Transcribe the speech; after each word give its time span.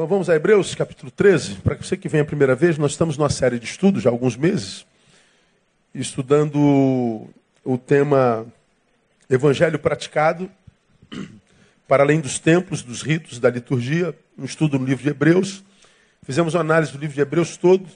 Bom, 0.00 0.06
vamos 0.06 0.30
a 0.30 0.34
Hebreus 0.34 0.74
capítulo 0.74 1.10
13. 1.10 1.56
Para 1.56 1.74
você 1.74 1.94
que 1.94 2.08
vem 2.08 2.22
a 2.22 2.24
primeira 2.24 2.54
vez, 2.54 2.78
nós 2.78 2.92
estamos 2.92 3.18
numa 3.18 3.28
série 3.28 3.58
de 3.58 3.66
estudos 3.66 4.02
já 4.02 4.08
há 4.08 4.12
alguns 4.12 4.34
meses, 4.34 4.86
estudando 5.94 7.28
o 7.62 7.76
tema 7.76 8.46
Evangelho 9.28 9.78
praticado, 9.78 10.50
para 11.86 12.02
além 12.02 12.18
dos 12.18 12.38
templos, 12.38 12.82
dos 12.82 13.02
ritos, 13.02 13.38
da 13.38 13.50
liturgia, 13.50 14.18
um 14.38 14.46
estudo 14.46 14.78
no 14.78 14.86
livro 14.86 15.02
de 15.02 15.10
Hebreus. 15.10 15.62
Fizemos 16.22 16.54
uma 16.54 16.62
análise 16.62 16.92
do 16.92 16.98
livro 16.98 17.14
de 17.14 17.20
Hebreus 17.20 17.58
todo, 17.58 17.86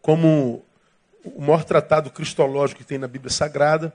como 0.00 0.64
o 1.22 1.40
maior 1.40 1.62
tratado 1.62 2.10
cristológico 2.10 2.80
que 2.80 2.84
tem 2.84 2.98
na 2.98 3.06
Bíblia 3.06 3.30
Sagrada. 3.30 3.94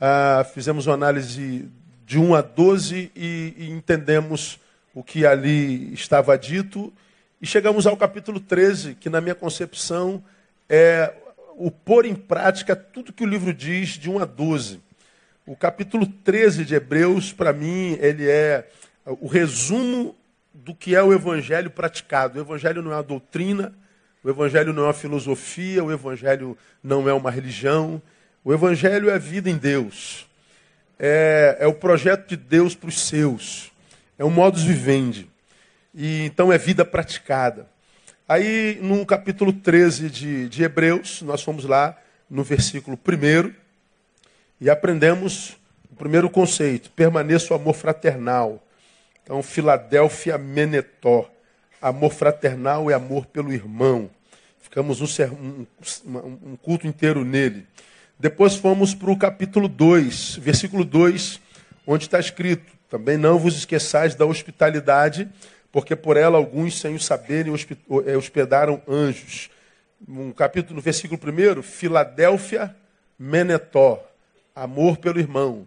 Ah, 0.00 0.46
fizemos 0.54 0.86
uma 0.86 0.94
análise 0.94 1.68
de 2.06 2.18
1 2.18 2.34
a 2.34 2.40
12 2.40 3.12
e, 3.14 3.54
e 3.54 3.70
entendemos 3.70 4.61
o 4.94 5.02
que 5.02 5.24
ali 5.24 5.92
estava 5.92 6.36
dito. 6.36 6.92
E 7.40 7.46
chegamos 7.46 7.86
ao 7.86 7.96
capítulo 7.96 8.38
13, 8.38 8.94
que 8.94 9.10
na 9.10 9.20
minha 9.20 9.34
concepção 9.34 10.22
é 10.68 11.12
o 11.56 11.70
pôr 11.70 12.06
em 12.06 12.14
prática 12.14 12.74
tudo 12.74 13.12
que 13.12 13.24
o 13.24 13.26
livro 13.26 13.52
diz 13.52 13.90
de 13.90 14.08
1 14.08 14.20
a 14.20 14.24
12. 14.24 14.80
O 15.44 15.56
capítulo 15.56 16.06
13 16.06 16.64
de 16.64 16.74
Hebreus, 16.74 17.32
para 17.32 17.52
mim, 17.52 17.98
ele 18.00 18.28
é 18.28 18.68
o 19.04 19.26
resumo 19.26 20.14
do 20.54 20.74
que 20.74 20.94
é 20.94 21.02
o 21.02 21.12
evangelho 21.12 21.70
praticado. 21.70 22.38
O 22.38 22.42
evangelho 22.42 22.80
não 22.80 22.92
é 22.92 22.96
uma 22.96 23.02
doutrina, 23.02 23.74
o 24.22 24.30
evangelho 24.30 24.72
não 24.72 24.84
é 24.84 24.86
uma 24.86 24.92
filosofia, 24.92 25.82
o 25.82 25.90
evangelho 25.90 26.56
não 26.82 27.08
é 27.08 27.12
uma 27.12 27.30
religião. 27.30 28.00
O 28.44 28.52
evangelho 28.52 29.10
é 29.10 29.14
a 29.14 29.18
vida 29.18 29.50
em 29.50 29.56
Deus. 29.56 30.28
É, 30.98 31.56
é 31.60 31.66
o 31.66 31.74
projeto 31.74 32.28
de 32.28 32.36
Deus 32.36 32.76
para 32.76 32.88
os 32.88 33.08
seus. 33.08 33.71
É 34.22 34.24
um 34.24 34.30
modus 34.30 34.62
vivendi. 34.62 35.28
E, 35.92 36.26
então 36.26 36.52
é 36.52 36.56
vida 36.56 36.84
praticada. 36.84 37.68
Aí, 38.28 38.78
no 38.80 39.04
capítulo 39.04 39.52
13 39.52 40.08
de, 40.08 40.48
de 40.48 40.62
Hebreus, 40.62 41.22
nós 41.22 41.42
fomos 41.42 41.64
lá 41.64 41.98
no 42.30 42.44
versículo 42.44 42.96
1 42.96 43.52
e 44.60 44.70
aprendemos 44.70 45.56
o 45.90 45.96
primeiro 45.96 46.30
conceito: 46.30 46.88
permaneça 46.92 47.52
o 47.52 47.56
amor 47.56 47.74
fraternal. 47.74 48.64
Então, 49.24 49.42
Filadélfia 49.42 50.38
Menetó. 50.38 51.28
Amor 51.80 52.12
fraternal 52.12 52.88
é 52.88 52.94
amor 52.94 53.26
pelo 53.26 53.52
irmão. 53.52 54.08
Ficamos 54.60 55.00
um, 55.00 55.26
um, 56.06 56.38
um 56.52 56.56
culto 56.62 56.86
inteiro 56.86 57.24
nele. 57.24 57.66
Depois 58.20 58.54
fomos 58.54 58.94
para 58.94 59.10
o 59.10 59.18
capítulo 59.18 59.66
2, 59.66 60.36
versículo 60.36 60.84
2, 60.84 61.40
onde 61.84 62.04
está 62.04 62.20
escrito: 62.20 62.72
também 62.92 63.16
não 63.16 63.38
vos 63.38 63.56
esqueçais 63.56 64.14
da 64.14 64.26
hospitalidade, 64.26 65.26
porque 65.72 65.96
por 65.96 66.18
ela 66.18 66.36
alguns, 66.36 66.78
sem 66.78 66.94
o 66.94 67.00
saberem, 67.00 67.50
eh, 68.04 68.16
hospedaram 68.18 68.82
anjos. 68.86 69.48
Um 70.06 70.30
capítulo, 70.30 70.76
no 70.76 70.82
versículo 70.82 71.18
1, 71.18 71.62
Filadélfia, 71.62 72.76
Menetó, 73.18 74.06
amor 74.54 74.98
pelo 74.98 75.18
irmão. 75.18 75.66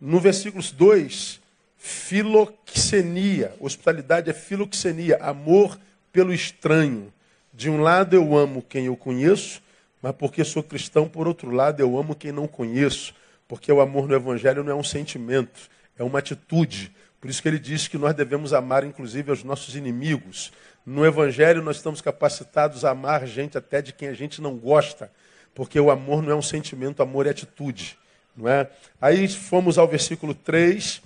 No 0.00 0.20
versículo 0.20 0.62
2, 0.62 1.40
filoxenia, 1.76 3.52
hospitalidade 3.58 4.30
é 4.30 4.32
filoxenia, 4.32 5.18
amor 5.20 5.76
pelo 6.12 6.32
estranho. 6.32 7.12
De 7.52 7.68
um 7.68 7.80
lado 7.80 8.14
eu 8.14 8.38
amo 8.38 8.62
quem 8.62 8.86
eu 8.86 8.96
conheço, 8.96 9.60
mas 10.00 10.14
porque 10.14 10.44
sou 10.44 10.62
cristão, 10.62 11.08
por 11.08 11.26
outro 11.26 11.50
lado 11.50 11.80
eu 11.80 11.98
amo 11.98 12.14
quem 12.14 12.30
não 12.30 12.46
conheço, 12.46 13.12
porque 13.48 13.72
o 13.72 13.80
amor 13.80 14.06
no 14.06 14.14
evangelho 14.14 14.62
não 14.62 14.70
é 14.70 14.74
um 14.76 14.84
sentimento, 14.84 15.73
é 15.98 16.02
uma 16.02 16.18
atitude. 16.18 16.94
Por 17.20 17.30
isso 17.30 17.40
que 17.40 17.48
ele 17.48 17.58
diz 17.58 17.88
que 17.88 17.96
nós 17.96 18.14
devemos 18.14 18.52
amar, 18.52 18.84
inclusive, 18.84 19.30
aos 19.30 19.42
nossos 19.42 19.74
inimigos. 19.74 20.52
No 20.84 21.06
Evangelho, 21.06 21.62
nós 21.62 21.76
estamos 21.76 22.00
capacitados 22.00 22.84
a 22.84 22.90
amar 22.90 23.26
gente 23.26 23.56
até 23.56 23.80
de 23.80 23.92
quem 23.92 24.08
a 24.08 24.14
gente 24.14 24.42
não 24.42 24.56
gosta, 24.56 25.10
porque 25.54 25.80
o 25.80 25.90
amor 25.90 26.22
não 26.22 26.32
é 26.32 26.34
um 26.34 26.42
sentimento, 26.42 27.02
amor 27.02 27.26
é 27.26 27.30
atitude. 27.30 27.98
Não 28.36 28.48
é? 28.48 28.68
Aí 29.00 29.26
fomos 29.28 29.78
ao 29.78 29.88
versículo 29.88 30.34
3. 30.34 31.00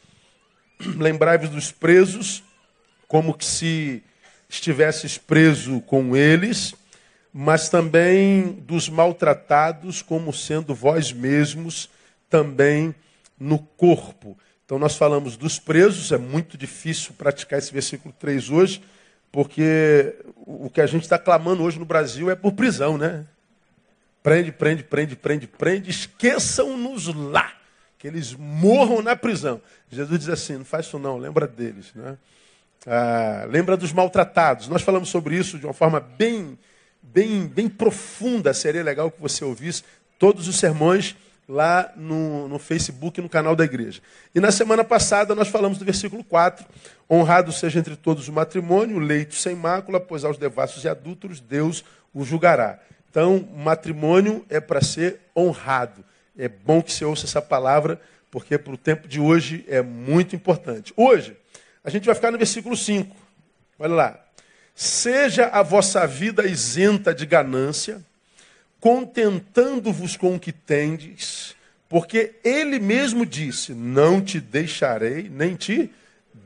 Lembrai-vos 0.97 1.51
dos 1.51 1.71
presos, 1.71 2.43
como 3.07 3.35
que 3.35 3.45
se 3.45 4.03
estivesses 4.49 5.19
preso 5.19 5.81
com 5.83 6.17
eles, 6.17 6.75
mas 7.33 7.69
também 7.69 8.53
dos 8.53 8.89
maltratados, 8.89 10.03
como 10.03 10.33
sendo 10.33 10.75
vós 10.75 11.13
mesmos 11.13 11.91
também 12.29 12.95
no 13.39 13.59
corpo. 13.59 14.37
Então 14.69 14.79
nós 14.79 14.97
falamos 14.97 15.35
dos 15.35 15.59
presos, 15.59 16.13
é 16.13 16.19
muito 16.19 16.59
difícil 16.59 17.15
praticar 17.17 17.59
esse 17.59 17.73
versículo 17.73 18.15
3 18.19 18.51
hoje, 18.51 18.83
porque 19.33 20.15
o 20.37 20.69
que 20.69 20.83
a 20.83 20.87
gente 20.87 21.05
está 21.05 21.19
clamando 21.19 21.63
hoje 21.63 21.79
no 21.79 21.87
Brasil 21.87 22.31
é 22.31 22.37
por 22.37 22.53
prisão, 22.53 22.99
né? 22.99 23.25
Prende, 24.23 24.53
prende, 24.53 24.85
prende, 24.85 25.17
prende, 25.17 25.47
prende, 25.47 25.89
esqueçam-nos 25.89 27.07
lá, 27.15 27.51
que 27.99 28.07
eles 28.07 28.35
morram 28.35 29.01
na 29.01 29.17
prisão. 29.17 29.59
Jesus 29.91 30.19
diz 30.19 30.29
assim: 30.29 30.59
não 30.59 30.67
faz 30.67 30.85
isso 30.85 30.99
não, 30.99 31.17
lembra 31.17 31.47
deles, 31.47 31.87
né? 31.95 32.19
Ah, 32.87 33.47
lembra 33.49 33.75
dos 33.75 33.91
maltratados. 33.91 34.69
Nós 34.69 34.83
falamos 34.83 35.09
sobre 35.09 35.35
isso 35.35 35.59
de 35.59 35.65
uma 35.65 35.73
forma 35.73 35.99
bem, 35.99 36.59
bem, 37.03 37.47
bem 37.47 37.71
profunda. 37.71 38.53
Seria 38.53 38.83
legal 38.83 39.11
que 39.11 39.19
você 39.19 39.47
ouvisse 39.47 39.83
todos 40.19 40.47
os 40.47 40.59
sermões 40.59 41.17
lá 41.49 41.93
no, 41.97 42.47
no 42.47 42.59
Facebook, 42.59 43.21
no 43.23 43.29
canal 43.29 43.57
da 43.57 43.65
igreja. 43.65 44.03
E 44.35 44.41
na 44.41 44.53
semana 44.53 44.85
passada 44.85 45.35
nós 45.35 45.49
falamos 45.49 45.79
do 45.79 45.85
versículo 45.85 46.23
4: 46.23 46.67
Honrado 47.11 47.51
seja 47.51 47.79
entre 47.79 47.97
todos 47.97 48.29
o 48.29 48.33
matrimônio, 48.33 48.99
leito 48.99 49.35
sem 49.35 49.55
mácula, 49.55 49.99
pois 49.99 50.25
aos 50.25 50.37
devassos 50.37 50.85
e 50.85 50.89
adúlteros 50.89 51.41
Deus 51.41 51.85
o 52.13 52.25
julgará. 52.25 52.79
Então, 53.11 53.49
matrimônio 53.57 54.45
é 54.51 54.61
para 54.61 54.83
ser 54.83 55.21
honrado. 55.35 56.05
É 56.37 56.49
bom 56.49 56.83
que 56.83 56.93
você 56.93 57.05
ouça 57.05 57.25
essa 57.25 57.41
palavra, 57.41 58.01
porque 58.31 58.59
para 58.59 58.73
o 58.73 58.77
tempo 58.77 59.09
de 59.09 59.19
hoje 59.19 59.65
é 59.67 59.81
muito 59.81 60.37
importante. 60.37 60.93
Hoje, 60.97 61.37
a 61.83 61.91
gente 61.91 62.05
vai 62.05 62.15
ficar 62.15 62.31
no 62.31 62.39
versículo 62.39 62.77
5. 62.77 63.17
Olha 63.79 63.95
lá. 63.95 64.25
Seja 64.75 65.47
a 65.47 65.63
vossa 65.63 66.07
vida 66.07 66.47
isenta 66.47 67.13
de 67.13 67.27
ganância, 67.27 68.01
contentando-vos 68.81 70.17
com 70.17 70.35
o 70.35 70.41
que 70.41 70.53
tendes, 70.53 71.57
porque 71.89 72.35
ele 72.45 72.79
mesmo 72.79 73.25
disse: 73.25 73.73
Não 73.73 74.21
te 74.21 74.41
deixarei, 74.41 75.29
nem 75.31 75.55
te 75.55 75.91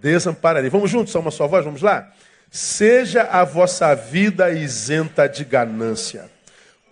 desampararei. 0.00 0.70
Vamos 0.70 0.90
juntos, 0.90 1.12
só 1.12 1.20
uma 1.20 1.30
só 1.30 1.46
voz, 1.46 1.64
vamos 1.64 1.82
lá? 1.82 2.12
Seja 2.50 3.22
a 3.22 3.44
vossa 3.44 3.94
vida 3.94 4.50
isenta 4.50 5.26
de 5.26 5.44
ganância, 5.44 6.30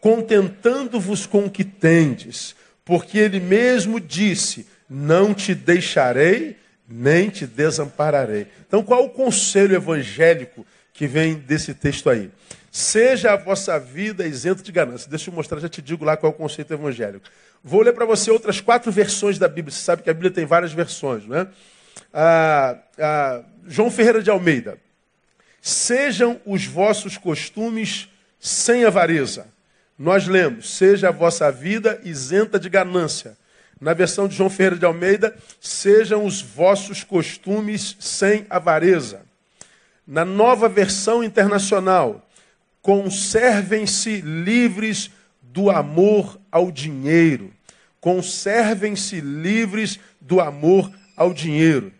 contentando-vos 0.01 1.27
com 1.27 1.45
o 1.45 1.51
que 1.51 1.65
tendes, 1.65 2.57
porque 2.85 3.19
ele 3.19 3.41
mesmo 3.41 4.01
disse: 4.01 4.67
Não 4.89 5.35
te 5.35 5.55
deixarei, 5.55 6.57
nem 6.89 7.29
te 7.29 7.47
desampararei. 7.47 8.47
Então, 8.67 8.83
qual 8.83 9.05
o 9.05 9.11
conselho 9.11 9.77
evangélico 9.77 10.67
que 10.93 11.07
vem 11.07 11.35
desse 11.35 11.73
texto 11.73 12.11
aí? 12.11 12.31
Seja 12.71 13.33
a 13.33 13.37
vossa 13.37 13.79
vida 13.79 14.27
isenta 14.27 14.63
de 14.63 14.71
ganância. 14.71 15.11
Deixa 15.11 15.29
eu 15.29 15.35
mostrar, 15.35 15.59
já 15.59 15.69
te 15.69 15.83
digo 15.83 16.05
lá 16.05 16.17
qual 16.17 16.33
é 16.33 16.35
o 16.35 16.39
conceito 16.39 16.73
evangélico. 16.73 17.27
Vou 17.63 17.83
ler 17.83 17.93
para 17.93 18.05
você 18.05 18.31
outras 18.31 18.61
quatro 18.61 18.93
versões 18.93 19.39
da 19.39 19.49
Bíblia. 19.49 19.73
Você 19.73 19.83
sabe 19.83 20.03
que 20.03 20.11
a 20.11 20.15
Bíblia 20.15 20.31
tem 20.31 20.47
várias 20.47 20.73
versões, 20.73 21.27
né? 21.27 21.49
Ah, 22.15 22.79
ah, 22.99 23.43
João 23.67 23.91
Ferreira 23.91 24.23
de 24.23 24.31
Almeida. 24.31 24.79
Sejam 25.61 26.41
os 26.47 26.65
vossos 26.65 27.19
costumes 27.19 28.09
sem 28.39 28.85
avareza. 28.85 29.47
Nós 29.99 30.27
lemos, 30.27 30.77
seja 30.77 31.09
a 31.09 31.13
vossa 31.13 31.51
vida 31.53 32.01
isenta 32.05 32.59
de 32.59 32.71
ganância. 32.71 33.37
Na 33.79 33.93
versão 33.93 34.29
de 34.29 34.37
João 34.37 34.49
Ferreira 34.49 34.77
de 34.77 34.85
Almeida, 34.85 35.37
sejam 35.61 36.25
os 36.25 36.41
vossos 36.41 37.03
costumes 37.03 37.97
sem 37.99 38.47
avareza. 38.49 39.23
Na 40.07 40.25
nova 40.25 40.69
versão 40.69 41.23
internacional, 41.23 42.27
Conservem-se 42.83 44.21
livres 44.21 45.11
do 45.43 45.71
amor 45.71 46.41
ao 46.51 46.71
dinheiro. 46.71 47.53
Conservem-se 48.01 49.21
livres 49.21 50.01
do 50.21 50.41
amor 50.41 50.91
ao 51.17 51.35
dinheiro. 51.35 51.93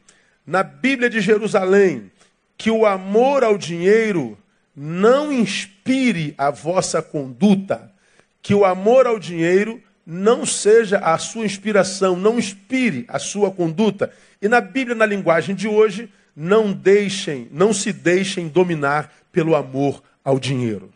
Na 0.47 0.63
Bíblia 0.63 1.11
de 1.11 1.21
Jerusalém, 1.21 2.11
que 2.57 2.71
o 2.71 2.87
amor 2.87 3.45
ao 3.45 3.59
dinheiro 3.59 4.39
não 4.75 5.33
inspire 5.33 6.35
a 6.39 6.51
vossa 6.51 7.03
conduta, 7.03 7.93
que 8.41 8.55
o 8.55 8.65
amor 8.65 9.07
ao 9.07 9.19
dinheiro 9.19 9.83
não 10.07 10.47
seja 10.47 10.99
a 10.99 11.17
sua 11.19 11.45
inspiração, 11.45 12.17
não 12.17 12.39
inspire 12.39 13.05
a 13.07 13.19
sua 13.19 13.51
conduta. 13.51 14.11
E 14.41 14.49
na 14.49 14.61
Bíblia, 14.61 14.97
na 14.97 15.05
linguagem 15.05 15.55
de 15.55 15.69
hoje, 15.69 16.11
não 16.35 16.73
deixem, 16.73 17.49
não 17.53 17.73
se 17.73 17.93
deixem 17.93 18.49
dominar 18.49 19.13
pelo 19.31 19.55
amor 19.55 20.03
ao 20.25 20.39
dinheiro. 20.39 20.93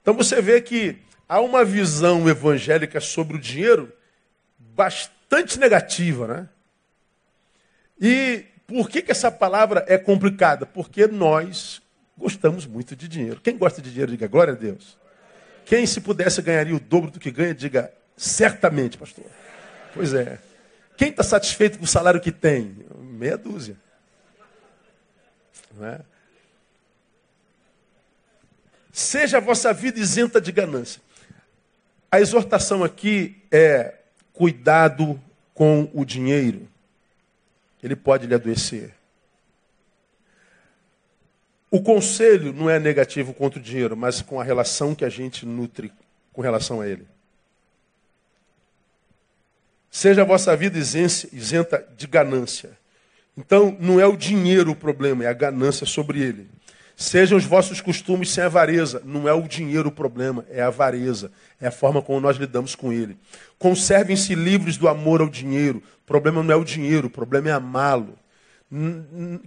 Então 0.00 0.14
você 0.14 0.40
vê 0.42 0.60
que 0.60 0.96
há 1.28 1.40
uma 1.40 1.64
visão 1.64 2.28
evangélica 2.28 3.00
sobre 3.00 3.36
o 3.36 3.40
dinheiro 3.40 3.92
bastante 4.58 5.58
negativa, 5.58 6.26
né? 6.26 6.48
E 8.00 8.44
Por 8.72 8.88
que, 8.88 9.02
que 9.02 9.10
essa 9.10 9.30
palavra 9.30 9.84
é 9.86 9.98
complicada? 9.98 10.64
Porque 10.64 11.06
nós 11.06 11.82
gostamos 12.16 12.64
muito 12.64 12.96
de 12.96 13.06
dinheiro. 13.06 13.38
Quem 13.38 13.58
gosta 13.58 13.82
de 13.82 13.90
dinheiro, 13.90 14.12
diga 14.12 14.26
glória 14.26 14.54
a 14.54 14.56
Deus. 14.56 14.96
Quem, 15.66 15.84
se 15.86 16.00
pudesse, 16.00 16.40
ganharia 16.40 16.74
o 16.74 16.80
dobro 16.80 17.10
do 17.10 17.20
que 17.20 17.30
ganha, 17.30 17.54
diga 17.54 17.92
certamente, 18.16 18.96
pastor. 18.96 19.26
Pois 19.92 20.14
é. 20.14 20.38
Quem 20.96 21.10
está 21.10 21.22
satisfeito 21.22 21.78
com 21.78 21.84
o 21.84 21.88
salário 21.88 22.20
que 22.20 22.32
tem? 22.32 22.84
Meia 22.98 23.36
dúzia. 23.36 23.76
Não 25.76 25.86
é? 25.86 26.00
Seja 28.92 29.38
a 29.38 29.40
vossa 29.40 29.72
vida 29.72 29.98
isenta 29.98 30.38
de 30.38 30.52
ganância. 30.52 31.00
A 32.10 32.20
exortação 32.20 32.84
aqui 32.84 33.42
é 33.50 33.94
cuidado 34.34 35.18
com 35.54 35.90
o 35.94 36.04
dinheiro. 36.04 36.68
Ele 37.82 37.96
pode 37.96 38.26
lhe 38.26 38.34
adoecer. 38.34 38.94
O 41.70 41.80
conselho 41.80 42.52
não 42.52 42.68
é 42.68 42.78
negativo 42.78 43.32
contra 43.32 43.58
o 43.58 43.62
dinheiro, 43.62 43.96
mas 43.96 44.20
com 44.20 44.38
a 44.38 44.44
relação 44.44 44.94
que 44.94 45.06
a 45.06 45.08
gente 45.08 45.46
nutre 45.46 45.90
com 46.30 46.42
relação 46.42 46.82
a 46.82 46.86
ele. 46.86 47.06
Seja 49.90 50.20
a 50.20 50.24
vossa 50.24 50.54
vida 50.54 50.78
isenta 50.78 51.86
de 51.96 52.06
ganância. 52.06 52.78
Então, 53.36 53.74
não 53.80 53.98
é 53.98 54.06
o 54.06 54.16
dinheiro 54.16 54.72
o 54.72 54.76
problema, 54.76 55.24
é 55.24 55.28
a 55.28 55.32
ganância 55.32 55.86
sobre 55.86 56.20
ele. 56.20 56.46
Sejam 56.96 57.38
os 57.38 57.44
vossos 57.44 57.80
costumes 57.80 58.30
sem 58.30 58.44
avareza. 58.44 59.02
Não 59.04 59.28
é 59.28 59.32
o 59.32 59.42
dinheiro 59.42 59.88
o 59.88 59.92
problema, 59.92 60.44
é 60.50 60.62
a 60.62 60.68
avareza. 60.68 61.32
É 61.60 61.68
a 61.68 61.72
forma 61.72 62.02
como 62.02 62.20
nós 62.20 62.36
lidamos 62.36 62.74
com 62.74 62.92
ele. 62.92 63.16
Conservem-se 63.58 64.34
livres 64.34 64.76
do 64.76 64.88
amor 64.88 65.20
ao 65.20 65.28
dinheiro. 65.28 65.82
O 66.02 66.06
problema 66.06 66.42
não 66.42 66.54
é 66.54 66.56
o 66.56 66.64
dinheiro, 66.64 67.06
o 67.06 67.10
problema 67.10 67.48
é 67.48 67.52
amá-lo. 67.52 68.18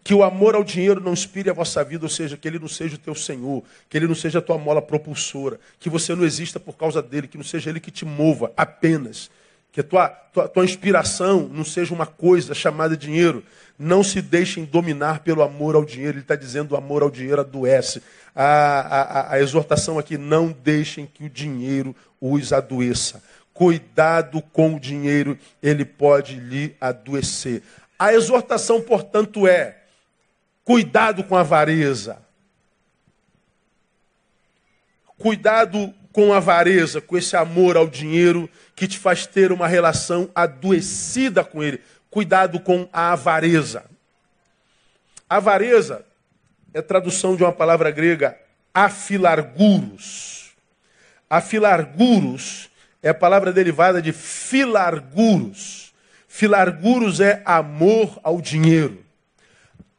Que 0.03 0.13
o 0.13 0.23
amor 0.23 0.53
ao 0.53 0.63
dinheiro 0.63 1.01
não 1.01 1.13
inspire 1.13 1.49
a 1.49 1.53
vossa 1.53 1.83
vida, 1.83 2.05
ou 2.05 2.09
seja, 2.09 2.37
que 2.37 2.47
ele 2.47 2.59
não 2.59 2.67
seja 2.67 2.95
o 2.95 2.99
teu 2.99 3.15
senhor, 3.15 3.63
que 3.89 3.97
ele 3.97 4.07
não 4.07 4.13
seja 4.13 4.37
a 4.37 4.41
tua 4.41 4.57
mola 4.57 4.81
propulsora, 4.81 5.59
que 5.79 5.89
você 5.89 6.13
não 6.13 6.23
exista 6.23 6.59
por 6.59 6.77
causa 6.77 7.01
dele, 7.01 7.27
que 7.27 7.37
não 7.37 7.43
seja 7.43 7.71
ele 7.71 7.79
que 7.79 7.89
te 7.89 8.05
mova 8.05 8.51
apenas. 8.55 9.31
Que 9.71 9.81
a 9.81 9.83
tua, 9.83 10.07
tua, 10.07 10.47
tua 10.47 10.63
inspiração 10.63 11.49
não 11.51 11.65
seja 11.65 11.93
uma 11.93 12.05
coisa 12.05 12.53
chamada 12.53 12.95
dinheiro, 12.95 13.43
não 13.77 14.03
se 14.03 14.21
deixem 14.21 14.65
dominar 14.65 15.19
pelo 15.19 15.41
amor 15.41 15.75
ao 15.75 15.85
dinheiro. 15.85 16.17
Ele 16.17 16.21
está 16.21 16.35
dizendo 16.35 16.71
o 16.71 16.77
amor 16.77 17.03
ao 17.03 17.11
dinheiro 17.11 17.41
adoece. 17.41 18.01
A, 18.33 18.43
a, 18.43 19.33
a 19.33 19.41
exortação 19.41 19.99
aqui, 19.99 20.17
não 20.17 20.51
deixem 20.51 21.05
que 21.05 21.25
o 21.25 21.29
dinheiro 21.29 21.95
os 22.19 22.53
adoeça. 22.53 23.21
Cuidado 23.53 24.41
com 24.41 24.75
o 24.75 24.79
dinheiro, 24.79 25.37
ele 25.61 25.85
pode 25.85 26.35
lhe 26.35 26.75
adoecer. 26.79 27.63
A 27.97 28.13
exortação, 28.13 28.81
portanto, 28.81 29.47
é: 29.47 29.77
cuidado 30.63 31.23
com 31.23 31.37
a 31.37 31.41
avareza. 31.41 32.17
Cuidado 35.17 35.93
com 36.11 36.33
a 36.33 36.37
avareza, 36.37 36.99
com 37.01 37.17
esse 37.17 37.35
amor 37.35 37.77
ao 37.77 37.87
dinheiro 37.87 38.49
que 38.75 38.87
te 38.87 38.97
faz 38.97 39.25
ter 39.25 39.51
uma 39.51 39.67
relação 39.67 40.29
adoecida 40.35 41.43
com 41.43 41.63
ele. 41.63 41.81
Cuidado 42.15 42.59
com 42.61 42.87
a 42.93 43.11
avareza. 43.11 43.83
Avareza 45.29 46.05
é 46.73 46.81
tradução 46.81 47.35
de 47.35 47.43
uma 47.43 47.51
palavra 47.51 47.91
grega 47.91 48.39
afilarguros. 48.73 50.55
Afilarguros 51.29 52.69
é 53.03 53.09
a 53.09 53.13
palavra 53.13 53.51
derivada 53.51 54.01
de 54.01 54.13
filarguros. 54.13 55.93
Filarguros 56.25 57.19
é 57.19 57.41
amor 57.43 58.17
ao 58.23 58.39
dinheiro. 58.39 59.03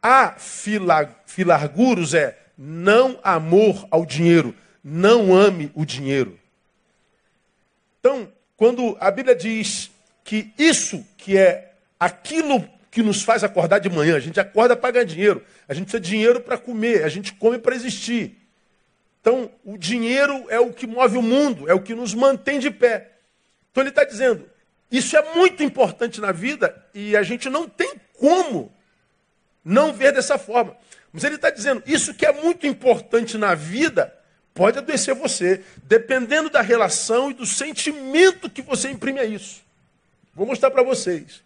Afilarguros 0.00 2.14
é 2.14 2.38
não 2.56 3.20
amor 3.22 3.86
ao 3.90 4.06
dinheiro. 4.06 4.54
Não 4.82 5.34
ame 5.34 5.70
o 5.74 5.84
dinheiro. 5.84 6.40
Então, 8.00 8.32
quando 8.56 8.96
a 9.00 9.10
Bíblia 9.10 9.36
diz 9.36 9.90
que 10.24 10.50
isso 10.56 11.06
que 11.18 11.36
é 11.36 11.74
aquilo 11.98 12.69
que 12.90 13.02
nos 13.02 13.22
faz 13.22 13.44
acordar 13.44 13.78
de 13.78 13.90
manhã. 13.90 14.16
A 14.16 14.20
gente 14.20 14.40
acorda 14.40 14.76
para 14.76 14.90
ganhar 14.90 15.04
dinheiro. 15.04 15.44
A 15.69 15.75
gente 15.75 15.84
precisa 15.84 16.00
de 16.00 16.08
dinheiro 16.08 16.40
para 16.40 16.56
comer. 16.56 17.04
A 17.04 17.08
gente 17.08 17.34
come 17.34 17.58
para 17.58 17.75
existir. 17.75 18.38
Então, 19.20 19.50
o 19.64 19.76
dinheiro 19.76 20.46
é 20.48 20.60
o 20.60 20.72
que 20.72 20.87
move 20.87 21.19
o 21.19 21.22
mundo, 21.22 21.69
é 21.69 21.75
o 21.75 21.82
que 21.82 21.94
nos 21.94 22.14
mantém 22.14 22.58
de 22.58 22.70
pé. 22.70 23.10
Então, 23.70 23.82
ele 23.82 23.90
está 23.90 24.04
dizendo: 24.04 24.48
isso 24.90 25.16
é 25.16 25.34
muito 25.34 25.62
importante 25.62 26.20
na 26.20 26.32
vida 26.32 26.75
e 26.94 27.16
a 27.16 27.22
gente 27.22 27.50
não 27.50 27.69
tem 27.69 27.94
como 28.14 28.72
não 29.64 29.92
ver 29.92 30.12
dessa 30.12 30.38
forma. 30.38 30.76
Mas 31.12 31.25
ele 31.25 31.34
está 31.34 31.50
dizendo: 31.50 31.82
isso 31.87 32.14
que 32.14 32.25
é 32.25 32.32
muito 32.32 32.66
importante 32.66 33.37
na 33.37 33.54
vida 33.54 34.14
pode 34.54 34.78
adoecer 34.78 35.14
você, 35.14 35.62
dependendo 35.82 36.49
da 36.49 36.62
relação 36.62 37.31
e 37.31 37.34
do 37.34 37.44
sentimento 37.44 38.49
que 38.49 38.62
você 38.62 38.90
imprime 38.90 39.20
a 39.20 39.25
isso. 39.25 39.60
Vou 40.34 40.46
mostrar 40.46 40.70
para 40.70 40.82
vocês. 40.82 41.42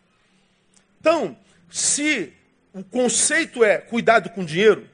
Então, 1.00 1.36
se 1.70 2.32
o 2.72 2.84
conceito 2.84 3.64
é 3.64 3.78
cuidado 3.78 4.30
com 4.30 4.44
dinheiro, 4.44 4.86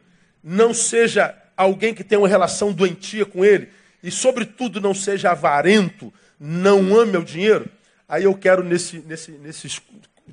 não 0.43 0.73
seja 0.73 1.37
alguém 1.57 1.93
que 1.93 2.05
tenha 2.05 2.21
uma 2.21 2.29
relação 2.29 2.73
doentia 2.73 3.27
com 3.27 3.45
ele, 3.45 3.69
e 4.03 4.11
sobretudo 4.11 4.81
não 4.81 4.95
seja 4.95 5.33
avarento, 5.33 6.13
não 6.39 6.97
ame 6.97 7.17
o 7.17 7.25
dinheiro, 7.25 7.69
aí 8.09 8.25
eu 8.25 8.35
quero 8.35 8.63
nesse, 8.63 8.99
nesse, 9.01 9.33
nesses 9.33 9.81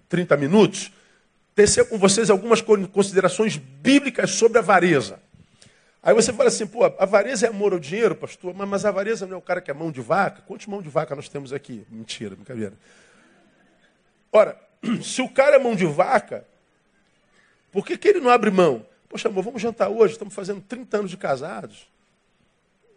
30 0.08 0.38
minutos 0.38 0.92
tecer 1.56 1.88
com 1.88 1.98
vocês 1.98 2.30
algumas 2.30 2.62
considerações 2.62 3.58
bíblicas 3.58 4.32
sobre 4.32 4.60
avareza. 4.60 5.20
Aí 6.02 6.14
você 6.14 6.34
fala 6.34 6.50
assim, 6.50 6.68
pô, 6.68 6.84
avareza 7.00 7.46
é 7.46 7.50
amor 7.50 7.74
ao 7.74 7.80
dinheiro, 7.80 8.14
pastor, 8.14 8.54
mas, 8.54 8.68
mas 8.68 8.86
avareza 8.86 9.26
não 9.26 9.36
é 9.36 9.38
o 9.38 9.42
cara 9.42 9.62
que 9.62 9.72
é 9.72 9.74
mão 9.74 9.92
de 9.92 10.02
vaca? 10.02 10.44
Quantos 10.46 10.68
mão 10.68 10.82
de 10.82 10.90
vaca 10.90 11.16
nós 11.16 11.30
temos 11.30 11.54
aqui? 11.54 11.86
Mentira, 11.90 12.36
brincadeira. 12.36 12.74
Ora, 14.32 14.60
se 15.02 15.22
o 15.22 15.30
cara 15.30 15.56
é 15.56 15.60
mão 15.60 15.76
de 15.76 15.86
vaca, 15.86 16.46
por 17.72 17.86
que, 17.86 17.98
que 17.98 18.08
ele 18.08 18.20
não 18.20 18.30
abre 18.30 18.52
mão? 18.52 18.86
Poxa, 19.10 19.28
amor, 19.28 19.44
vamos 19.44 19.62
jantar 19.62 19.90
hoje, 19.90 20.14
estamos 20.14 20.34
fazendo 20.34 20.62
30 20.62 20.98
anos 20.98 21.12
de 21.12 21.18
casados. 21.18 21.88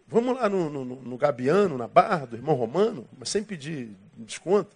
Vamos 0.07 0.35
lá 0.35 0.47
no, 0.47 0.69
no, 0.69 0.85
no 0.85 1.17
Gabiano, 1.17 1.77
na 1.77 1.87
barra 1.87 2.25
do 2.25 2.35
irmão 2.35 2.55
Romano, 2.55 3.07
mas 3.17 3.29
sem 3.29 3.43
pedir 3.43 3.89
desconto. 4.15 4.75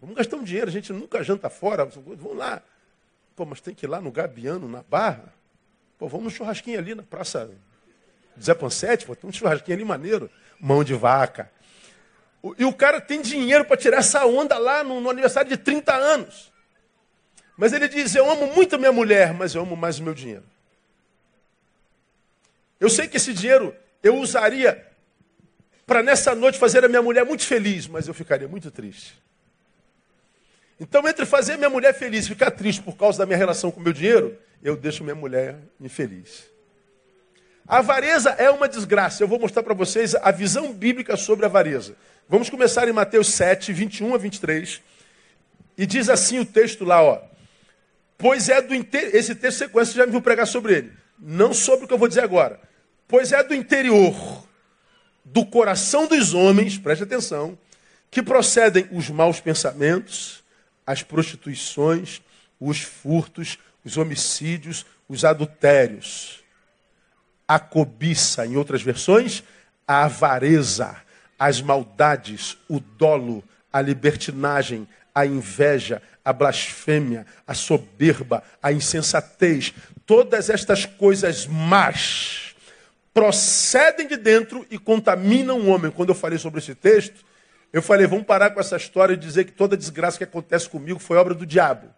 Vamos 0.00 0.16
gastar 0.16 0.36
um 0.36 0.42
dinheiro, 0.42 0.68
a 0.68 0.72
gente 0.72 0.92
nunca 0.92 1.22
janta 1.22 1.48
fora. 1.48 1.84
Vamos 1.84 2.36
lá. 2.36 2.62
Pô, 3.36 3.44
mas 3.44 3.60
tem 3.60 3.74
que 3.74 3.86
ir 3.86 3.88
lá 3.88 4.00
no 4.00 4.10
Gabiano, 4.10 4.68
na 4.68 4.82
barra. 4.82 5.32
Pô, 5.98 6.08
vamos 6.08 6.24
no 6.24 6.30
churrasquinho 6.30 6.78
ali 6.78 6.94
na 6.94 7.02
Praça 7.02 7.50
Zé 8.40 8.54
Pansete, 8.54 9.06
pô, 9.06 9.14
tem 9.14 9.28
um 9.28 9.32
churrasquinho 9.32 9.76
ali 9.76 9.84
maneiro. 9.84 10.30
Mão 10.58 10.82
de 10.82 10.94
vaca. 10.94 11.50
E 12.56 12.64
o 12.64 12.72
cara 12.72 13.00
tem 13.00 13.20
dinheiro 13.20 13.64
para 13.64 13.76
tirar 13.76 13.98
essa 13.98 14.24
onda 14.24 14.56
lá 14.56 14.82
no, 14.82 15.00
no, 15.00 15.10
aniversário 15.10 15.50
de 15.50 15.56
30 15.56 15.94
anos. 15.94 16.50
Mas 17.56 17.72
ele 17.72 17.86
diz: 17.86 18.14
Eu 18.14 18.30
amo 18.30 18.46
muito 18.54 18.76
a 18.76 18.78
minha 18.78 18.92
mulher, 18.92 19.34
mas 19.34 19.54
eu 19.54 19.62
amo 19.62 19.76
mais 19.76 19.98
o 19.98 20.02
meu 20.02 20.14
dinheiro. 20.14 20.44
Eu 22.78 22.88
sei 22.88 23.06
que 23.06 23.18
esse 23.18 23.34
dinheiro 23.34 23.76
eu 24.02 24.16
usaria 24.16 24.86
para 25.86 26.02
nessa 26.02 26.34
noite 26.34 26.58
fazer 26.58 26.84
a 26.84 26.88
minha 26.88 27.02
mulher 27.02 27.26
muito 27.26 27.44
feliz, 27.44 27.86
mas 27.86 28.08
eu 28.08 28.14
ficaria 28.14 28.48
muito 28.48 28.70
triste. 28.70 29.20
Então, 30.78 31.06
entre 31.06 31.26
fazer 31.26 31.58
minha 31.58 31.68
mulher 31.68 31.92
feliz 31.92 32.24
e 32.24 32.28
ficar 32.28 32.50
triste 32.52 32.80
por 32.80 32.96
causa 32.96 33.18
da 33.18 33.26
minha 33.26 33.36
relação 33.36 33.70
com 33.70 33.80
o 33.80 33.82
meu 33.82 33.92
dinheiro, 33.92 34.38
eu 34.62 34.76
deixo 34.76 35.04
minha 35.04 35.14
mulher 35.14 35.58
infeliz. 35.78 36.48
A 37.68 37.78
avareza 37.78 38.30
é 38.30 38.50
uma 38.50 38.66
desgraça. 38.66 39.22
Eu 39.22 39.28
vou 39.28 39.38
mostrar 39.38 39.62
para 39.62 39.74
vocês 39.74 40.14
a 40.14 40.30
visão 40.30 40.72
bíblica 40.72 41.16
sobre 41.16 41.44
a 41.44 41.48
avareza. 41.48 41.94
Vamos 42.30 42.48
começar 42.48 42.86
em 42.88 42.92
Mateus 42.92 43.26
7, 43.34 43.72
21 43.72 44.14
a 44.14 44.16
23. 44.16 44.80
E 45.76 45.84
diz 45.84 46.08
assim 46.08 46.38
o 46.38 46.46
texto 46.46 46.84
lá, 46.84 47.02
ó. 47.02 47.20
Pois 48.16 48.48
é 48.48 48.62
do 48.62 48.72
interior. 48.72 49.16
Esse 49.16 49.34
texto 49.34 49.58
sequência 49.58 49.96
já 49.96 50.06
me 50.06 50.12
viu 50.12 50.22
pregar 50.22 50.46
sobre 50.46 50.74
ele. 50.74 50.92
Não 51.18 51.52
sobre 51.52 51.86
o 51.86 51.88
que 51.88 51.92
eu 51.92 51.98
vou 51.98 52.06
dizer 52.06 52.22
agora. 52.22 52.60
Pois 53.08 53.32
é 53.32 53.42
do 53.42 53.52
interior, 53.52 54.46
do 55.24 55.44
coração 55.44 56.06
dos 56.06 56.32
homens, 56.32 56.78
preste 56.78 57.02
atenção, 57.02 57.58
que 58.08 58.22
procedem 58.22 58.86
os 58.92 59.10
maus 59.10 59.40
pensamentos, 59.40 60.44
as 60.86 61.02
prostituições, 61.02 62.22
os 62.60 62.80
furtos, 62.80 63.58
os 63.84 63.96
homicídios, 63.96 64.86
os 65.08 65.24
adultérios, 65.24 66.44
a 67.48 67.58
cobiça, 67.58 68.46
em 68.46 68.56
outras 68.56 68.82
versões, 68.82 69.42
a 69.84 70.04
avareza 70.04 70.96
as 71.40 71.62
maldades, 71.62 72.58
o 72.68 72.78
dolo, 72.78 73.42
a 73.72 73.80
libertinagem, 73.80 74.86
a 75.14 75.24
inveja, 75.24 76.02
a 76.22 76.34
blasfêmia, 76.34 77.24
a 77.46 77.54
soberba, 77.54 78.42
a 78.62 78.70
insensatez, 78.70 79.72
todas 80.04 80.50
estas 80.50 80.84
coisas 80.84 81.46
más 81.46 82.54
procedem 83.14 84.06
de 84.06 84.18
dentro 84.18 84.66
e 84.70 84.78
contaminam 84.78 85.58
o 85.58 85.68
homem. 85.68 85.90
Quando 85.90 86.10
eu 86.10 86.14
falei 86.14 86.38
sobre 86.38 86.60
esse 86.60 86.74
texto, 86.74 87.24
eu 87.72 87.80
falei, 87.80 88.06
vamos 88.06 88.26
parar 88.26 88.50
com 88.50 88.60
essa 88.60 88.76
história 88.76 89.14
e 89.14 89.16
dizer 89.16 89.44
que 89.44 89.52
toda 89.52 89.78
desgraça 89.78 90.18
que 90.18 90.24
acontece 90.24 90.68
comigo 90.68 90.98
foi 90.98 91.16
obra 91.16 91.32
do 91.32 91.46
diabo. 91.46 91.88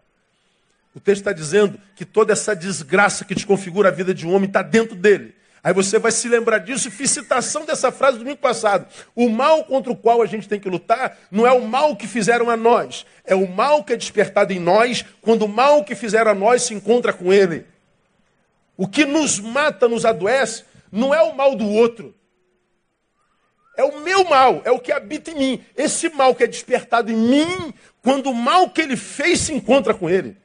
O 0.95 1.01
texto 1.01 1.21
está 1.21 1.33
dizendo 1.33 1.77
que 1.97 2.05
toda 2.05 2.31
essa 2.31 2.55
desgraça 2.55 3.25
que 3.25 3.35
desconfigura 3.35 3.89
a 3.89 3.91
vida 3.91 4.13
de 4.13 4.25
um 4.25 4.33
homem 4.33 4.47
está 4.47 4.61
dentro 4.61 4.95
dele. 4.95 5.35
Aí 5.63 5.73
você 5.73 5.97
vai 5.97 6.11
se 6.11 6.27
lembrar 6.27 6.57
disso 6.57 6.91
fiz 6.91 7.09
citação 7.09 7.63
dessa 7.65 7.89
frase 7.89 8.17
do 8.17 8.25
domingo 8.25 8.41
passado. 8.41 8.85
O 9.15 9.29
mal 9.29 9.63
contra 9.63 9.93
o 9.93 9.95
qual 9.95 10.21
a 10.21 10.25
gente 10.25 10.47
tem 10.47 10.59
que 10.59 10.69
lutar 10.69 11.17
não 11.31 11.47
é 11.47 11.53
o 11.53 11.65
mal 11.65 11.95
que 11.95 12.05
fizeram 12.05 12.49
a 12.49 12.57
nós, 12.57 13.05
é 13.23 13.33
o 13.33 13.47
mal 13.47 13.81
que 13.81 13.93
é 13.93 13.95
despertado 13.95 14.51
em 14.51 14.59
nós 14.59 15.05
quando 15.21 15.43
o 15.43 15.47
mal 15.47 15.85
que 15.85 15.95
fizeram 15.95 16.31
a 16.31 16.35
nós 16.35 16.63
se 16.63 16.73
encontra 16.73 17.13
com 17.13 17.31
ele. 17.31 17.65
O 18.75 18.87
que 18.87 19.05
nos 19.05 19.39
mata, 19.39 19.87
nos 19.87 20.03
adoece, 20.03 20.65
não 20.91 21.13
é 21.13 21.21
o 21.21 21.33
mal 21.33 21.55
do 21.55 21.69
outro. 21.69 22.13
É 23.77 23.83
o 23.83 24.01
meu 24.01 24.25
mal, 24.25 24.61
é 24.65 24.71
o 24.71 24.79
que 24.79 24.91
habita 24.91 25.31
em 25.31 25.35
mim. 25.35 25.65
Esse 25.77 26.09
mal 26.09 26.35
que 26.35 26.43
é 26.43 26.47
despertado 26.47 27.09
em 27.09 27.15
mim, 27.15 27.73
quando 28.01 28.29
o 28.29 28.35
mal 28.35 28.69
que 28.69 28.81
ele 28.81 28.97
fez 28.97 29.39
se 29.39 29.53
encontra 29.53 29.93
com 29.93 30.09
ele. 30.09 30.37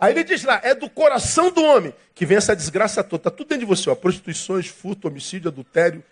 Aí 0.00 0.14
ele 0.14 0.24
diz 0.24 0.44
lá, 0.44 0.58
é 0.64 0.74
do 0.74 0.88
coração 0.88 1.50
do 1.50 1.62
homem 1.62 1.92
que 2.14 2.24
vem 2.24 2.38
essa 2.38 2.56
desgraça 2.56 3.04
toda. 3.04 3.20
Está 3.20 3.30
tudo 3.30 3.48
dentro 3.48 3.66
de 3.66 3.66
você, 3.66 3.90
ó. 3.90 3.94
Prostituições, 3.94 4.66
furto, 4.66 5.08
homicídio, 5.08 5.48
adultério, 5.48 6.02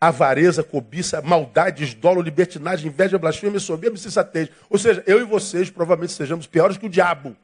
avareza, 0.00 0.62
cobiça, 0.62 1.20
maldade, 1.20 1.82
esdolo, 1.82 2.22
libertinagem, 2.22 2.86
inveja, 2.86 3.18
blasfêmia, 3.18 3.58
soberba 3.58 3.96
e 3.96 3.98
insensatez. 3.98 4.48
Ou 4.70 4.78
seja, 4.78 5.02
eu 5.08 5.20
e 5.20 5.24
vocês 5.24 5.70
provavelmente 5.70 6.12
sejamos 6.12 6.46
piores 6.46 6.78
que 6.78 6.86
o 6.86 6.88
diabo. 6.88 7.36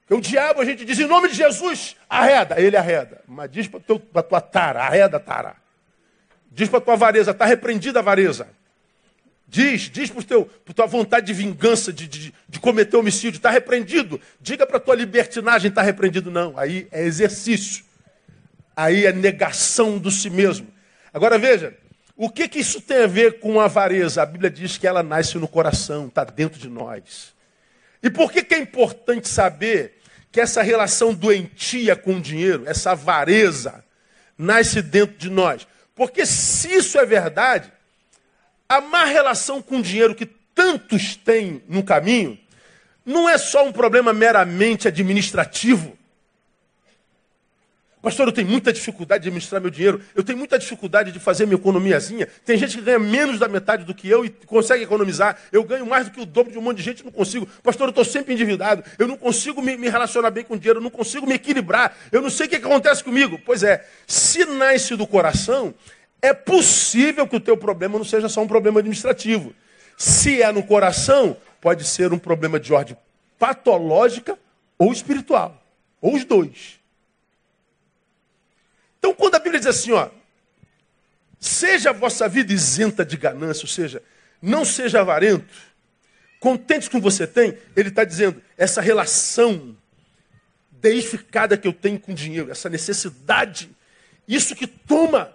Porque 0.00 0.14
o 0.14 0.20
diabo, 0.20 0.60
a 0.60 0.64
gente 0.64 0.84
diz, 0.84 1.00
em 1.00 1.06
nome 1.06 1.28
de 1.28 1.34
Jesus, 1.34 1.96
arreda. 2.08 2.60
Ele 2.60 2.76
arreda. 2.76 3.22
Mas 3.26 3.50
diz 3.50 3.66
para 3.66 3.80
a 4.14 4.22
tua 4.22 4.40
tara, 4.40 4.84
arreda, 4.84 5.18
tara. 5.18 5.56
Diz 6.48 6.68
para 6.68 6.78
a 6.78 6.82
tua 6.82 6.94
avareza, 6.94 7.32
está 7.32 7.44
repreendida 7.44 7.98
a 7.98 8.02
avareza. 8.02 8.48
Diz, 9.48 9.88
diz 9.90 10.10
para 10.10 10.22
a 10.68 10.74
tua 10.74 10.86
vontade 10.86 11.26
de 11.26 11.32
vingança, 11.32 11.92
de, 11.92 12.06
de, 12.06 12.34
de 12.46 12.60
cometer 12.60 12.96
homicídio, 12.96 13.38
está 13.38 13.50
repreendido. 13.50 14.20
Diga 14.40 14.66
para 14.66 14.76
a 14.76 14.80
tua 14.80 14.94
libertinagem, 14.94 15.70
está 15.70 15.80
repreendido. 15.80 16.30
Não, 16.30 16.58
aí 16.58 16.86
é 16.92 17.02
exercício. 17.02 17.84
Aí 18.76 19.06
é 19.06 19.12
negação 19.12 19.98
do 19.98 20.10
si 20.10 20.28
mesmo. 20.28 20.68
Agora 21.12 21.38
veja, 21.38 21.74
o 22.14 22.28
que, 22.28 22.46
que 22.46 22.58
isso 22.58 22.80
tem 22.80 23.04
a 23.04 23.06
ver 23.06 23.40
com 23.40 23.58
a 23.58 23.64
avareza? 23.64 24.22
A 24.22 24.26
Bíblia 24.26 24.50
diz 24.50 24.76
que 24.76 24.86
ela 24.86 25.02
nasce 25.02 25.38
no 25.38 25.48
coração, 25.48 26.08
está 26.08 26.24
dentro 26.24 26.60
de 26.60 26.68
nós. 26.68 27.34
E 28.02 28.10
por 28.10 28.30
que, 28.30 28.44
que 28.44 28.54
é 28.54 28.58
importante 28.58 29.28
saber 29.28 29.98
que 30.30 30.40
essa 30.40 30.62
relação 30.62 31.14
doentia 31.14 31.96
com 31.96 32.16
o 32.16 32.20
dinheiro, 32.20 32.64
essa 32.66 32.92
avareza, 32.92 33.82
nasce 34.36 34.82
dentro 34.82 35.16
de 35.16 35.30
nós. 35.30 35.66
Porque 35.94 36.24
se 36.24 36.72
isso 36.72 36.98
é 36.98 37.04
verdade, 37.04 37.72
a 38.68 38.80
má 38.80 39.04
relação 39.04 39.62
com 39.62 39.78
o 39.78 39.82
dinheiro 39.82 40.14
que 40.14 40.26
tantos 40.26 41.16
têm 41.16 41.62
no 41.68 41.82
caminho, 41.82 42.38
não 43.04 43.28
é 43.28 43.38
só 43.38 43.66
um 43.66 43.72
problema 43.72 44.12
meramente 44.12 44.86
administrativo. 44.86 45.96
Pastor, 48.00 48.28
eu 48.28 48.32
tenho 48.32 48.48
muita 48.48 48.72
dificuldade 48.72 49.22
de 49.22 49.28
administrar 49.28 49.60
meu 49.60 49.70
dinheiro, 49.70 50.00
eu 50.14 50.22
tenho 50.22 50.38
muita 50.38 50.58
dificuldade 50.58 51.10
de 51.10 51.18
fazer 51.18 51.46
minha 51.46 51.58
economiazinha. 51.58 52.28
Tem 52.44 52.56
gente 52.56 52.76
que 52.76 52.82
ganha 52.82 52.98
menos 52.98 53.40
da 53.40 53.48
metade 53.48 53.84
do 53.84 53.94
que 53.94 54.08
eu 54.08 54.24
e 54.24 54.30
consegue 54.30 54.84
economizar. 54.84 55.36
Eu 55.50 55.64
ganho 55.64 55.84
mais 55.84 56.06
do 56.06 56.12
que 56.12 56.20
o 56.20 56.26
dobro 56.26 56.52
de 56.52 56.58
um 56.58 56.62
monte 56.62 56.76
de 56.76 56.84
gente, 56.84 57.04
não 57.04 57.10
consigo. 57.10 57.46
Pastor, 57.62 57.88
eu 57.88 57.90
estou 57.90 58.04
sempre 58.04 58.34
endividado, 58.34 58.84
eu 58.98 59.08
não 59.08 59.16
consigo 59.16 59.60
me, 59.60 59.76
me, 59.76 59.88
relacionar 59.88 60.30
bem 60.30 60.44
com 60.44 60.54
o 60.54 60.58
dinheiro, 60.58 60.78
eu 60.78 60.82
não 60.82 60.90
consigo 60.90 61.26
me 61.26 61.34
equilibrar, 61.34 61.96
eu 62.12 62.22
não 62.22 62.30
sei 62.30 62.46
o 62.46 62.48
que, 62.48 62.58
que 62.58 62.66
acontece 62.66 63.02
comigo. 63.02 63.40
Pois 63.44 63.62
é, 63.64 63.84
se 64.06 64.44
nasce 64.44 64.94
do 64.94 65.06
coração, 65.06 65.74
é 66.20 66.34
possível 66.34 67.26
que 67.26 67.36
o 67.36 67.40
teu 67.40 67.56
problema 67.56 67.98
não 67.98 68.04
seja 68.04 68.28
só 68.28 68.42
um 68.42 68.48
problema 68.48 68.80
administrativo. 68.80 69.54
Se 69.96 70.42
é 70.42 70.50
no 70.52 70.62
coração, 70.62 71.36
pode 71.60 71.84
ser 71.84 72.12
um 72.12 72.18
problema 72.18 72.58
de 72.58 72.72
ordem 72.72 72.96
patológica 73.38 74.38
ou 74.76 74.92
espiritual, 74.92 75.62
ou 76.00 76.14
os 76.14 76.24
dois. 76.24 76.78
Então, 78.98 79.14
quando 79.14 79.36
a 79.36 79.38
Bíblia 79.38 79.60
diz 79.60 79.68
assim, 79.68 79.92
ó, 79.92 80.08
seja 81.38 81.90
a 81.90 81.92
vossa 81.92 82.28
vida 82.28 82.52
isenta 82.52 83.04
de 83.04 83.16
ganância, 83.16 83.64
ou 83.64 83.68
seja, 83.68 84.02
não 84.42 84.64
seja 84.64 85.00
avarento, 85.00 85.54
contente 86.40 86.90
com 86.90 86.98
o 86.98 87.00
que 87.00 87.04
você 87.04 87.26
tem, 87.26 87.56
ele 87.76 87.88
está 87.88 88.04
dizendo, 88.04 88.42
essa 88.56 88.80
relação 88.80 89.76
deificada 90.70 91.56
que 91.56 91.66
eu 91.66 91.72
tenho 91.72 91.98
com 91.98 92.12
o 92.12 92.14
dinheiro, 92.14 92.50
essa 92.50 92.68
necessidade, 92.68 93.70
isso 94.26 94.54
que 94.54 94.66
toma 94.66 95.32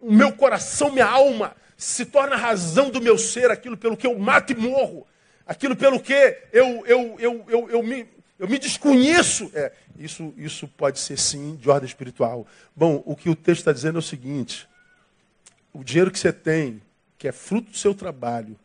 o 0.00 0.12
meu 0.12 0.32
coração, 0.32 0.92
minha 0.92 1.06
alma, 1.06 1.54
se 1.76 2.06
torna 2.06 2.34
a 2.34 2.38
razão 2.38 2.90
do 2.90 3.00
meu 3.00 3.18
ser, 3.18 3.50
aquilo 3.50 3.76
pelo 3.76 3.96
que 3.96 4.06
eu 4.06 4.18
mato 4.18 4.52
e 4.52 4.56
morro, 4.56 5.06
aquilo 5.46 5.76
pelo 5.76 6.00
que 6.00 6.12
eu, 6.52 6.86
eu, 6.86 7.16
eu, 7.18 7.44
eu, 7.48 7.70
eu 7.70 7.82
me, 7.82 8.06
eu 8.38 8.48
me 8.48 8.58
desconheço. 8.58 9.50
É, 9.54 9.72
isso, 9.98 10.32
isso 10.36 10.66
pode 10.68 10.98
ser 10.98 11.18
sim 11.18 11.56
de 11.56 11.68
ordem 11.68 11.86
espiritual. 11.86 12.46
Bom, 12.74 13.02
o 13.04 13.14
que 13.14 13.28
o 13.28 13.36
texto 13.36 13.60
está 13.60 13.72
dizendo 13.72 13.96
é 13.96 14.00
o 14.00 14.02
seguinte: 14.02 14.68
o 15.72 15.84
dinheiro 15.84 16.10
que 16.10 16.18
você 16.18 16.32
tem, 16.32 16.82
que 17.18 17.28
é 17.28 17.32
fruto 17.32 17.70
do 17.70 17.76
seu 17.76 17.94
trabalho, 17.94 18.58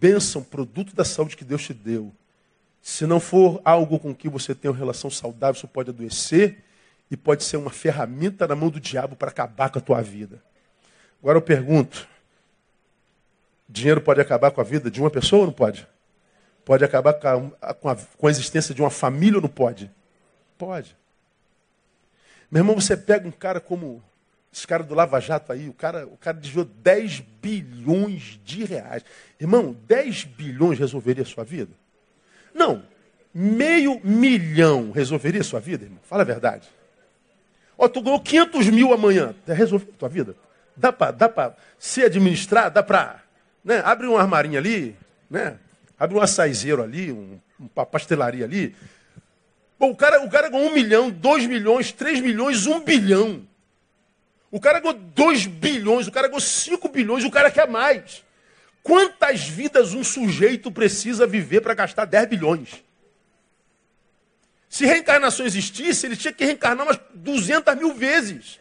bênção, 0.00 0.42
produto 0.42 0.94
da 0.94 1.04
saúde 1.04 1.36
que 1.36 1.44
Deus 1.44 1.62
te 1.62 1.74
deu, 1.74 2.12
se 2.82 3.06
não 3.06 3.20
for 3.20 3.60
algo 3.64 3.98
com 3.98 4.14
que 4.14 4.28
você 4.28 4.54
tem 4.54 4.70
uma 4.70 4.76
relação 4.76 5.10
saudável, 5.10 5.56
isso 5.56 5.68
pode 5.68 5.90
adoecer 5.90 6.63
e 7.14 7.16
pode 7.16 7.44
ser 7.44 7.56
uma 7.56 7.70
ferramenta 7.70 8.46
na 8.46 8.56
mão 8.56 8.68
do 8.68 8.80
diabo 8.80 9.14
para 9.14 9.30
acabar 9.30 9.70
com 9.70 9.78
a 9.78 9.82
tua 9.82 10.02
vida. 10.02 10.42
Agora 11.22 11.38
eu 11.38 11.42
pergunto: 11.42 12.08
dinheiro 13.68 14.00
pode 14.00 14.20
acabar 14.20 14.50
com 14.50 14.60
a 14.60 14.64
vida 14.64 14.90
de 14.90 15.00
uma 15.00 15.10
pessoa 15.10 15.40
ou 15.40 15.46
não 15.46 15.52
pode? 15.52 15.86
Pode 16.64 16.84
acabar 16.84 17.14
com 17.14 17.52
a, 17.60 17.74
com 17.74 17.88
a, 17.88 17.96
com 17.96 18.26
a 18.26 18.30
existência 18.30 18.74
de 18.74 18.82
uma 18.82 18.90
família 18.90 19.36
ou 19.36 19.42
não 19.42 19.48
pode? 19.48 19.90
Pode. 20.58 20.96
Meu 22.50 22.60
irmão, 22.62 22.74
você 22.74 22.96
pega 22.96 23.28
um 23.28 23.32
cara 23.32 23.60
como 23.60 24.02
esse 24.52 24.66
cara 24.66 24.82
do 24.82 24.94
Lava 24.94 25.20
Jato 25.20 25.52
aí, 25.52 25.68
o 25.68 25.72
cara, 25.72 26.06
o 26.06 26.16
cara 26.16 26.36
desviou 26.36 26.64
10 26.64 27.20
bilhões 27.40 28.40
de 28.44 28.64
reais. 28.64 29.04
Irmão, 29.38 29.76
10 29.86 30.24
bilhões 30.24 30.78
resolveria 30.80 31.22
a 31.22 31.26
sua 31.26 31.44
vida? 31.44 31.72
Não. 32.52 32.82
Meio 33.32 34.00
milhão 34.04 34.90
resolveria 34.90 35.42
a 35.42 35.44
sua 35.44 35.60
vida, 35.60 35.84
irmão? 35.84 36.00
Fala 36.02 36.22
a 36.22 36.26
verdade. 36.26 36.68
Ó, 37.76 37.88
tu 37.88 38.00
ganhou 38.00 38.20
500 38.20 38.68
mil 38.68 38.92
amanhã. 38.92 39.34
Resolveu 39.46 39.88
a 39.94 39.98
tua 39.98 40.08
vida? 40.08 40.36
Dá 40.76 40.92
para 40.92 41.10
dá 41.10 41.54
se 41.78 42.02
administrar? 42.02 42.70
Dá 42.70 42.82
para... 42.82 43.22
Né? 43.64 43.80
Abre 43.84 44.06
um 44.06 44.16
armarinho 44.16 44.58
ali, 44.58 44.96
né? 45.30 45.58
Abre 45.98 46.16
um 46.16 46.20
açaizeiro 46.20 46.82
ali, 46.82 47.12
um, 47.12 47.38
uma 47.74 47.86
pastelaria 47.86 48.44
ali. 48.44 48.74
Bom, 49.78 49.90
o 49.90 49.96
cara, 49.96 50.22
o 50.22 50.30
cara 50.30 50.48
ganhou 50.48 50.68
um 50.68 50.72
milhão, 50.72 51.10
dois 51.10 51.46
milhões, 51.46 51.92
três 51.92 52.20
milhões, 52.20 52.66
um 52.66 52.80
bilhão. 52.80 53.46
O 54.50 54.60
cara 54.60 54.80
ganhou 54.80 54.94
dois 54.94 55.46
bilhões, 55.46 56.06
o 56.06 56.12
cara 56.12 56.28
ganhou 56.28 56.40
cinco 56.40 56.88
bilhões, 56.88 57.24
o 57.24 57.30
cara 57.30 57.50
quer 57.50 57.68
mais. 57.68 58.24
Quantas 58.84 59.48
vidas 59.48 59.94
um 59.94 60.04
sujeito 60.04 60.70
precisa 60.70 61.26
viver 61.26 61.62
para 61.62 61.72
gastar 61.72 62.04
10 62.04 62.28
bilhões? 62.28 62.84
Se 64.74 64.84
reencarnação 64.84 65.46
existisse, 65.46 66.04
ele 66.04 66.16
tinha 66.16 66.32
que 66.32 66.44
reencarnar 66.44 66.84
umas 66.84 66.98
200 67.14 67.76
mil 67.76 67.94
vezes. 67.94 68.58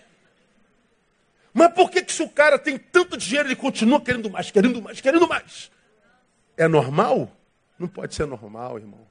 Mas 1.52 1.74
por 1.74 1.90
que, 1.90 2.04
que 2.04 2.14
se 2.14 2.22
o 2.22 2.30
cara 2.30 2.60
tem 2.60 2.78
tanto 2.78 3.18
dinheiro, 3.18 3.48
ele 3.48 3.56
continua 3.56 4.00
querendo 4.00 4.30
mais, 4.30 4.52
querendo 4.52 4.80
mais, 4.80 5.02
querendo 5.02 5.28
mais? 5.28 5.72
É 6.56 6.68
normal? 6.68 7.36
Não 7.80 7.88
pode 7.88 8.14
ser 8.14 8.28
normal, 8.28 8.78
irmão. 8.78 9.08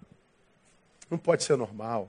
Não 1.11 1.18
pode 1.18 1.42
ser 1.42 1.56
normal. 1.56 2.09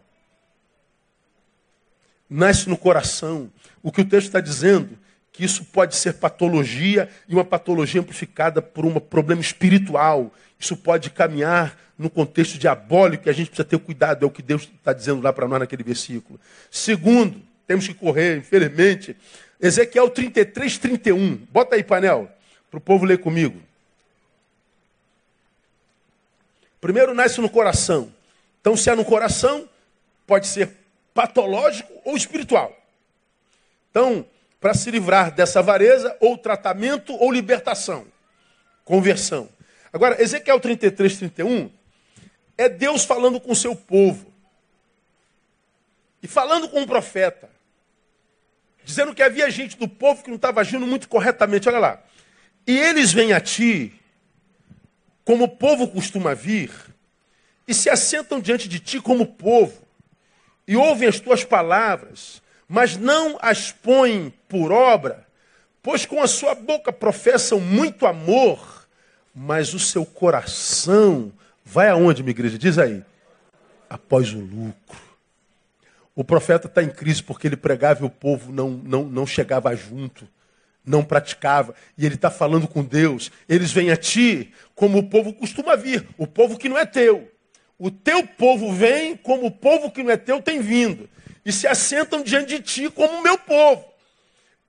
Nasce 2.29 2.69
no 2.69 2.77
coração. 2.77 3.51
O 3.81 3.91
que 3.91 4.01
o 4.01 4.07
texto 4.07 4.27
está 4.27 4.39
dizendo, 4.39 4.99
que 5.33 5.43
isso 5.43 5.65
pode 5.65 5.95
ser 5.95 6.13
patologia 6.13 7.09
e 7.27 7.33
uma 7.33 7.43
patologia 7.43 7.99
amplificada 7.99 8.61
por 8.61 8.85
um 8.85 8.93
problema 8.99 9.41
espiritual. 9.41 10.31
Isso 10.59 10.77
pode 10.77 11.09
caminhar 11.09 11.77
no 11.97 12.07
contexto 12.09 12.59
diabólico 12.59 13.27
e 13.27 13.29
a 13.31 13.33
gente 13.33 13.47
precisa 13.47 13.67
ter 13.67 13.79
cuidado, 13.79 14.23
é 14.23 14.27
o 14.27 14.31
que 14.31 14.43
Deus 14.43 14.69
está 14.77 14.93
dizendo 14.93 15.21
lá 15.21 15.33
para 15.33 15.47
nós 15.47 15.59
naquele 15.59 15.83
versículo. 15.83 16.39
Segundo, 16.69 17.41
temos 17.65 17.87
que 17.87 17.95
correr, 17.95 18.37
infelizmente. 18.37 19.17
Ezequiel 19.59 20.09
33, 20.09 20.77
31. 20.77 21.35
Bota 21.51 21.75
aí, 21.75 21.83
painel, 21.83 22.29
para 22.69 22.77
o 22.77 22.81
povo 22.81 23.03
ler 23.03 23.17
comigo. 23.17 23.59
Primeiro 26.79 27.13
nasce 27.13 27.41
no 27.41 27.49
coração. 27.49 28.11
Então, 28.61 28.77
se 28.77 28.89
é 28.89 28.95
no 28.95 29.05
coração, 29.05 29.67
pode 30.27 30.45
ser 30.45 30.69
patológico 31.13 31.91
ou 32.05 32.15
espiritual. 32.15 32.77
Então, 33.89 34.25
para 34.63 34.73
se 34.73 34.89
livrar 34.89 35.29
dessa 35.29 35.59
avareza, 35.59 36.15
ou 36.21 36.37
tratamento 36.37 37.13
ou 37.15 37.29
libertação. 37.29 38.07
Conversão. 38.85 39.49
Agora, 39.91 40.23
Ezequiel 40.23 40.57
33, 40.57 41.17
31 41.17 41.69
é 42.57 42.69
Deus 42.69 43.03
falando 43.03 43.41
com 43.41 43.51
o 43.51 43.55
seu 43.57 43.75
povo. 43.75 44.33
E 46.21 46.27
falando 46.29 46.69
com 46.69 46.81
o 46.81 46.87
profeta. 46.87 47.49
Dizendo 48.85 49.13
que 49.13 49.21
havia 49.21 49.51
gente 49.51 49.77
do 49.77 49.85
povo 49.85 50.23
que 50.23 50.29
não 50.29 50.37
estava 50.37 50.61
agindo 50.61 50.87
muito 50.87 51.09
corretamente. 51.09 51.67
Olha 51.67 51.79
lá. 51.79 52.01
E 52.65 52.79
eles 52.79 53.11
vêm 53.11 53.33
a 53.33 53.41
ti 53.41 53.99
como 55.25 55.43
o 55.43 55.49
povo 55.49 55.89
costuma 55.89 56.33
vir, 56.33 56.71
e 57.67 57.73
se 57.73 57.89
assentam 57.89 58.39
diante 58.39 58.69
de 58.69 58.79
ti 58.79 59.01
como 59.01 59.25
povo, 59.25 59.85
e 60.65 60.77
ouvem 60.77 61.09
as 61.09 61.19
tuas 61.19 61.43
palavras, 61.43 62.42
mas 62.73 62.97
não 62.97 63.37
as 63.39 63.71
põem 63.71 64.33
por 64.49 64.71
obra, 64.71 65.27
pois 65.83 66.07
com 66.07 66.23
a 66.23 66.27
sua 66.27 66.55
boca 66.55 66.91
professam 66.91 67.59
muito 67.59 68.07
amor, 68.07 68.87
mas 69.31 69.75
o 69.75 69.79
seu 69.79 70.03
coração 70.03 71.31
vai 71.63 71.89
aonde, 71.89 72.23
minha 72.23 72.31
igreja? 72.31 72.57
Diz 72.57 72.79
aí. 72.79 73.03
Após 73.87 74.33
o 74.33 74.39
lucro. 74.39 74.99
O 76.15 76.23
profeta 76.23 76.65
está 76.65 76.81
em 76.81 76.89
crise 76.89 77.21
porque 77.21 77.45
ele 77.45 77.55
pregava 77.55 78.01
e 78.01 78.07
o 78.07 78.09
povo 78.09 78.51
não, 78.51 78.71
não, 78.71 79.03
não 79.03 79.27
chegava 79.27 79.75
junto, 79.75 80.27
não 80.83 81.03
praticava. 81.03 81.75
E 81.95 82.07
ele 82.07 82.15
está 82.15 82.31
falando 82.31 82.67
com 82.67 82.83
Deus. 82.83 83.31
Eles 83.47 83.71
vêm 83.71 83.91
a 83.91 83.95
ti 83.95 84.51
como 84.73 84.97
o 84.97 85.07
povo 85.07 85.31
costuma 85.31 85.75
vir, 85.75 86.07
o 86.17 86.25
povo 86.25 86.57
que 86.57 86.67
não 86.67 86.79
é 86.79 86.87
teu. 86.87 87.31
O 87.77 87.91
teu 87.91 88.25
povo 88.25 88.73
vem 88.73 89.15
como 89.15 89.45
o 89.45 89.51
povo 89.51 89.91
que 89.91 90.01
não 90.01 90.09
é 90.09 90.17
teu 90.17 90.41
tem 90.41 90.59
vindo. 90.59 91.07
E 91.45 91.51
se 91.51 91.67
assentam 91.67 92.21
diante 92.21 92.57
de 92.57 92.61
ti 92.61 92.89
como 92.89 93.19
o 93.19 93.21
meu 93.21 93.37
povo. 93.37 93.85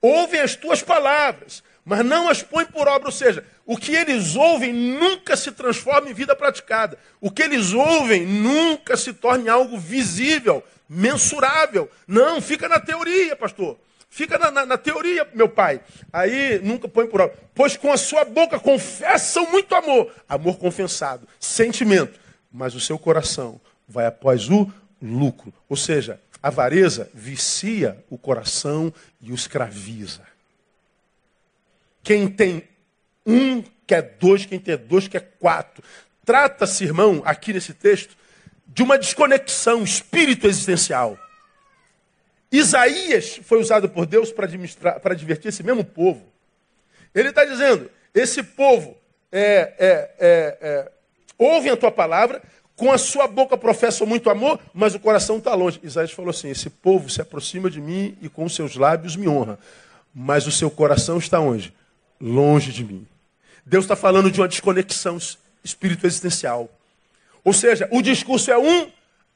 Ouvem 0.01 0.41
as 0.41 0.55
tuas 0.55 0.83
palavras, 0.83 1.63
mas 1.83 2.05
não 2.05 2.29
as 2.29 2.43
põem 2.43 2.65
por 2.65 2.87
obra. 2.87 3.07
Ou 3.07 3.11
seja, 3.11 3.45
o 3.65 3.77
que 3.77 3.95
eles 3.95 4.35
ouvem 4.35 4.73
nunca 4.73 5.35
se 5.35 5.51
transforma 5.51 6.09
em 6.09 6.13
vida 6.13 6.35
praticada. 6.35 6.97
O 7.19 7.31
que 7.31 7.41
eles 7.41 7.73
ouvem 7.73 8.25
nunca 8.25 8.95
se 8.95 9.13
torna 9.13 9.45
em 9.45 9.49
algo 9.49 9.77
visível, 9.77 10.63
mensurável. 10.87 11.89
Não, 12.07 12.41
fica 12.41 12.69
na 12.69 12.79
teoria, 12.79 13.35
pastor. 13.35 13.77
Fica 14.09 14.37
na, 14.37 14.49
na, 14.49 14.65
na, 14.65 14.77
teoria, 14.77 15.27
meu 15.33 15.49
pai. 15.49 15.81
Aí 16.13 16.59
nunca 16.63 16.87
põe 16.87 17.05
por 17.07 17.19
obra. 17.21 17.35
Pois 17.53 17.75
com 17.75 17.91
a 17.91 17.97
sua 17.97 18.23
boca 18.23 18.59
confessam 18.59 19.51
muito 19.51 19.75
amor. 19.75 20.09
Amor 20.29 20.57
confessado, 20.57 21.27
sentimento. 21.39 22.19
Mas 22.51 22.75
o 22.75 22.79
seu 22.79 22.97
coração 22.97 23.59
vai 23.87 24.05
após 24.05 24.49
o 24.49 24.71
lucro. 25.01 25.53
Ou 25.67 25.75
seja, 25.75 26.21
avareza 26.45 27.09
vicia 27.11 28.05
o 28.07 28.19
coração 28.19 28.93
e 29.19 29.31
o 29.31 29.35
escraviza. 29.35 30.21
Quem 32.03 32.27
tem 32.27 32.67
um 33.25 33.63
quer 33.87 34.15
dois, 34.19 34.45
quem 34.45 34.59
tem 34.59 34.77
dois 34.77 35.07
quer 35.07 35.37
quatro. 35.39 35.83
Trata-se, 36.23 36.83
irmão, 36.83 37.23
aqui 37.25 37.51
nesse 37.51 37.73
texto, 37.73 38.15
de 38.67 38.83
uma 38.83 38.95
desconexão 38.95 39.83
espírito 39.83 40.45
existencial. 40.45 41.17
Isaías 42.51 43.37
foi 43.43 43.59
usado 43.59 43.89
por 43.89 44.05
Deus 44.05 44.31
para 44.31 44.47
para 44.99 45.13
advertir 45.15 45.49
esse 45.49 45.63
mesmo 45.63 45.83
povo. 45.83 46.31
Ele 47.15 47.29
está 47.29 47.43
dizendo: 47.43 47.89
esse 48.13 48.43
povo 48.43 48.95
é, 49.31 49.73
é, 49.79 50.15
é, 50.19 50.57
é, 50.61 50.91
ouvem 51.39 51.71
a 51.71 51.77
tua 51.77 51.91
palavra, 51.91 52.43
com 52.75 52.91
a 52.91 52.97
sua 52.97 53.27
boca 53.27 53.57
professam 53.57 54.05
muito 54.05 54.29
amor, 54.29 54.59
mas 54.73 54.93
o 54.93 54.99
coração 54.99 55.37
está 55.37 55.53
longe. 55.53 55.79
Isaías 55.81 56.11
falou 56.11 56.29
assim: 56.29 56.49
esse 56.49 56.69
povo 56.69 57.09
se 57.09 57.21
aproxima 57.21 57.69
de 57.69 57.79
mim 57.79 58.17
e 58.21 58.27
com 58.27 58.47
seus 58.49 58.75
lábios 58.75 59.15
me 59.15 59.27
honra, 59.27 59.57
mas 60.13 60.45
o 60.45 60.51
seu 60.51 60.69
coração 60.69 61.17
está 61.17 61.39
onde? 61.39 61.73
Longe 62.19 62.71
de 62.71 62.83
mim. 62.83 63.07
Deus 63.65 63.85
está 63.85 63.95
falando 63.95 64.29
de 64.29 64.39
uma 64.39 64.47
desconexão 64.47 65.17
espírito 65.63 66.05
existencial. 66.05 66.69
Ou 67.43 67.53
seja, 67.53 67.87
o 67.91 68.01
discurso 68.01 68.51
é 68.51 68.57
um, 68.57 68.91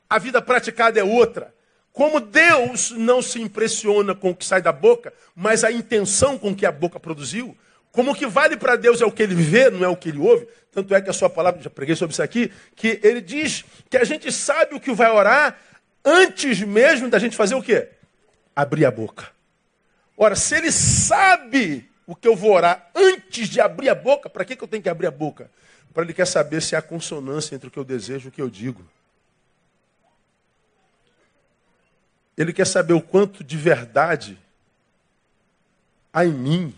a 0.10 0.20
vida 0.20 0.42
praticada 0.42 1.00
é 1.00 1.04
outra. 1.04 1.54
Como 1.92 2.20
Deus 2.20 2.92
não 2.92 3.22
se 3.22 3.42
impressiona 3.42 4.14
com 4.14 4.30
o 4.30 4.36
que 4.36 4.46
sai 4.46 4.62
da 4.62 4.72
boca, 4.72 5.14
mas 5.36 5.64
a 5.64 5.72
intenção 5.72 6.38
com 6.38 6.56
que 6.56 6.66
a 6.66 6.72
boca 6.72 7.00
produziu, 7.00 7.58
como 7.92 8.12
o 8.12 8.16
que 8.16 8.28
vale 8.28 8.56
para 8.56 8.76
Deus 8.76 9.02
é 9.02 9.06
o 9.06 9.12
que 9.12 9.24
ele 9.24 9.36
vê, 9.36 9.70
não 9.70 9.84
é 9.84 9.88
o 9.88 9.96
que 9.96 10.10
ele 10.10 10.20
ouve. 10.20 10.48
Tanto 10.72 10.94
é 10.94 11.02
que 11.02 11.10
a 11.10 11.14
sua 11.14 11.30
palavra, 11.30 11.62
já 11.62 11.70
preguei 11.70 11.96
sobre 11.96 12.14
isso 12.14 12.22
aqui, 12.22 12.52
que 12.76 13.00
ele 13.04 13.22
diz 13.22 13.66
que 13.90 13.98
a 13.98 14.04
gente 14.04 14.32
sabe 14.32 14.76
o 14.76 14.80
que 14.80 14.94
vai 14.94 15.12
orar 15.12 15.58
antes 16.06 16.62
mesmo 16.62 17.10
da 17.10 17.20
gente 17.20 17.36
fazer 17.36 17.56
o 17.56 17.62
quê? 17.62 17.90
Abrir 18.56 18.86
a 18.86 18.92
boca. 18.92 19.28
Ora, 20.16 20.36
se 20.36 20.56
ele 20.56 20.72
sabe 20.72 21.90
o 22.06 22.16
que 22.16 22.28
eu 22.28 22.36
vou 22.36 22.52
orar 22.52 22.90
antes 22.94 23.48
de 23.48 23.62
abrir 23.62 23.90
a 23.90 23.96
boca, 23.96 24.30
para 24.30 24.44
que, 24.46 24.56
que 24.56 24.64
eu 24.64 24.68
tenho 24.68 24.84
que 24.84 24.90
abrir 24.90 25.08
a 25.08 25.12
boca? 25.12 25.50
Para 25.94 26.04
ele 26.04 26.14
quer 26.14 26.28
saber 26.28 26.62
se 26.62 26.76
há 26.76 26.82
consonância 26.82 27.56
entre 27.56 27.68
o 27.68 27.72
que 27.72 27.80
eu 27.80 27.84
desejo 27.84 28.28
e 28.28 28.30
o 28.30 28.32
que 28.32 28.42
eu 28.42 28.50
digo. 28.50 28.86
Ele 32.38 32.54
quer 32.54 32.66
saber 32.66 32.94
o 32.94 33.02
quanto 33.02 33.44
de 33.44 33.58
verdade 33.58 34.40
há 36.14 36.26
em 36.26 36.32
mim. 36.32 36.76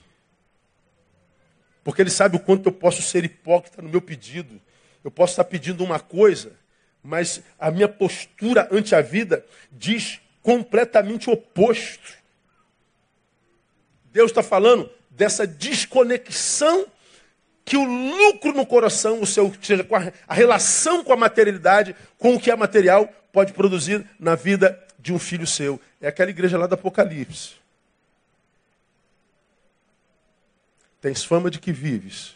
Porque 1.84 2.02
ele 2.02 2.10
sabe 2.10 2.36
o 2.36 2.40
quanto 2.40 2.68
eu 2.68 2.72
posso 2.72 3.02
ser 3.02 3.24
hipócrita 3.24 3.82
no 3.82 3.90
meu 3.90 4.02
pedido. 4.02 4.62
Eu 5.04 5.10
posso 5.10 5.34
estar 5.34 5.44
pedindo 5.44 5.84
uma 5.84 6.00
coisa, 6.00 6.54
mas 7.02 7.42
a 7.60 7.72
minha 7.72 7.88
postura 7.88 8.68
ante 8.72 8.94
a 8.94 9.02
vida 9.02 9.46
diz 9.72 10.20
completamente 10.44 11.30
oposto. 11.30 12.18
Deus 14.12 14.32
está 14.32 14.44
falando 14.44 14.90
dessa 15.10 15.48
desconexão 15.48 16.86
que 17.64 17.78
o 17.78 17.84
lucro 17.84 18.54
no 18.54 18.66
coração, 18.66 19.22
o 19.22 19.26
seu, 19.26 19.54
seja, 19.62 19.88
a 20.28 20.34
relação 20.34 21.04
com 21.04 21.14
a 21.14 21.18
materialidade, 21.18 21.96
com 22.18 22.36
o 22.36 22.40
que 22.40 22.52
é 22.52 22.56
material, 22.56 23.08
pode 23.32 23.54
produzir 23.54 24.06
na 24.20 24.36
vida 24.36 24.80
de 25.00 25.14
um 25.14 25.20
filho 25.20 25.48
seu. 25.48 25.80
É 26.00 26.08
aquela 26.08 26.30
igreja 26.30 26.58
lá 26.58 26.68
do 26.68 26.76
Apocalipse. 26.76 27.61
Tens 31.02 31.24
fama 31.24 31.50
de 31.50 31.60
que 31.60 31.74
vives, 31.74 32.36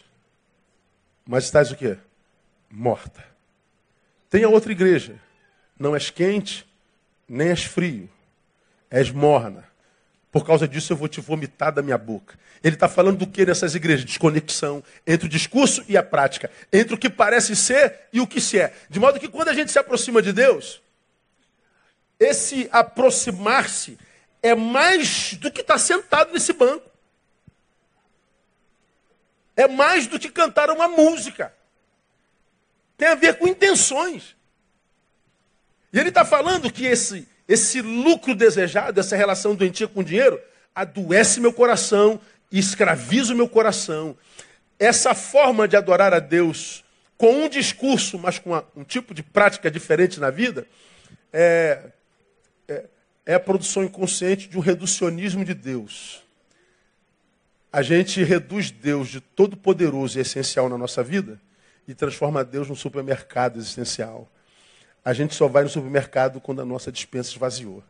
mas 1.25 1.45
estás 1.45 1.71
o 1.71 1.75
quê? 1.75 1.97
Morta. 2.69 3.23
Tem 4.30 4.43
a 4.43 4.49
outra 4.49 4.71
igreja. 4.71 5.15
Não 5.78 5.93
és 5.93 6.10
quente, 6.10 6.65
nem 7.28 7.49
és 7.49 7.63
frio. 7.63 8.10
És 8.89 9.12
morna. 9.12 9.63
Por 10.32 10.45
causa 10.45 10.67
disso 10.67 10.91
eu 10.91 10.97
vou 10.97 11.08
te 11.08 11.21
vomitar 11.21 11.71
da 11.71 11.82
minha 11.82 11.97
boca. 11.97 12.38
Ele 12.63 12.75
está 12.75 12.89
falando 12.89 13.19
do 13.19 13.28
que 13.28 13.45
nessas 13.45 13.75
igrejas? 13.75 14.04
Desconexão 14.04 14.84
entre 15.06 15.28
o 15.28 15.30
discurso 15.30 15.86
e 15.88 15.95
a 15.95 16.04
prática. 16.04 16.49
Entre 16.73 16.93
o 16.93 16.97
que 16.97 17.10
parece 17.10 17.56
ser 17.56 18.08
e 18.12 18.19
o 18.19 18.28
que 18.28 18.41
se 18.41 18.60
é. 18.60 18.73
De 18.89 18.99
modo 18.99 19.19
que 19.19 19.30
quando 19.30 19.49
a 19.49 19.54
gente 19.54 19.71
se 19.71 19.80
aproxima 19.80 20.21
de 20.21 20.34
Deus, 20.34 20.82
esse 22.19 22.67
aproximar-se 22.71 23.97
é 24.41 24.56
mais 24.56 25.36
do 25.36 25.51
que 25.51 25.62
estar 25.62 25.75
tá 25.75 25.80
sentado 25.80 26.34
nesse 26.34 26.54
banco. 26.54 26.94
É 29.55 29.67
mais 29.67 30.07
do 30.07 30.19
que 30.19 30.29
cantar 30.29 30.69
uma 30.69 30.87
música. 30.87 31.53
Tem 32.97 33.07
a 33.07 33.15
ver 33.15 33.37
com 33.37 33.47
intenções. 33.47 34.35
E 35.91 35.99
ele 35.99 36.09
está 36.09 36.25
falando 36.25 36.71
que 36.71 36.85
esse 36.85 37.27
esse 37.47 37.79
lucro 37.79 38.33
desejado, 38.33 38.99
essa 38.99 39.15
relação 39.15 39.53
doentia 39.53 39.87
com 39.87 39.99
o 39.99 40.03
dinheiro, 40.03 40.41
adoece 40.73 41.39
meu 41.39 41.53
coração 41.53 42.19
escraviza 42.59 43.33
o 43.33 43.37
meu 43.37 43.47
coração. 43.47 44.17
Essa 44.79 45.13
forma 45.13 45.67
de 45.67 45.75
adorar 45.75 46.13
a 46.13 46.19
Deus 46.19 46.83
com 47.17 47.45
um 47.45 47.49
discurso, 47.49 48.17
mas 48.19 48.39
com 48.39 48.51
uma, 48.51 48.65
um 48.75 48.83
tipo 48.83 49.13
de 49.13 49.23
prática 49.23 49.71
diferente 49.71 50.19
na 50.19 50.29
vida, 50.29 50.67
é, 51.31 51.79
é, 52.67 52.85
é 53.25 53.33
a 53.35 53.39
produção 53.39 53.83
inconsciente 53.83 54.47
de 54.47 54.57
um 54.57 54.61
reducionismo 54.61 55.45
de 55.45 55.53
Deus. 55.53 56.23
A 57.75 57.81
gente 57.81 58.23
reduz 58.23 58.71
Deus 58.71 59.09
de 59.09 59.19
todo 59.19 59.57
poderoso 59.57 60.17
e 60.17 60.21
essencial 60.21 60.69
na 60.69 60.77
nossa 60.77 61.03
vida 61.03 61.38
e 61.85 61.93
transforma 61.93 62.41
Deus 62.41 62.69
num 62.69 62.75
supermercado 62.75 63.59
existencial. 63.59 64.31
A 65.03 65.11
gente 65.11 65.35
só 65.35 65.49
vai 65.49 65.63
no 65.63 65.69
supermercado 65.69 66.39
quando 66.39 66.61
a 66.61 66.65
nossa 66.65 66.89
dispensa 66.89 67.31
esvaziou. 67.31 67.83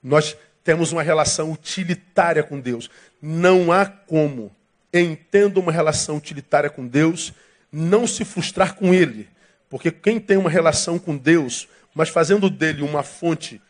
Nós 0.00 0.36
temos 0.62 0.92
uma 0.92 1.02
relação 1.02 1.50
utilitária 1.50 2.44
com 2.44 2.60
Deus. 2.60 2.88
Não 3.20 3.72
há 3.72 3.86
como, 3.86 4.54
entenda 4.92 5.58
uma 5.58 5.72
relação 5.72 6.16
utilitária 6.16 6.70
com 6.70 6.86
Deus, 6.86 7.32
não 7.72 8.06
se 8.06 8.24
frustrar 8.24 8.76
com 8.76 8.94
Ele. 8.94 9.28
Porque 9.68 9.90
quem 9.90 10.20
tem 10.20 10.36
uma 10.36 10.48
relação 10.48 10.96
com 10.96 11.16
Deus, 11.16 11.66
mas 11.92 12.08
fazendo 12.08 12.48
dele 12.48 12.82
uma 12.82 13.02
fonte 13.02 13.60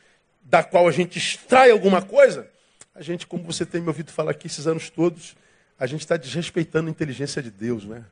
da 0.43 0.63
qual 0.63 0.87
a 0.87 0.93
gente 0.93 1.17
extrai 1.17 1.71
alguma 1.71 2.03
coisa, 2.03 2.53
a 2.95 3.03
gente, 3.03 3.27
como 3.27 3.43
você 3.45 3.67
tem 3.67 3.81
me 3.81 3.89
ouvido 3.89 4.13
falar 4.13 4.31
aqui 4.31 4.47
esses 4.47 4.67
anos 4.67 4.91
todos, 4.91 5.37
a 5.79 5.87
gente 5.87 6.01
está 6.01 6.17
desrespeitando 6.17 6.89
a 6.89 6.91
inteligência 6.91 7.43
de 7.43 7.51
Deus, 7.51 7.85
né? 7.85 8.05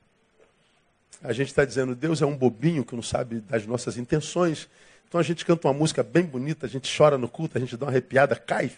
a 1.23 1.33
gente 1.33 1.49
está 1.49 1.65
dizendo, 1.65 1.95
Deus 1.95 2.21
é 2.21 2.27
um 2.27 2.37
bobinho 2.37 2.85
que 2.85 2.95
não 2.95 3.03
sabe 3.03 3.41
das 3.41 3.65
nossas 3.65 3.97
intenções. 3.97 4.69
Então 5.09 5.21
a 5.21 5.23
gente 5.23 5.45
canta 5.45 5.69
uma 5.69 5.75
música 5.75 6.03
bem 6.03 6.25
bonita, 6.25 6.67
a 6.67 6.69
gente 6.69 6.95
chora 6.95 7.17
no 7.17 7.29
culto, 7.29 7.57
a 7.57 7.61
gente 7.61 7.77
dá 7.77 7.87
uma 7.87 7.93
arrepiada, 7.93 8.35
cai, 8.35 8.73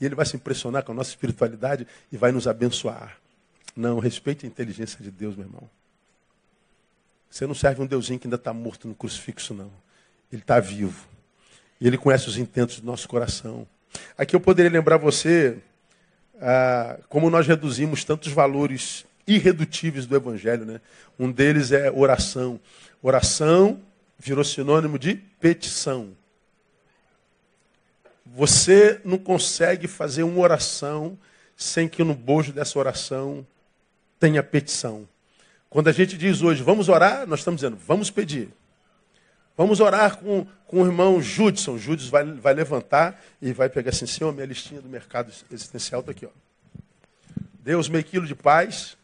e 0.00 0.04
ele 0.04 0.14
vai 0.14 0.24
se 0.24 0.36
impressionar 0.36 0.82
com 0.82 0.92
a 0.92 0.94
nossa 0.94 1.10
espiritualidade 1.10 1.86
e 2.10 2.16
vai 2.16 2.32
nos 2.32 2.48
abençoar. 2.48 3.18
Não, 3.76 3.98
respeite 3.98 4.46
a 4.46 4.48
inteligência 4.48 4.98
de 5.02 5.10
Deus, 5.10 5.36
meu 5.36 5.46
irmão. 5.46 5.68
Você 7.30 7.46
não 7.46 7.54
serve 7.54 7.82
um 7.82 7.86
Deusinho 7.86 8.18
que 8.18 8.26
ainda 8.26 8.36
está 8.36 8.52
morto 8.52 8.88
no 8.88 8.94
crucifixo, 8.94 9.54
não. 9.54 9.70
Ele 10.32 10.42
está 10.42 10.58
vivo. 10.58 11.06
E 11.80 11.86
ele 11.86 11.98
conhece 11.98 12.28
os 12.28 12.36
intentos 12.36 12.80
do 12.80 12.86
nosso 12.86 13.08
coração. 13.08 13.66
Aqui 14.16 14.36
eu 14.36 14.40
poderia 14.40 14.70
lembrar 14.70 14.96
você 14.96 15.58
ah, 16.40 16.98
como 17.08 17.30
nós 17.30 17.46
reduzimos 17.46 18.04
tantos 18.04 18.32
valores 18.32 19.04
irredutíveis 19.26 20.06
do 20.06 20.16
Evangelho. 20.16 20.64
Né? 20.64 20.80
Um 21.18 21.30
deles 21.30 21.72
é 21.72 21.90
oração. 21.90 22.60
Oração 23.02 23.80
virou 24.18 24.44
sinônimo 24.44 24.98
de 24.98 25.14
petição. 25.14 26.16
Você 28.26 29.00
não 29.04 29.18
consegue 29.18 29.88
fazer 29.88 30.22
uma 30.22 30.40
oração 30.40 31.18
sem 31.56 31.88
que 31.88 32.04
no 32.04 32.14
bojo 32.14 32.52
dessa 32.52 32.78
oração 32.78 33.46
tenha 34.18 34.42
petição. 34.42 35.08
Quando 35.68 35.88
a 35.88 35.92
gente 35.92 36.16
diz 36.16 36.42
hoje, 36.42 36.62
vamos 36.62 36.88
orar, 36.88 37.26
nós 37.26 37.40
estamos 37.40 37.60
dizendo, 37.60 37.76
vamos 37.86 38.10
pedir. 38.10 38.48
Vamos 39.60 39.78
orar 39.78 40.16
com, 40.16 40.46
com 40.66 40.80
o 40.80 40.86
irmão 40.86 41.20
Judson. 41.20 41.76
Judson 41.76 42.08
vai, 42.08 42.24
vai 42.24 42.54
levantar 42.54 43.22
e 43.42 43.52
vai 43.52 43.68
pegar 43.68 43.90
assim, 43.90 44.06
Senhor, 44.06 44.32
minha 44.32 44.46
listinha 44.46 44.80
do 44.80 44.88
mercado 44.88 45.30
existencial 45.52 46.00
está 46.00 46.12
aqui. 46.12 46.24
Ó. 46.24 46.30
Deus, 47.62 47.86
meio 47.86 48.02
quilo 48.02 48.26
de 48.26 48.34
paz, 48.34 48.96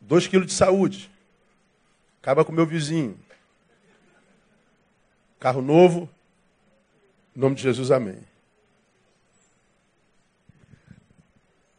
dois 0.00 0.26
quilos 0.26 0.46
de 0.46 0.54
saúde, 0.54 1.10
acaba 2.22 2.42
com 2.42 2.52
o 2.52 2.54
meu 2.54 2.64
vizinho. 2.64 3.20
Carro 5.38 5.60
novo, 5.60 6.08
em 7.36 7.40
nome 7.40 7.54
de 7.54 7.60
Jesus, 7.64 7.90
amém. 7.90 8.20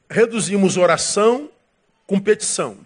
Reduzimos 0.08 0.78
oração 0.78 1.50
com 2.06 2.19
petição. 2.19 2.78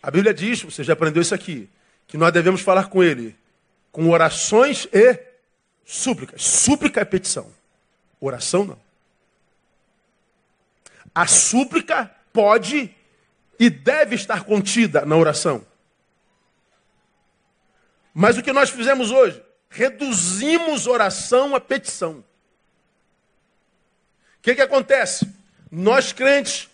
A 0.00 0.12
Bíblia 0.12 0.32
diz, 0.32 0.62
você 0.62 0.84
já 0.84 0.92
aprendeu 0.92 1.22
isso 1.22 1.34
aqui, 1.34 1.68
que 2.12 2.18
nós 2.18 2.30
devemos 2.30 2.60
falar 2.60 2.90
com 2.90 3.02
Ele 3.02 3.34
com 3.90 4.08
orações 4.10 4.86
e 4.92 5.18
súplicas. 5.84 6.42
Súplica 6.42 7.00
é 7.00 7.04
petição. 7.04 7.50
Oração 8.20 8.64
não. 8.64 8.78
A 11.14 11.26
súplica 11.26 12.14
pode 12.32 12.94
e 13.58 13.68
deve 13.68 14.14
estar 14.14 14.44
contida 14.44 15.04
na 15.04 15.16
oração. 15.16 15.66
Mas 18.14 18.38
o 18.38 18.42
que 18.42 18.52
nós 18.52 18.70
fizemos 18.70 19.10
hoje? 19.10 19.42
reduzimos 19.72 20.86
oração 20.86 21.56
a 21.56 21.60
petição. 21.60 22.22
O 24.38 24.42
que, 24.42 24.54
que 24.54 24.60
acontece? 24.60 25.26
Nós 25.70 26.12
crentes 26.12 26.68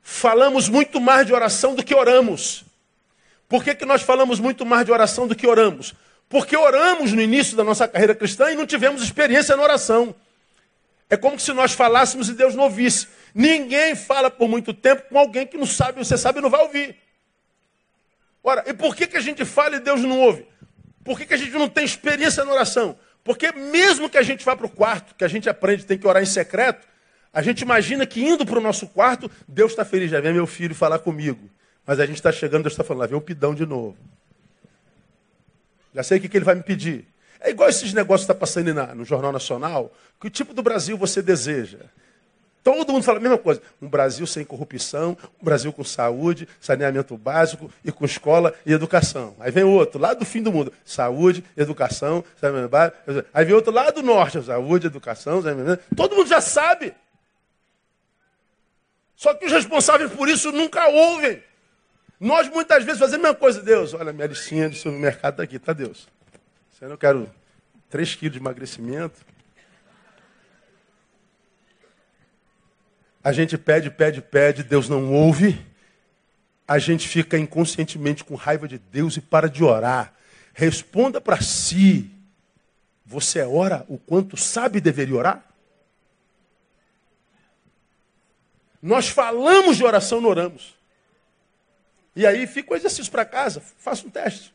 falamos 0.00 0.68
muito 0.68 1.00
mais 1.00 1.26
de 1.26 1.32
oração 1.32 1.74
do 1.74 1.82
que 1.82 1.94
oramos. 1.94 2.63
Por 3.48 3.62
que, 3.62 3.74
que 3.74 3.84
nós 3.84 4.02
falamos 4.02 4.40
muito 4.40 4.64
mais 4.64 4.84
de 4.84 4.92
oração 4.92 5.26
do 5.26 5.34
que 5.34 5.46
oramos? 5.46 5.94
Porque 6.28 6.56
oramos 6.56 7.12
no 7.12 7.20
início 7.20 7.56
da 7.56 7.64
nossa 7.64 7.86
carreira 7.86 8.14
cristã 8.14 8.50
e 8.50 8.54
não 8.54 8.66
tivemos 8.66 9.02
experiência 9.02 9.56
na 9.56 9.62
oração. 9.62 10.14
É 11.08 11.16
como 11.16 11.38
se 11.38 11.52
nós 11.52 11.72
falássemos 11.72 12.28
e 12.28 12.32
Deus 12.32 12.54
não 12.54 12.64
ouvisse. 12.64 13.06
Ninguém 13.34 13.94
fala 13.94 14.30
por 14.30 14.48
muito 14.48 14.72
tempo 14.72 15.02
com 15.08 15.18
alguém 15.18 15.46
que 15.46 15.56
não 15.56 15.66
sabe, 15.66 15.98
você 15.98 16.16
sabe 16.16 16.38
e 16.38 16.42
não 16.42 16.50
vai 16.50 16.62
ouvir. 16.62 16.96
Ora, 18.42 18.64
e 18.66 18.74
por 18.74 18.96
que, 18.96 19.06
que 19.06 19.16
a 19.16 19.20
gente 19.20 19.44
fala 19.44 19.76
e 19.76 19.80
Deus 19.80 20.00
não 20.02 20.20
ouve? 20.20 20.46
Por 21.04 21.18
que, 21.18 21.26
que 21.26 21.34
a 21.34 21.36
gente 21.36 21.52
não 21.52 21.68
tem 21.68 21.84
experiência 21.84 22.44
na 22.44 22.52
oração? 22.52 22.98
Porque 23.22 23.52
mesmo 23.52 24.08
que 24.08 24.18
a 24.18 24.22
gente 24.22 24.44
vá 24.44 24.56
para 24.56 24.66
o 24.66 24.70
quarto, 24.70 25.14
que 25.14 25.24
a 25.24 25.28
gente 25.28 25.48
aprende 25.48 25.84
tem 25.84 25.98
que 25.98 26.06
orar 26.06 26.22
em 26.22 26.26
secreto, 26.26 26.86
a 27.32 27.42
gente 27.42 27.62
imagina 27.62 28.06
que 28.06 28.22
indo 28.22 28.44
para 28.46 28.58
o 28.58 28.62
nosso 28.62 28.86
quarto, 28.86 29.30
Deus 29.48 29.72
está 29.72 29.84
feliz, 29.84 30.10
já 30.10 30.20
vem 30.20 30.32
meu 30.32 30.46
filho 30.46 30.74
falar 30.74 30.98
comigo. 30.98 31.50
Mas 31.86 32.00
a 32.00 32.06
gente 32.06 32.16
está 32.16 32.32
chegando, 32.32 32.62
Deus 32.62 32.72
está 32.72 32.84
falando, 32.84 33.00
lá 33.02 33.06
vem 33.06 33.16
o 33.16 33.20
pidão 33.20 33.54
de 33.54 33.66
novo. 33.66 33.96
Já 35.94 36.02
sei 36.02 36.18
o 36.18 36.20
que, 36.20 36.28
que 36.28 36.36
ele 36.36 36.44
vai 36.44 36.54
me 36.54 36.62
pedir. 36.62 37.06
É 37.40 37.50
igual 37.50 37.68
esses 37.68 37.92
negócios 37.92 38.26
que 38.26 38.32
está 38.32 38.34
passando 38.34 38.72
na, 38.72 38.94
no 38.94 39.04
Jornal 39.04 39.30
Nacional. 39.30 39.92
Que 40.20 40.30
tipo 40.30 40.54
do 40.54 40.62
Brasil 40.62 40.96
você 40.96 41.20
deseja? 41.20 41.78
Todo 42.64 42.94
mundo 42.94 43.02
fala 43.02 43.18
a 43.18 43.20
mesma 43.20 43.36
coisa. 43.36 43.60
Um 43.80 43.86
Brasil 43.86 44.26
sem 44.26 44.42
corrupção, 44.42 45.14
um 45.40 45.44
Brasil 45.44 45.70
com 45.70 45.84
saúde, 45.84 46.48
saneamento 46.58 47.14
básico 47.18 47.70
e 47.84 47.92
com 47.92 48.06
escola 48.06 48.54
e 48.64 48.72
educação. 48.72 49.36
Aí 49.38 49.50
vem 49.50 49.64
outro, 49.64 50.00
lá 50.00 50.14
do 50.14 50.24
fim 50.24 50.42
do 50.42 50.50
mundo. 50.50 50.72
Saúde, 50.82 51.44
educação, 51.54 52.24
saneamento 52.40 52.70
básico. 52.70 52.96
Aí 53.34 53.44
vem 53.44 53.54
outro 53.54 53.70
lá 53.70 53.90
do 53.90 54.02
norte. 54.02 54.42
Saúde, 54.42 54.86
educação, 54.86 55.42
saneamento 55.42 55.82
Todo 55.94 56.16
mundo 56.16 56.26
já 56.26 56.40
sabe. 56.40 56.94
Só 59.14 59.34
que 59.34 59.44
os 59.44 59.52
responsáveis 59.52 60.10
por 60.10 60.30
isso 60.30 60.50
nunca 60.50 60.88
ouvem. 60.88 61.42
Nós 62.24 62.48
muitas 62.48 62.82
vezes 62.84 62.98
fazemos 62.98 63.22
a 63.22 63.28
mesma 63.28 63.38
coisa. 63.38 63.60
Deus, 63.60 63.92
olha, 63.92 64.10
minha 64.10 64.26
listinha 64.26 64.70
de 64.70 64.78
supermercado 64.78 65.34
está 65.34 65.42
aqui, 65.42 65.58
tá 65.58 65.74
Deus. 65.74 66.08
Se 66.72 66.82
eu 66.82 66.88
não 66.88 66.96
quero 66.96 67.30
3 67.90 68.14
quilos 68.14 68.32
de 68.32 68.38
emagrecimento, 68.38 69.20
A 73.26 73.32
gente 73.32 73.56
pede, 73.56 73.90
pede, 73.90 74.20
pede, 74.20 74.62
Deus 74.62 74.86
não 74.86 75.10
ouve. 75.10 75.58
A 76.68 76.78
gente 76.78 77.08
fica 77.08 77.38
inconscientemente 77.38 78.22
com 78.22 78.34
raiva 78.34 78.68
de 78.68 78.76
Deus 78.76 79.16
e 79.16 79.20
para 79.22 79.48
de 79.48 79.64
orar. 79.64 80.12
Responda 80.52 81.22
para 81.22 81.40
si. 81.40 82.10
Você 83.06 83.40
ora 83.40 83.86
o 83.88 83.96
quanto 83.96 84.36
sabe 84.36 84.78
deveria 84.78 85.16
orar? 85.16 85.44
Nós 88.82 89.08
falamos 89.08 89.78
de 89.78 89.84
oração, 89.84 90.20
não 90.20 90.28
oramos. 90.28 90.74
E 92.16 92.26
aí 92.26 92.46
fica 92.46 92.72
o 92.72 92.76
exercício 92.76 93.10
para 93.10 93.24
casa, 93.24 93.60
faça 93.60 94.06
um 94.06 94.10
teste. 94.10 94.54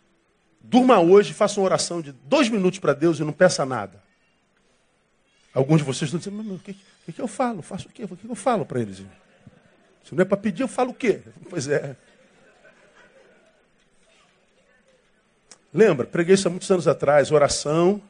Durma 0.62 1.00
hoje, 1.00 1.34
faça 1.34 1.60
uma 1.60 1.65
oração 1.65 2.02
de 2.02 2.12
dois 2.12 2.50
minutos 2.50 2.80
para 2.80 2.93
Deus 2.93 3.19
e 3.19 3.24
não 3.24 3.34
peça 3.34 3.65
nada. 3.65 4.02
Alguns 5.54 5.80
de 5.80 5.84
vocês 5.84 6.04
estão 6.13 6.19
dizendo, 6.19 6.43
mas 6.43 6.60
o 6.60 6.63
que, 6.63 6.78
o 7.08 7.13
que 7.13 7.22
eu 7.22 7.28
falo? 7.28 7.62
Faço 7.62 7.88
o 7.88 7.91
quê? 7.91 8.04
O 8.04 8.15
que 8.15 8.28
eu 8.28 8.36
falo 8.36 8.65
para 8.65 8.80
eles? 8.80 9.04
Se 10.04 10.15
não 10.15 10.22
é 10.22 10.26
para 10.26 10.38
pedir, 10.38 10.62
eu 10.62 10.67
falo 10.67 10.91
o 10.91 10.93
quê? 10.93 11.22
Pois 11.50 11.67
é. 11.67 11.95
Lembra, 15.74 16.06
preguei 16.06 16.36
isso 16.36 16.48
há 16.48 16.52
muitos 16.52 16.69
anos 16.72 16.88
atrás. 16.88 17.32
Oração 17.32 18.02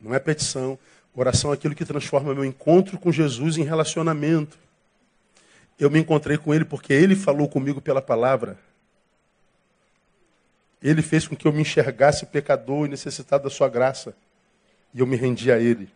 não 0.00 0.14
é 0.14 0.18
petição. 0.18 0.78
Oração 1.14 1.50
é 1.50 1.54
aquilo 1.54 1.74
que 1.74 1.84
transforma 1.84 2.34
meu 2.34 2.44
encontro 2.44 2.98
com 2.98 3.12
Jesus 3.12 3.56
em 3.56 3.62
relacionamento. 3.62 4.58
Eu 5.78 5.90
me 5.90 5.98
encontrei 5.98 6.36
com 6.36 6.52
Ele 6.52 6.64
porque 6.64 6.92
Ele 6.92 7.14
falou 7.14 7.48
comigo 7.48 7.80
pela 7.80 8.02
palavra. 8.02 8.58
Ele 10.84 11.02
fez 11.02 11.26
com 11.26 11.34
que 11.34 11.48
eu 11.48 11.52
me 11.52 11.62
enxergasse 11.62 12.26
pecador 12.26 12.86
e 12.86 12.90
necessitado 12.90 13.44
da 13.44 13.50
Sua 13.50 13.68
graça. 13.68 14.14
E 14.94 15.00
eu 15.00 15.06
me 15.06 15.16
rendi 15.16 15.50
a 15.50 15.58
Ele 15.58 15.88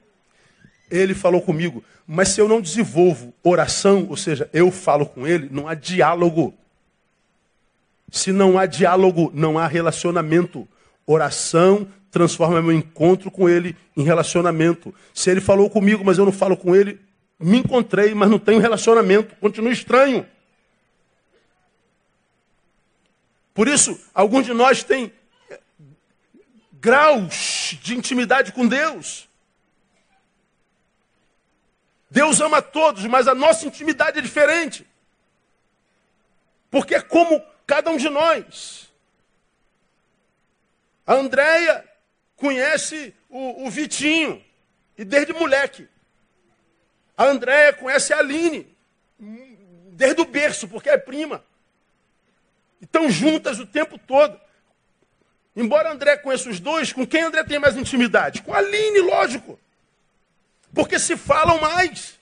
ele 0.91 1.15
falou 1.15 1.41
comigo. 1.41 1.83
Mas 2.07 2.29
se 2.29 2.41
eu 2.41 2.49
não 2.49 2.61
desenvolvo 2.61 3.35
oração, 3.43 4.07
ou 4.09 4.17
seja, 4.17 4.49
eu 4.53 4.71
falo 4.71 5.07
com 5.07 5.27
ele, 5.27 5.49
não 5.51 5.69
há 5.69 5.75
diálogo. 5.75 6.55
Se 8.11 8.33
não 8.33 8.59
há 8.59 8.67
diálogo, 8.67 9.31
não 9.35 9.59
há 9.59 9.67
relacionamento. 9.67 10.67
Oração 11.07 11.87
transforma 12.11 12.63
meu 12.63 12.73
encontro 12.73 13.31
com 13.31 13.49
ele 13.49 13.77
em 13.97 14.03
relacionamento. 14.03 14.95
Se 15.13 15.31
ele 15.31 15.41
falou 15.41 15.69
comigo, 15.69 16.03
mas 16.05 16.17
eu 16.17 16.25
não 16.25 16.33
falo 16.33 16.57
com 16.57 16.75
ele, 16.75 16.99
me 17.39 17.59
encontrei, 17.59 18.15
mas 18.15 18.31
não 18.31 18.39
tenho 18.39 18.61
relacionamento, 18.61 19.37
continuo 19.37 19.71
estranho. 19.71 20.27
Por 23.59 23.67
isso, 23.67 24.01
alguns 24.15 24.47
de 24.47 24.55
nós 24.55 24.85
têm 24.85 25.13
graus 26.75 27.77
de 27.83 27.97
intimidade 27.97 28.53
com 28.53 28.69
Deus. 28.69 29.29
Deus 32.09 32.41
ama 32.41 32.63
todos, 32.63 33.05
mas 33.07 33.27
a 33.27 33.35
nossa 33.35 33.67
intimidade 33.67 34.21
é 34.21 34.23
diferente. 34.23 34.87
Porque 36.71 36.95
é 36.95 37.01
como 37.01 37.45
cada 37.67 37.91
um 37.91 37.97
de 37.97 38.09
nós. 38.09 38.93
A 41.05 41.15
Andréia 41.15 41.85
conhece 42.37 43.13
o, 43.29 43.67
o, 43.67 43.71
Vitinho, 43.71 44.41
e 44.97 45.05
desde 45.05 45.33
moleque. 45.33 45.89
A 47.17 47.25
Andréia 47.25 47.73
conhece 47.73 48.13
a 48.13 48.19
Aline, 48.19 48.73
desde 49.19 50.21
o 50.21 50.25
berço, 50.25 50.69
porque 50.69 50.89
é 50.89 50.97
prima. 50.97 51.45
Estão 52.81 53.11
juntas 53.11 53.59
o 53.59 53.67
tempo 53.67 53.99
todo. 53.99 54.39
Embora 55.55 55.91
André 55.91 56.17
conheça 56.17 56.49
os 56.49 56.61
dois, 56.61 56.93
com 56.93 57.07
quem 57.07 57.23
André 57.23 57.43
tem 57.45 57.59
mais 57.59 57.77
intimidade? 57.77 58.43
Com 58.43 58.55
a 58.55 58.59
Aline, 58.59 59.01
lógico. 59.01 59.59
Porque 60.73 60.99
se 60.99 61.17
falam 61.17 61.61
mais. 61.61 62.19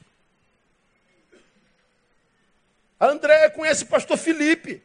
A 2.99 3.09
Andréia 3.09 3.51
conhece 3.51 3.85
o 3.85 3.89
pastor 3.89 4.17
Felipe. 4.17 4.83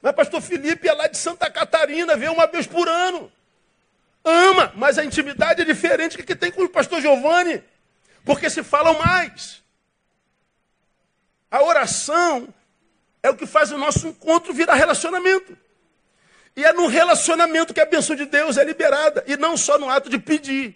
Mas 0.00 0.14
pastor 0.14 0.40
Felipe 0.40 0.88
é 0.88 0.92
lá 0.92 1.06
de 1.06 1.16
Santa 1.16 1.50
Catarina, 1.50 2.16
vê 2.16 2.28
uma 2.28 2.46
vez 2.46 2.66
por 2.66 2.88
ano. 2.88 3.30
Ama, 4.24 4.72
mas 4.76 4.98
a 4.98 5.04
intimidade 5.04 5.62
é 5.62 5.64
diferente 5.64 6.16
do 6.16 6.22
que 6.22 6.36
tem 6.36 6.52
com 6.52 6.62
o 6.62 6.68
pastor 6.68 7.00
Giovanni. 7.00 7.62
Porque 8.24 8.48
se 8.48 8.62
falam 8.62 8.98
mais. 8.98 9.62
A 11.50 11.62
oração 11.62 12.52
é 13.22 13.30
o 13.30 13.36
que 13.36 13.46
faz 13.46 13.70
o 13.70 13.78
nosso 13.78 14.08
encontro 14.08 14.52
virar 14.52 14.74
relacionamento. 14.74 15.56
E 16.56 16.64
é 16.64 16.72
no 16.72 16.86
relacionamento 16.86 17.72
que 17.72 17.80
a 17.80 17.86
bênção 17.86 18.14
de 18.14 18.26
Deus 18.26 18.56
é 18.56 18.64
liberada. 18.64 19.24
E 19.26 19.36
não 19.36 19.56
só 19.56 19.78
no 19.78 19.88
ato 19.88 20.10
de 20.10 20.18
pedir. 20.18 20.74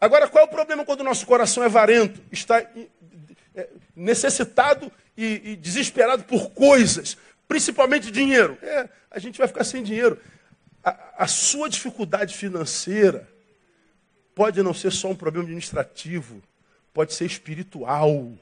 Agora, 0.00 0.28
qual 0.28 0.44
é 0.44 0.46
o 0.46 0.50
problema 0.50 0.84
quando 0.84 1.00
o 1.00 1.04
nosso 1.04 1.26
coração 1.26 1.62
é 1.62 1.68
varento, 1.68 2.20
está 2.30 2.60
é, 3.54 3.68
necessitado 3.94 4.90
e, 5.16 5.52
e, 5.52 5.56
desesperado 5.56 6.24
por 6.24 6.50
coisas, 6.50 7.16
principalmente 7.46 8.10
dinheiro. 8.10 8.58
É, 8.62 8.88
a 9.10 9.18
gente 9.18 9.38
vai 9.38 9.46
ficar 9.46 9.64
sem 9.64 9.82
dinheiro. 9.82 10.20
A, 10.82 11.24
a 11.24 11.26
sua 11.26 11.68
dificuldade 11.68 12.34
financeira 12.34 13.28
pode 14.34 14.62
não 14.62 14.74
ser 14.74 14.90
só 14.90 15.08
um 15.08 15.14
problema 15.14 15.44
administrativo, 15.44 16.42
pode 16.92 17.14
ser 17.14 17.26
espiritual. 17.26 18.32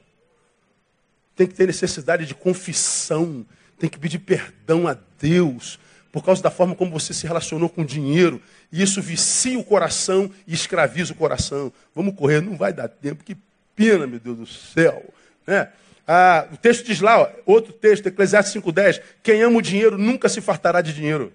Tem 1.35 1.47
que 1.47 1.53
ter 1.53 1.67
necessidade 1.67 2.25
de 2.25 2.35
confissão, 2.35 3.45
tem 3.79 3.89
que 3.89 3.97
pedir 3.97 4.19
perdão 4.19 4.87
a 4.87 4.95
Deus 5.19 5.79
por 6.11 6.23
causa 6.23 6.43
da 6.43 6.51
forma 6.51 6.75
como 6.75 6.91
você 6.91 7.11
se 7.11 7.25
relacionou 7.25 7.67
com 7.67 7.81
o 7.81 7.85
dinheiro. 7.85 8.39
E 8.71 8.83
isso 8.83 9.01
vicia 9.01 9.57
o 9.57 9.63
coração 9.63 10.29
e 10.47 10.53
escraviza 10.53 11.11
o 11.11 11.15
coração. 11.15 11.73
Vamos 11.95 12.15
correr, 12.15 12.39
não 12.39 12.55
vai 12.55 12.71
dar 12.71 12.87
tempo. 12.87 13.23
Que 13.23 13.35
pena, 13.75 14.05
meu 14.05 14.19
Deus 14.19 14.37
do 14.37 14.45
céu. 14.45 15.03
Né? 15.47 15.69
Ah, 16.07 16.47
o 16.53 16.57
texto 16.57 16.85
diz 16.85 17.01
lá, 17.01 17.19
ó, 17.19 17.29
outro 17.47 17.73
texto, 17.73 18.07
Eclesiastes 18.07 18.61
5,10: 18.61 19.01
Quem 19.23 19.41
ama 19.41 19.57
o 19.57 19.61
dinheiro 19.61 19.97
nunca 19.97 20.29
se 20.29 20.39
fartará 20.39 20.81
de 20.81 20.93
dinheiro. 20.93 21.33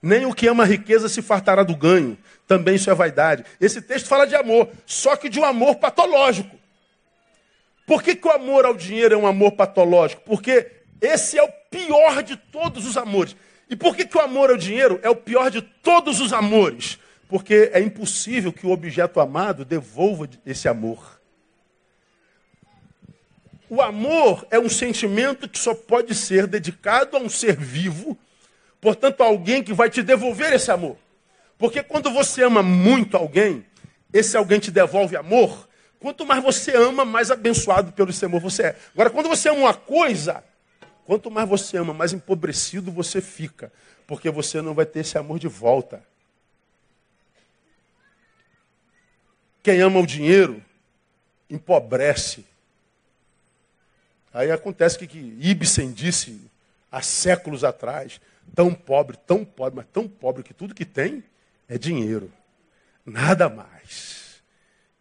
Nem 0.00 0.24
o 0.24 0.32
que 0.32 0.46
ama 0.46 0.62
a 0.62 0.66
riqueza 0.66 1.08
se 1.08 1.20
fartará 1.20 1.64
do 1.64 1.74
ganho. 1.74 2.16
Também 2.46 2.76
isso 2.76 2.90
é 2.90 2.94
vaidade. 2.94 3.44
Esse 3.60 3.82
texto 3.82 4.06
fala 4.06 4.24
de 4.24 4.36
amor, 4.36 4.68
só 4.86 5.16
que 5.16 5.28
de 5.28 5.40
um 5.40 5.44
amor 5.44 5.76
patológico. 5.76 6.59
Por 7.90 8.04
que, 8.04 8.14
que 8.14 8.28
o 8.28 8.30
amor 8.30 8.64
ao 8.64 8.76
dinheiro 8.76 9.16
é 9.16 9.18
um 9.18 9.26
amor 9.26 9.50
patológico? 9.50 10.22
Porque 10.24 10.70
esse 11.00 11.36
é 11.36 11.42
o 11.42 11.50
pior 11.68 12.22
de 12.22 12.36
todos 12.36 12.86
os 12.86 12.96
amores. 12.96 13.34
E 13.68 13.74
por 13.74 13.96
que, 13.96 14.06
que 14.06 14.16
o 14.16 14.20
amor 14.20 14.48
ao 14.48 14.56
dinheiro 14.56 15.00
é 15.02 15.10
o 15.10 15.16
pior 15.16 15.50
de 15.50 15.60
todos 15.60 16.20
os 16.20 16.32
amores? 16.32 17.00
Porque 17.28 17.68
é 17.72 17.80
impossível 17.80 18.52
que 18.52 18.64
o 18.64 18.70
objeto 18.70 19.18
amado 19.18 19.64
devolva 19.64 20.30
esse 20.46 20.68
amor. 20.68 21.20
O 23.68 23.82
amor 23.82 24.46
é 24.52 24.58
um 24.60 24.68
sentimento 24.68 25.48
que 25.48 25.58
só 25.58 25.74
pode 25.74 26.14
ser 26.14 26.46
dedicado 26.46 27.16
a 27.16 27.20
um 27.20 27.28
ser 27.28 27.56
vivo, 27.56 28.16
portanto, 28.80 29.20
a 29.20 29.26
alguém 29.26 29.64
que 29.64 29.72
vai 29.72 29.90
te 29.90 30.00
devolver 30.00 30.52
esse 30.52 30.70
amor. 30.70 30.96
Porque 31.58 31.82
quando 31.82 32.08
você 32.12 32.44
ama 32.44 32.62
muito 32.62 33.16
alguém, 33.16 33.66
esse 34.12 34.36
alguém 34.36 34.60
te 34.60 34.70
devolve 34.70 35.16
amor. 35.16 35.68
Quanto 36.00 36.26
mais 36.26 36.42
você 36.42 36.74
ama, 36.74 37.04
mais 37.04 37.30
abençoado 37.30 37.92
pelo 37.92 38.10
esse 38.10 38.24
amor 38.24 38.40
você 38.40 38.62
é. 38.62 38.78
Agora, 38.94 39.10
quando 39.10 39.28
você 39.28 39.48
ama 39.50 39.60
uma 39.60 39.74
coisa, 39.74 40.42
Quanto 41.10 41.28
mais 41.28 41.48
você 41.48 41.76
ama, 41.76 41.92
mais 41.92 42.12
empobrecido 42.12 42.92
você 42.92 43.20
fica, 43.20 43.72
porque 44.06 44.30
você 44.30 44.62
não 44.62 44.74
vai 44.74 44.86
ter 44.86 45.00
esse 45.00 45.18
amor 45.18 45.40
de 45.40 45.48
volta. 45.48 46.04
Quem 49.60 49.80
ama 49.80 49.98
o 49.98 50.06
dinheiro 50.06 50.62
empobrece. 51.50 52.46
Aí 54.32 54.52
acontece 54.52 54.96
que, 54.96 55.08
que 55.08 55.36
Ibsen 55.40 55.90
disse 55.90 56.48
há 56.92 57.02
séculos 57.02 57.64
atrás, 57.64 58.20
tão 58.54 58.72
pobre, 58.72 59.16
tão 59.16 59.44
pobre, 59.44 59.78
mas 59.78 59.86
tão 59.92 60.06
pobre 60.06 60.44
que 60.44 60.54
tudo 60.54 60.76
que 60.76 60.84
tem 60.84 61.24
é 61.68 61.76
dinheiro. 61.76 62.32
Nada 63.04 63.48
mais. 63.48 64.19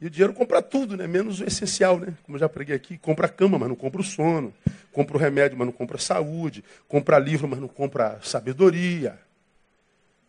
E 0.01 0.07
o 0.07 0.09
dinheiro 0.09 0.33
compra 0.33 0.61
tudo, 0.61 0.95
né? 0.95 1.07
menos 1.07 1.41
o 1.41 1.43
essencial, 1.43 1.99
né? 1.99 2.13
Como 2.23 2.37
eu 2.37 2.39
já 2.39 2.47
preguei 2.47 2.75
aqui, 2.75 2.97
compra 2.97 3.27
cama, 3.27 3.59
mas 3.59 3.67
não 3.67 3.75
compra 3.75 3.99
o 3.99 4.03
sono. 4.03 4.53
Compra 4.93 5.17
o 5.17 5.19
remédio, 5.19 5.57
mas 5.57 5.67
não 5.67 5.73
compra 5.73 5.97
a 5.97 5.99
saúde. 5.99 6.63
Compra 6.87 7.19
livro, 7.19 7.47
mas 7.47 7.59
não 7.59 7.67
compra 7.67 8.17
a 8.17 8.21
sabedoria. 8.21 9.19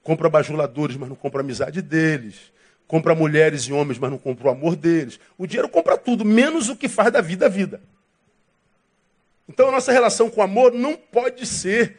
Compra 0.02 0.28
bajuladores, 0.28 0.96
mas 0.96 1.08
não 1.08 1.14
compra 1.14 1.40
a 1.40 1.44
amizade 1.44 1.80
deles. 1.80 2.52
Compra 2.88 3.14
mulheres 3.14 3.62
e 3.62 3.72
homens, 3.72 3.98
mas 3.98 4.10
não 4.10 4.18
compra 4.18 4.48
o 4.48 4.50
amor 4.50 4.74
deles. 4.74 5.20
O 5.38 5.46
dinheiro 5.46 5.68
compra 5.68 5.96
tudo, 5.96 6.24
menos 6.24 6.68
o 6.68 6.74
que 6.74 6.88
faz 6.88 7.12
da 7.12 7.20
vida 7.20 7.46
a 7.46 7.48
vida. 7.48 7.80
Então 9.48 9.68
a 9.68 9.72
nossa 9.72 9.92
relação 9.92 10.28
com 10.28 10.40
o 10.40 10.44
amor 10.44 10.72
não 10.72 10.96
pode 10.96 11.46
ser 11.46 11.96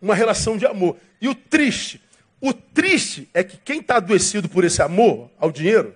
uma 0.00 0.14
relação 0.14 0.56
de 0.56 0.66
amor. 0.66 0.96
E 1.20 1.28
o 1.28 1.34
triste, 1.34 2.02
o 2.40 2.52
triste 2.52 3.28
é 3.32 3.44
que 3.44 3.56
quem 3.56 3.78
está 3.78 3.96
adoecido 3.96 4.48
por 4.48 4.64
esse 4.64 4.82
amor 4.82 5.30
ao 5.38 5.52
dinheiro, 5.52 5.94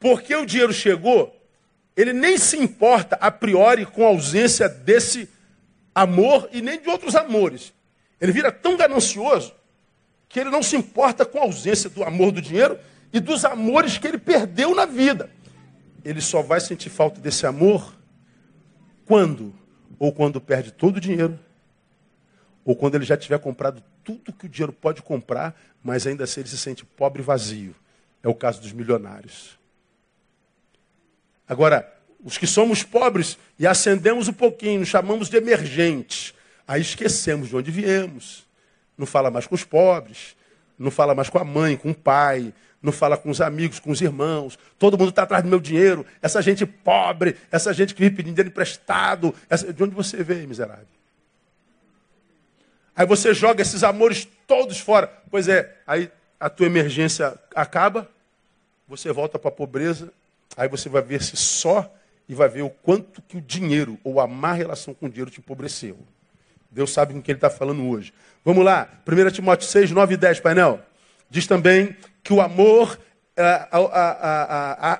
porque 0.00 0.34
o 0.34 0.46
dinheiro 0.46 0.72
chegou, 0.72 1.36
ele 1.94 2.14
nem 2.14 2.38
se 2.38 2.56
importa 2.56 3.16
a 3.16 3.30
priori 3.30 3.84
com 3.84 4.02
a 4.04 4.08
ausência 4.08 4.68
desse 4.68 5.28
amor 5.94 6.48
e 6.50 6.62
nem 6.62 6.80
de 6.80 6.88
outros 6.88 7.14
amores. 7.14 7.74
Ele 8.18 8.32
vira 8.32 8.50
tão 8.50 8.76
ganancioso 8.76 9.54
que 10.26 10.40
ele 10.40 10.48
não 10.48 10.62
se 10.62 10.76
importa 10.76 11.26
com 11.26 11.38
a 11.38 11.42
ausência 11.42 11.90
do 11.90 12.02
amor 12.02 12.32
do 12.32 12.40
dinheiro 12.40 12.78
e 13.12 13.20
dos 13.20 13.44
amores 13.44 13.98
que 13.98 14.06
ele 14.06 14.18
perdeu 14.18 14.74
na 14.74 14.86
vida. 14.86 15.30
Ele 16.02 16.20
só 16.22 16.40
vai 16.40 16.60
sentir 16.60 16.88
falta 16.88 17.20
desse 17.20 17.46
amor 17.46 17.94
quando? 19.04 19.52
Ou 19.98 20.12
quando 20.12 20.40
perde 20.40 20.70
todo 20.70 20.96
o 20.96 21.00
dinheiro, 21.00 21.38
ou 22.64 22.74
quando 22.74 22.94
ele 22.94 23.04
já 23.04 23.16
tiver 23.16 23.38
comprado 23.38 23.82
tudo 24.02 24.32
que 24.32 24.46
o 24.46 24.48
dinheiro 24.48 24.72
pode 24.72 25.02
comprar, 25.02 25.54
mas 25.82 26.06
ainda 26.06 26.24
assim 26.24 26.40
ele 26.40 26.48
se 26.48 26.56
sente 26.56 26.86
pobre 26.86 27.20
e 27.20 27.24
vazio. 27.24 27.74
É 28.22 28.28
o 28.28 28.34
caso 28.34 28.62
dos 28.62 28.72
milionários. 28.72 29.59
Agora, 31.50 31.92
os 32.22 32.38
que 32.38 32.46
somos 32.46 32.84
pobres 32.84 33.36
e 33.58 33.66
acendemos 33.66 34.28
um 34.28 34.32
pouquinho, 34.32 34.86
chamamos 34.86 35.28
de 35.28 35.36
emergentes. 35.36 36.32
Aí 36.66 36.80
esquecemos 36.80 37.48
de 37.48 37.56
onde 37.56 37.72
viemos. 37.72 38.46
Não 38.96 39.04
fala 39.04 39.32
mais 39.32 39.48
com 39.48 39.56
os 39.56 39.64
pobres, 39.64 40.36
não 40.78 40.92
fala 40.92 41.12
mais 41.12 41.28
com 41.28 41.38
a 41.38 41.44
mãe, 41.44 41.76
com 41.76 41.90
o 41.90 41.94
pai, 41.94 42.54
não 42.80 42.92
fala 42.92 43.16
com 43.16 43.30
os 43.30 43.40
amigos, 43.40 43.80
com 43.80 43.90
os 43.90 44.00
irmãos. 44.00 44.56
Todo 44.78 44.96
mundo 44.96 45.08
está 45.08 45.24
atrás 45.24 45.42
do 45.42 45.48
meu 45.48 45.58
dinheiro. 45.58 46.06
Essa 46.22 46.40
gente 46.40 46.64
pobre, 46.64 47.36
essa 47.50 47.74
gente 47.74 47.96
que 47.96 48.00
vive 48.00 48.14
pedindo 48.14 48.36
dinheiro 48.36 48.50
emprestado. 48.50 49.34
Essa... 49.48 49.72
De 49.72 49.82
onde 49.82 49.92
você 49.92 50.22
veio, 50.22 50.46
miserável? 50.46 50.86
Aí 52.94 53.06
você 53.06 53.34
joga 53.34 53.60
esses 53.60 53.82
amores 53.82 54.28
todos 54.46 54.78
fora. 54.78 55.12
Pois 55.28 55.48
é, 55.48 55.78
aí 55.84 56.12
a 56.38 56.48
tua 56.48 56.66
emergência 56.66 57.36
acaba, 57.56 58.08
você 58.86 59.12
volta 59.12 59.36
para 59.36 59.48
a 59.48 59.52
pobreza 59.52 60.12
Aí 60.56 60.68
você 60.68 60.88
vai 60.88 61.02
ver 61.02 61.22
se 61.22 61.36
só 61.36 61.92
e 62.28 62.34
vai 62.34 62.48
ver 62.48 62.62
o 62.62 62.70
quanto 62.70 63.22
que 63.22 63.36
o 63.36 63.40
dinheiro 63.40 63.98
ou 64.04 64.20
a 64.20 64.26
má 64.26 64.52
relação 64.52 64.94
com 64.94 65.06
o 65.06 65.08
dinheiro 65.08 65.30
te 65.30 65.40
empobreceu. 65.40 65.98
Deus 66.70 66.92
sabe 66.92 67.12
com 67.12 67.20
que 67.20 67.30
ele 67.30 67.38
está 67.38 67.50
falando 67.50 67.84
hoje. 67.88 68.12
Vamos 68.44 68.64
lá, 68.64 68.88
1 69.06 69.30
Timóteo 69.30 69.66
6, 69.66 69.90
9 69.90 70.14
e 70.14 70.16
10, 70.16 70.40
painel. 70.40 70.80
Diz 71.28 71.46
também 71.46 71.96
que 72.22 72.32
o 72.32 72.40
amor, 72.40 72.98
a, 73.36 73.78
a, 73.78 74.98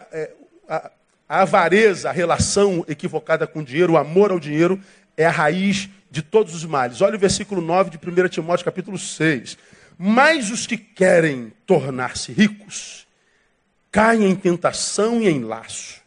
a, 0.69 0.91
a, 1.29 1.41
avareza, 1.43 2.09
a 2.09 2.13
relação 2.13 2.85
equivocada 2.89 3.47
com 3.47 3.61
o 3.61 3.65
dinheiro, 3.65 3.93
o 3.93 3.97
amor 3.97 4.33
ao 4.33 4.41
dinheiro, 4.41 4.81
é 5.17 5.25
a 5.25 5.31
raiz 5.31 5.89
de 6.11 6.23
todos 6.23 6.55
os 6.55 6.65
males. 6.65 7.01
Olha 7.01 7.17
o 7.17 7.21
versículo 7.21 7.61
9 7.61 7.91
de 7.91 7.99
1 7.99 8.29
Timóteo, 8.29 8.65
capítulo 8.65 8.99
6. 8.99 9.57
Mas 9.97 10.51
os 10.51 10.67
que 10.67 10.77
querem 10.77 11.53
tornar-se 11.67 12.33
ricos 12.33 13.07
caem 13.91 14.25
em 14.25 14.35
tentação 14.35 15.21
e 15.21 15.29
em 15.29 15.43
laço, 15.43 16.01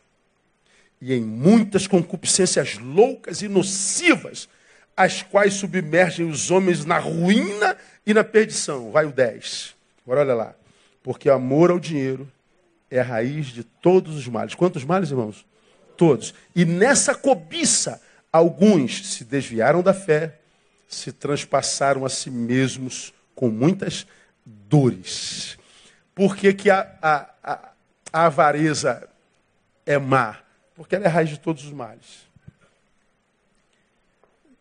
e 1.01 1.13
em 1.13 1.21
muitas 1.21 1.85
concupiscências 1.85 2.77
loucas 2.77 3.41
e 3.41 3.47
nocivas, 3.47 4.47
as 4.95 5.21
quais 5.21 5.55
submergem 5.55 6.29
os 6.29 6.49
homens 6.49 6.85
na 6.85 6.97
ruína 6.97 7.75
e 8.05 8.13
na 8.13 8.23
perdição. 8.23 8.91
Vai 8.91 9.05
o 9.05 9.11
10. 9.11 9.75
Agora 10.05 10.21
olha 10.21 10.33
lá. 10.33 10.55
Porque 11.01 11.29
amor 11.29 11.69
ao 11.69 11.79
dinheiro 11.79 12.31
é 12.89 12.99
a 12.99 13.03
raiz 13.03 13.47
de 13.47 13.63
todos 13.63 14.15
os 14.15 14.27
males. 14.27 14.55
Quantos 14.55 14.85
males, 14.85 15.09
irmãos? 15.09 15.45
Todos. 15.97 16.33
E 16.55 16.63
nessa 16.63 17.13
cobiça, 17.13 18.01
alguns 18.31 19.13
se 19.13 19.25
desviaram 19.25 19.81
da 19.81 19.93
fé, 19.93 20.39
se 20.87 21.11
transpassaram 21.11 22.05
a 22.05 22.09
si 22.09 22.31
mesmos 22.31 23.13
com 23.35 23.49
muitas 23.49 24.07
dores. 24.45 25.57
Porque 26.15 26.53
que 26.53 26.69
a, 26.69 26.87
a, 27.01 27.29
a, 27.43 27.69
a 28.13 28.27
avareza 28.27 29.09
é 29.83 29.97
má? 29.97 30.39
Porque 30.75 30.95
ela 30.95 31.05
é 31.05 31.07
a 31.07 31.11
raiz 31.11 31.31
de 31.31 31.39
todos 31.39 31.65
os 31.65 31.71
males. 31.71 32.27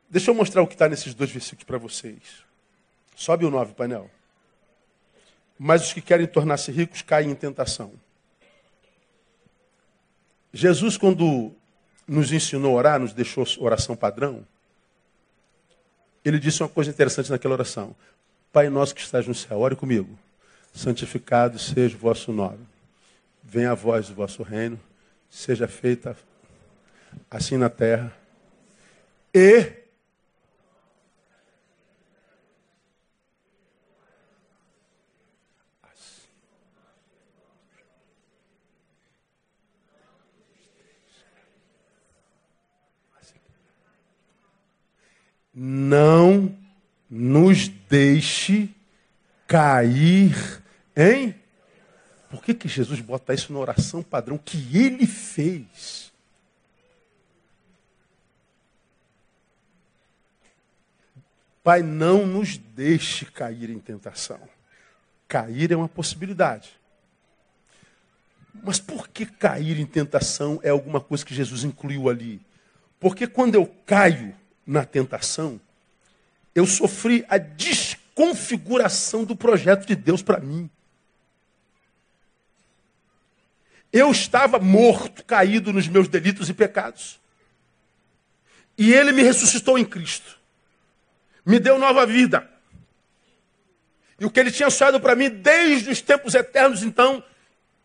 Deixa 0.08 0.30
eu 0.30 0.34
mostrar 0.34 0.62
o 0.62 0.66
que 0.66 0.74
está 0.74 0.88
nesses 0.88 1.12
dois 1.12 1.30
versículos 1.30 1.64
para 1.64 1.76
vocês. 1.76 2.42
Sobe 3.14 3.44
o 3.44 3.50
9, 3.50 3.74
painel. 3.74 4.10
Mas 5.58 5.86
os 5.86 5.92
que 5.92 6.00
querem 6.00 6.26
tornar-se 6.26 6.72
ricos 6.72 7.02
caem 7.02 7.30
em 7.30 7.34
tentação. 7.34 7.92
Jesus, 10.52 10.96
quando 10.96 11.52
nos 12.06 12.32
ensinou 12.32 12.72
a 12.72 12.78
orar, 12.78 13.00
nos 13.00 13.12
deixou 13.12 13.46
oração 13.58 13.94
padrão, 13.94 14.46
ele 16.24 16.38
disse 16.38 16.62
uma 16.62 16.68
coisa 16.68 16.90
interessante 16.90 17.30
naquela 17.30 17.54
oração. 17.54 17.94
Pai 18.52 18.68
nosso 18.68 18.94
que 18.94 19.00
estás 19.00 19.26
no 19.26 19.34
céu, 19.34 19.60
ore 19.60 19.76
comigo. 19.76 20.18
Santificado 20.74 21.58
seja 21.58 21.96
o 21.96 21.98
vosso 22.00 22.32
nome 22.32 22.71
Venha 23.42 23.72
a 23.72 23.74
voz 23.74 24.08
do 24.08 24.14
vosso 24.14 24.42
reino, 24.42 24.80
seja 25.28 25.66
feita 25.66 26.16
assim 27.30 27.56
na 27.56 27.68
terra. 27.68 28.12
E 29.34 29.82
não 45.54 46.56
nos 47.10 47.68
deixe 47.68 48.74
cair 49.46 50.62
em 50.96 51.41
por 52.32 52.42
que, 52.42 52.54
que 52.54 52.66
Jesus 52.66 52.98
bota 52.98 53.34
isso 53.34 53.52
na 53.52 53.58
oração 53.58 54.02
padrão 54.02 54.38
que 54.38 54.56
ele 54.74 55.06
fez? 55.06 56.10
Pai, 61.62 61.82
não 61.82 62.26
nos 62.26 62.56
deixe 62.56 63.26
cair 63.26 63.68
em 63.68 63.78
tentação. 63.78 64.40
Cair 65.28 65.72
é 65.72 65.76
uma 65.76 65.90
possibilidade. 65.90 66.70
Mas 68.62 68.80
por 68.80 69.08
que 69.08 69.26
cair 69.26 69.78
em 69.78 69.84
tentação 69.84 70.58
é 70.62 70.70
alguma 70.70 71.02
coisa 71.02 71.26
que 71.26 71.34
Jesus 71.34 71.64
incluiu 71.64 72.08
ali? 72.08 72.40
Porque 72.98 73.26
quando 73.26 73.56
eu 73.56 73.66
caio 73.84 74.34
na 74.66 74.86
tentação, 74.86 75.60
eu 76.54 76.66
sofri 76.66 77.26
a 77.28 77.36
desconfiguração 77.36 79.22
do 79.22 79.36
projeto 79.36 79.86
de 79.86 79.94
Deus 79.94 80.22
para 80.22 80.40
mim. 80.40 80.70
Eu 83.92 84.10
estava 84.10 84.58
morto, 84.58 85.24
caído 85.24 85.72
nos 85.72 85.86
meus 85.86 86.08
delitos 86.08 86.48
e 86.48 86.54
pecados. 86.54 87.20
E 88.78 88.92
ele 88.92 89.12
me 89.12 89.22
ressuscitou 89.22 89.78
em 89.78 89.84
Cristo. 89.84 90.38
Me 91.44 91.58
deu 91.58 91.78
nova 91.78 92.06
vida. 92.06 92.48
E 94.18 94.24
o 94.24 94.30
que 94.30 94.40
ele 94.40 94.50
tinha 94.50 94.70
sonhado 94.70 95.00
para 95.00 95.14
mim 95.14 95.28
desde 95.28 95.90
os 95.90 96.00
tempos 96.00 96.34
eternos, 96.34 96.82
então, 96.82 97.22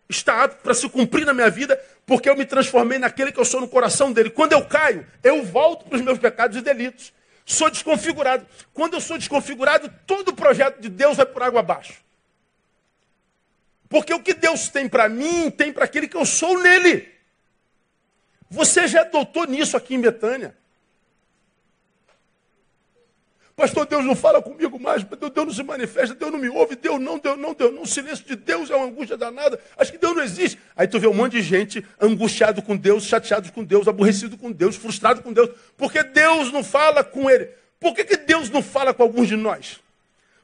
está 0.08 0.44
apto 0.44 0.62
para 0.64 0.74
se 0.74 0.88
cumprir 0.88 1.26
na 1.26 1.34
minha 1.34 1.50
vida, 1.50 1.78
porque 2.06 2.30
eu 2.30 2.38
me 2.38 2.46
transformei 2.46 2.98
naquele 2.98 3.32
que 3.32 3.40
eu 3.40 3.46
sou 3.46 3.60
no 3.60 3.68
coração 3.68 4.14
dele. 4.14 4.30
Quando 4.30 4.54
eu 4.54 4.64
caio, 4.66 5.06
eu 5.24 5.44
volto 5.44 5.86
para 5.86 5.98
os 5.98 6.02
meus 6.02 6.18
pecados 6.18 6.56
e 6.56 6.62
delitos. 6.62 7.12
Sou 7.46 7.70
desconfigurado. 7.70 8.46
Quando 8.74 8.94
eu 8.94 9.02
sou 9.02 9.18
desconfigurado, 9.18 9.92
todo 10.06 10.30
o 10.30 10.34
projeto 10.34 10.80
de 10.80 10.90
Deus 10.90 11.18
vai 11.18 11.26
por 11.26 11.44
água 11.44 11.60
abaixo. 11.60 12.07
Porque 13.90 14.14
o 14.14 14.22
que 14.22 14.34
Deus 14.34 14.70
tem 14.70 14.88
para 14.88 15.08
mim, 15.08 15.50
tem 15.50 15.72
para 15.72 15.86
aquele 15.86 16.08
que 16.08 16.18
eu 16.18 16.26
sou 16.26 16.60
nele. 16.60 17.08
Você 18.50 18.88
já 18.88 19.02
adotou 19.02 19.46
nisso 19.46 19.76
aqui 19.76 19.96
em 19.96 20.02
Betânia. 20.02 20.56
Pastor, 23.58 23.88
Deus 23.88 24.06
não 24.06 24.16
fala 24.16 24.40
comigo 24.40 24.80
mais, 24.80 25.04
Deus 25.04 25.34
não 25.36 25.52
se 25.52 25.64
manifesta, 25.64 26.14
Deus 26.14 26.32
não 26.32 26.38
me 26.38 26.48
ouve, 26.48 26.76
Deus 26.76 27.02
não, 27.02 27.18
Deus 27.18 27.40
não, 27.40 27.56
Deus 27.56 27.74
não. 27.74 27.82
O 27.82 27.88
silêncio 27.88 28.24
de 28.24 28.36
Deus 28.36 28.70
é 28.70 28.76
uma 28.76 28.86
angústia 28.86 29.18
danada. 29.18 29.60
Acho 29.76 29.92
que 29.92 29.98
Deus 29.98 30.16
não 30.16 30.22
existe. 30.22 30.60
Aí 30.76 30.88
tu 30.88 31.00
vê 31.00 31.08
um 31.08 31.14
monte 31.14 31.32
de 31.32 31.42
gente 31.42 31.84
angustiado 32.00 32.62
com 32.62 32.78
Deus, 32.78 33.04
chateado 33.04 33.52
com 33.52 33.64
Deus, 33.64 33.88
aborrecido 33.88 34.38
com 34.38 34.52
Deus, 34.52 34.76
frustrado 34.76 35.24
com 35.24 35.34
Deus, 35.34 35.50
porque 35.76 36.04
Deus 36.04 36.52
não 36.52 36.64
fala 36.64 37.04
com 37.04 37.32
ele. 37.32 37.50
Por 37.80 37.96
que, 37.96 38.04
que 38.04 38.18
Deus 38.18 38.52
não 38.52 38.62
fala 38.62 38.94
com 38.94 39.02
alguns 39.02 39.28
de 39.28 39.36
nós? 39.36 39.80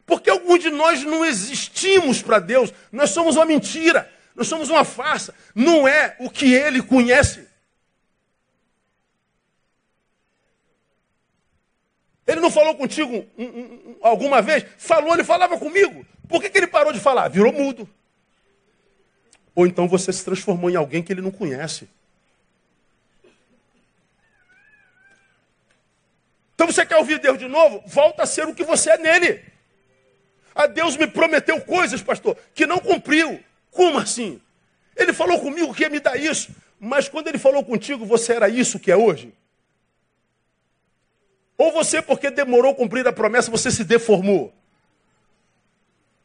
Porque 0.06 0.30
alguns 0.30 0.60
de 0.60 0.70
nós 0.70 1.04
não 1.04 1.26
existimos 1.26 2.22
para 2.22 2.40
Deus. 2.40 2.74
Nós 2.92 3.12
somos 3.12 3.36
uma 3.36 3.46
mentira, 3.46 4.12
nós 4.36 4.48
somos 4.48 4.70
uma 4.70 4.84
farsa. 4.84 5.34
Não 5.56 5.88
é 5.88 6.16
o 6.20 6.30
que 6.30 6.54
ele 6.54 6.82
conhece. 6.82 7.48
Ele 12.26 12.40
não 12.40 12.50
falou 12.50 12.76
contigo 12.76 13.26
um, 13.38 13.44
um, 13.44 13.98
alguma 14.02 14.42
vez? 14.42 14.66
Falou, 14.78 15.14
ele 15.14 15.24
falava 15.24 15.58
comigo. 15.58 16.06
Por 16.28 16.42
que, 16.42 16.50
que 16.50 16.58
ele 16.58 16.68
parou 16.68 16.94
de 16.94 17.00
falar? 17.00 17.28
Virou 17.28 17.52
mudo. 17.52 17.88
Ou 19.54 19.68
então 19.68 19.88
você 19.88 20.12
se 20.12 20.24
transformou 20.24 20.70
em 20.70 20.76
alguém 20.76 21.04
que 21.04 21.12
ele 21.12 21.22
não 21.22 21.32
conhece. 21.32 21.88
Então 26.56 26.66
você 26.66 26.86
quer 26.86 26.98
ouvir 26.98 27.20
Deus 27.20 27.38
de 27.38 27.48
novo? 27.48 27.84
Volta 27.86 28.24
a 28.24 28.26
ser 28.26 28.48
o 28.48 28.56
que 28.56 28.64
você 28.64 28.92
é 28.92 28.98
nele. 28.98 29.53
A 30.56 30.68
Deus 30.68 30.96
me 30.98 31.08
prometeu 31.08 31.60
coisas, 31.62 32.02
pastor, 32.02 32.38
que 32.54 32.66
não 32.66 32.80
cumpriu. 32.80 33.44
Como 33.72 33.98
assim? 33.98 34.42
Ele 34.96 35.14
falou 35.14 35.40
comigo 35.40 35.74
que 35.74 35.84
ia 35.84 35.90
me 35.90 36.00
dar 36.00 36.16
isso, 36.16 36.52
mas 36.80 37.10
quando 37.10 37.28
ele 37.28 37.38
falou 37.38 37.64
contigo, 37.64 38.06
você 38.06 38.34
era 38.34 38.48
isso 38.48 38.80
que 38.80 38.92
é 38.92 38.96
hoje? 38.96 39.34
Ou 41.58 41.72
você, 41.72 42.02
porque 42.02 42.30
demorou 42.30 42.72
a 42.72 42.76
cumprir 42.76 43.08
a 43.08 43.14
promessa, 43.14 43.50
você 43.50 43.72
se 43.72 43.84
deformou. 43.84 44.54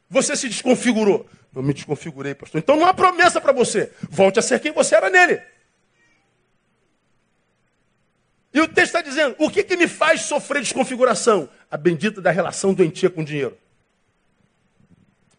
Você 0.09 0.35
se 0.35 0.47
desconfigurou. 0.49 1.27
Eu 1.55 1.63
me 1.63 1.73
desconfigurei, 1.73 2.35
pastor. 2.35 2.59
Então 2.59 2.75
não 2.75 2.85
há 2.85 2.93
promessa 2.93 3.39
para 3.39 3.51
você. 3.51 3.91
Volte 4.09 4.39
a 4.39 4.41
ser 4.41 4.59
quem 4.59 4.71
você 4.71 4.95
era 4.95 5.09
nele. 5.09 5.41
E 8.53 8.59
o 8.59 8.67
texto 8.67 8.95
está 8.95 9.01
dizendo: 9.01 9.35
o 9.37 9.49
que, 9.49 9.63
que 9.63 9.77
me 9.77 9.87
faz 9.87 10.21
sofrer 10.21 10.61
desconfiguração? 10.61 11.49
A 11.69 11.77
bendita 11.77 12.19
da 12.19 12.31
relação 12.31 12.73
doentia 12.73 13.09
com 13.09 13.21
o 13.21 13.25
dinheiro. 13.25 13.57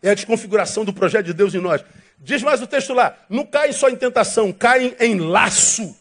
É 0.03 0.11
a 0.11 0.15
desconfiguração 0.15 0.85
do 0.85 0.93
projeto 0.93 1.27
de 1.27 1.35
Deus 1.35 1.55
em 1.55 1.61
nós. 1.61 1.85
Diz 2.19 2.43
mais 2.43 2.61
o 2.63 2.67
texto 2.67 2.93
lá: 2.93 3.17
não 3.29 3.45
caem 3.45 3.73
só 3.73 3.89
em 3.89 3.97
tentação, 3.97 4.53
caem 4.53 4.95
em 5.01 5.19
laço. 5.19 5.97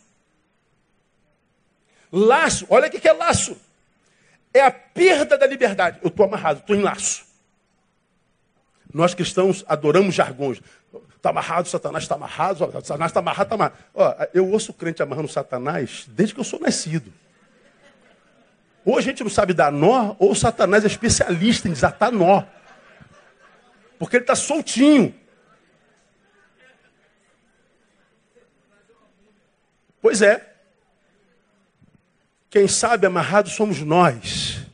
Laço, 2.12 2.66
olha 2.70 2.88
o 2.88 2.92
que 2.92 3.08
é 3.08 3.14
laço 3.14 3.56
é 4.54 4.62
a 4.62 4.72
perda 4.72 5.38
da 5.38 5.46
liberdade. 5.46 6.00
Eu 6.02 6.10
estou 6.10 6.26
amarrado, 6.26 6.60
estou 6.60 6.76
em 6.76 6.82
laço. 6.82 7.24
Nós 8.94 9.14
cristãos 9.14 9.64
adoramos 9.68 10.16
jargões. 10.16 10.62
Está 11.16 11.30
amarrado, 11.30 11.68
Satanás 11.68 12.04
está 12.04 12.16
amarrado, 12.16 12.60
Satanás 12.82 13.12
está 13.12 13.20
amarrado, 13.20 13.44
está 13.44 13.56
amarrado. 13.56 13.78
Ó, 13.94 14.16
eu 14.34 14.50
ouço 14.50 14.74
crente 14.74 15.04
amarrando 15.04 15.28
Satanás 15.28 16.06
desde 16.08 16.34
que 16.34 16.40
eu 16.40 16.46
sou 16.46 16.60
nascido. 16.60 17.14
Ou 18.86 18.98
a 18.98 19.02
gente 19.02 19.22
não 19.22 19.30
sabe 19.30 19.54
dar 19.54 19.72
nó, 19.72 20.16
ou 20.18 20.34
Satanás 20.34 20.84
é 20.84 20.88
especialista 20.88 21.68
em 21.68 21.74
desatar 21.74 22.12
nó. 22.12 22.44
Porque 24.00 24.16
ele 24.16 24.24
está 24.24 24.36
soltinho. 24.36 25.14
Pois 30.02 30.22
é. 30.22 30.56
Quem 32.50 32.68
sabe 32.68 33.06
amarrado 33.06 33.50
somos 33.50 33.82
nós. 33.82 34.66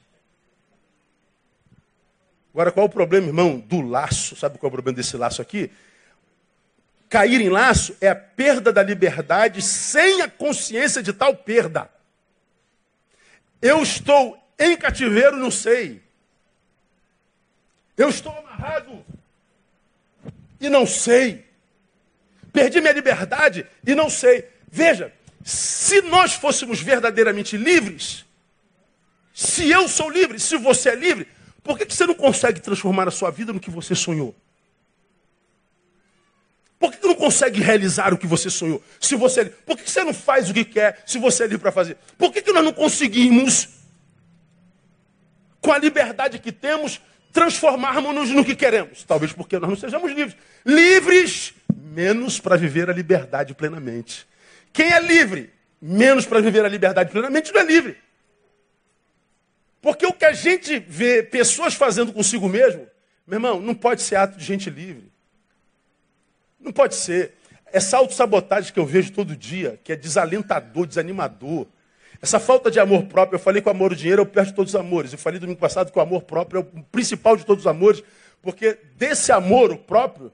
Agora, 2.54 2.72
qual 2.72 2.86
é 2.86 2.90
o 2.90 2.92
problema, 2.92 3.28
irmão, 3.28 3.60
do 3.60 3.82
laço? 3.82 4.36
Sabe 4.36 4.58
qual 4.58 4.68
é 4.68 4.70
o 4.70 4.72
problema 4.72 4.96
desse 4.96 5.18
laço 5.18 5.42
aqui? 5.42 5.70
Cair 7.10 7.42
em 7.42 7.50
laço 7.50 7.98
é 8.00 8.08
a 8.08 8.16
perda 8.16 8.72
da 8.72 8.82
liberdade 8.82 9.62
sem 9.62 10.22
a 10.22 10.30
consciência 10.30 11.04
de 11.04 11.12
tal 11.12 11.36
perda. 11.36 11.90
Eu 13.62 13.82
estou 13.82 14.38
em 14.58 14.78
cativeiro, 14.78 15.36
não 15.36 15.52
sei. 15.52 16.02
Eu 17.98 18.10
estou 18.10 18.32
amarrado 18.38 19.04
e 20.60 20.70
não 20.70 20.86
sei. 20.86 21.46
Perdi 22.52 22.80
minha 22.80 22.94
liberdade 22.94 23.66
e 23.86 23.94
não 23.94 24.10
sei. 24.10 24.48
Veja, 24.72 25.14
se 25.44 26.02
nós 26.02 26.34
fôssemos 26.34 26.82
verdadeiramente 26.82 27.58
livres, 27.58 28.26
se 29.34 29.70
eu 29.70 29.88
sou 29.88 30.10
livre, 30.10 30.40
se 30.40 30.58
você 30.58 30.90
é 30.90 30.96
livre, 30.96 31.28
por 31.62 31.78
que 31.78 31.86
você 31.86 32.06
não 32.06 32.14
consegue 32.14 32.60
transformar 32.62 33.08
a 33.08 33.12
sua 33.12 33.30
vida 33.32 33.52
no 33.52 33.60
que 33.60 33.70
você 33.70 33.94
sonhou? 33.94 34.36
Por 36.80 36.92
que 36.92 37.02
você 37.02 37.08
não 37.08 37.16
consegue 37.16 37.62
realizar 37.62 38.14
o 38.14 38.18
que 38.18 38.28
você 38.28 38.50
sonhou? 38.50 38.82
Se 39.00 39.16
você, 39.16 39.42
é 39.42 39.46
por 39.46 39.78
que 39.78 39.90
você 39.90 40.04
não 40.04 40.14
faz 40.14 40.50
o 40.50 40.54
que 40.54 40.64
quer 40.64 41.04
se 41.06 41.18
você 41.18 41.44
é 41.44 41.48
livre 41.48 41.62
para 41.62 41.72
fazer? 41.72 41.98
Por 42.18 42.32
que 42.32 42.52
nós 42.52 42.64
não 42.64 42.74
conseguimos, 42.74 43.70
com 45.60 45.72
a 45.72 45.78
liberdade 45.78 46.40
que 46.40 46.52
temos, 46.52 47.02
transformarmos-nos 47.36 48.30
no 48.32 48.46
que 48.46 48.56
queremos? 48.56 49.04
Talvez 49.04 49.34
porque 49.34 49.60
nós 49.60 49.70
não 49.70 49.76
sejamos 49.76 50.10
livres. 50.14 50.38
Livres 50.66 51.54
menos 51.76 52.40
para 52.40 52.56
viver 52.56 52.90
a 52.90 52.94
liberdade 52.94 53.54
plenamente. 53.54 54.26
Quem 54.72 54.92
é 54.94 55.02
livre, 55.02 55.52
menos 55.82 56.26
para 56.26 56.40
viver 56.40 56.64
a 56.64 56.70
liberdade 56.70 57.12
plenamente, 57.12 57.54
não 57.54 57.60
é 57.60 57.66
livre. 57.66 57.98
Porque 59.82 60.06
o 60.06 60.14
que 60.14 60.24
a 60.24 60.32
gente 60.32 60.80
vê 60.80 61.22
pessoas 61.22 61.74
fazendo 61.74 62.14
consigo 62.14 62.48
mesmo, 62.48 62.88
meu 63.28 63.36
irmão, 63.38 63.60
não 63.60 63.76
pode 63.76 64.02
ser 64.02 64.16
ato 64.16 64.38
de 64.38 64.46
gente 64.46 64.70
livre. 64.70 65.12
Não 66.60 66.72
pode 66.72 66.96
ser. 66.96 67.34
Essa 67.66 67.98
autossabotagem 67.98 68.74
que 68.74 68.80
eu 68.80 68.86
vejo 68.86 69.12
todo 69.12 69.36
dia, 69.36 69.78
que 69.84 69.92
é 69.92 69.96
desalentador, 69.96 70.88
desanimador. 70.88 71.68
Essa 72.22 72.40
falta 72.40 72.72
de 72.72 72.80
amor 72.80 73.06
próprio, 73.06 73.36
eu 73.36 73.40
falei 73.40 73.62
que 73.62 73.68
o 73.68 73.72
amor 73.72 73.92
o 73.92 73.96
dinheiro 73.96 74.22
é 74.22 74.24
o 74.24 74.28
pior 74.28 74.46
de 74.46 74.54
todos 74.54 74.74
os 74.74 74.80
amores. 74.80 75.12
Eu 75.12 75.20
falei 75.20 75.40
domingo 75.40 75.60
passado 75.60 75.92
que 75.92 75.98
o 75.98 76.02
amor 76.02 76.24
próprio 76.24 76.60
é 76.60 76.62
o 76.62 76.84
principal 76.84 77.36
de 77.36 77.46
todos 77.46 77.64
os 77.64 77.68
amores, 77.68 78.04
porque 78.42 78.78
desse 78.96 79.32
amor 79.32 79.78
próprio, 79.78 80.32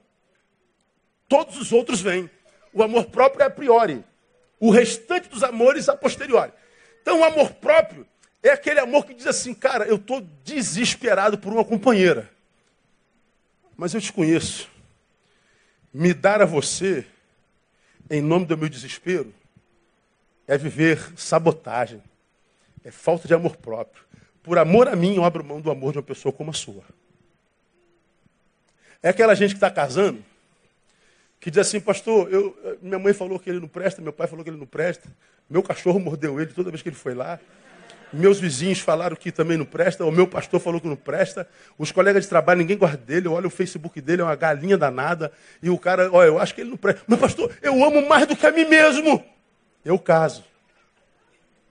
todos 1.28 1.58
os 1.58 1.72
outros 1.72 2.00
vêm. 2.00 2.30
O 2.72 2.82
amor 2.82 3.06
próprio 3.06 3.42
é 3.42 3.46
a 3.46 3.50
priori 3.50 4.04
o 4.62 4.70
restante 4.70 5.28
dos 5.28 5.42
amores 5.42 5.88
a 5.88 5.96
posteriori. 5.96 6.52
Então, 7.02 7.18
o 7.18 7.24
amor 7.24 7.50
próprio 7.54 8.06
é 8.40 8.50
aquele 8.50 8.78
amor 8.78 9.04
que 9.04 9.12
diz 9.12 9.26
assim, 9.26 9.52
cara, 9.52 9.86
eu 9.86 9.96
estou 9.96 10.20
desesperado 10.44 11.36
por 11.36 11.52
uma 11.52 11.64
companheira. 11.64 12.30
Mas 13.76 13.92
eu 13.92 14.00
te 14.00 14.12
conheço. 14.12 14.70
Me 15.92 16.14
dar 16.14 16.40
a 16.40 16.44
você, 16.44 17.04
em 18.08 18.22
nome 18.22 18.46
do 18.46 18.56
meu 18.56 18.68
desespero, 18.68 19.34
é 20.46 20.58
viver 20.58 21.12
sabotagem. 21.16 22.02
É 22.84 22.90
falta 22.90 23.28
de 23.28 23.34
amor 23.34 23.56
próprio. 23.56 24.02
por 24.42 24.58
amor 24.58 24.88
a 24.88 24.96
mim, 24.96 25.16
eu 25.16 25.24
abro 25.24 25.44
mão 25.44 25.60
do 25.60 25.70
amor 25.70 25.92
de 25.92 25.98
uma 25.98 26.04
pessoa 26.04 26.32
como 26.32 26.50
a 26.50 26.54
sua. 26.54 26.82
É 29.02 29.08
aquela 29.08 29.34
gente 29.34 29.50
que 29.50 29.56
está 29.56 29.70
casando, 29.70 30.22
que 31.40 31.50
diz 31.50 31.58
assim, 31.58 31.80
pastor, 31.80 32.32
eu, 32.32 32.78
minha 32.80 32.98
mãe 32.98 33.12
falou 33.12 33.38
que 33.38 33.50
ele 33.50 33.60
não 33.60 33.68
presta, 33.68 34.02
meu 34.02 34.12
pai 34.12 34.26
falou 34.26 34.44
que 34.44 34.50
ele 34.50 34.56
não 34.56 34.66
presta, 34.66 35.08
meu 35.50 35.62
cachorro 35.62 35.98
mordeu 35.98 36.40
ele 36.40 36.52
toda 36.52 36.70
vez 36.70 36.82
que 36.82 36.88
ele 36.88 36.96
foi 36.96 37.14
lá, 37.14 37.38
meus 38.12 38.38
vizinhos 38.38 38.78
falaram 38.78 39.16
que 39.16 39.32
também 39.32 39.56
não 39.56 39.64
presta, 39.64 40.04
o 40.04 40.12
meu 40.12 40.26
pastor 40.26 40.60
falou 40.60 40.80
que 40.80 40.86
não 40.86 40.96
presta, 40.96 41.48
os 41.78 41.90
colegas 41.90 42.24
de 42.24 42.28
trabalho, 42.28 42.58
ninguém 42.58 42.76
gosta 42.76 42.96
dele, 42.96 43.26
olha 43.26 43.46
o 43.46 43.50
Facebook 43.50 44.00
dele, 44.00 44.22
é 44.22 44.24
uma 44.24 44.36
galinha 44.36 44.76
danada, 44.76 45.32
e 45.62 45.70
o 45.70 45.78
cara, 45.78 46.10
olha, 46.12 46.26
eu 46.28 46.38
acho 46.38 46.54
que 46.54 46.60
ele 46.60 46.70
não 46.70 46.76
presta. 46.76 47.02
Mas 47.06 47.18
pastor, 47.18 47.50
eu 47.62 47.82
amo 47.82 48.06
mais 48.08 48.26
do 48.26 48.36
que 48.36 48.46
a 48.46 48.52
mim 48.52 48.66
mesmo. 48.66 49.24
Eu 49.84 49.98
caso. 49.98 50.44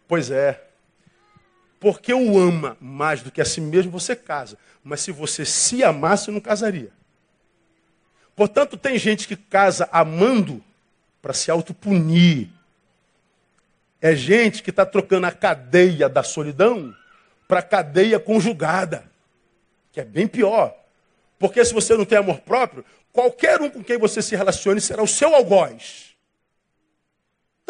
Pois 0.07 0.29
é. 0.29 0.61
Porque 1.79 2.13
o 2.13 2.37
ama 2.37 2.77
mais 2.79 3.23
do 3.23 3.31
que 3.31 3.41
a 3.41 3.45
si 3.45 3.59
mesmo, 3.59 3.91
você 3.91 4.15
casa. 4.15 4.57
Mas 4.83 5.01
se 5.01 5.11
você 5.11 5.45
se 5.45 5.83
amasse, 5.83 6.29
não 6.29 6.39
casaria. 6.39 6.91
Portanto, 8.35 8.77
tem 8.77 8.97
gente 8.97 9.27
que 9.27 9.35
casa 9.35 9.89
amando 9.91 10.63
para 11.21 11.33
se 11.33 11.49
autopunir. 11.49 12.49
É 14.01 14.15
gente 14.15 14.63
que 14.63 14.69
está 14.69 14.85
trocando 14.85 15.27
a 15.27 15.31
cadeia 15.31 16.09
da 16.09 16.23
solidão 16.23 16.95
para 17.47 17.61
cadeia 17.61 18.19
conjugada, 18.19 19.03
que 19.91 19.99
é 19.99 20.05
bem 20.05 20.27
pior. 20.27 20.73
Porque 21.37 21.63
se 21.65 21.73
você 21.73 21.95
não 21.95 22.05
tem 22.05 22.17
amor 22.17 22.39
próprio, 22.41 22.85
qualquer 23.11 23.61
um 23.61 23.69
com 23.69 23.83
quem 23.83 23.97
você 23.97 24.21
se 24.21 24.35
relacione 24.35 24.79
será 24.79 25.03
o 25.03 25.07
seu 25.07 25.35
algoz. 25.35 26.10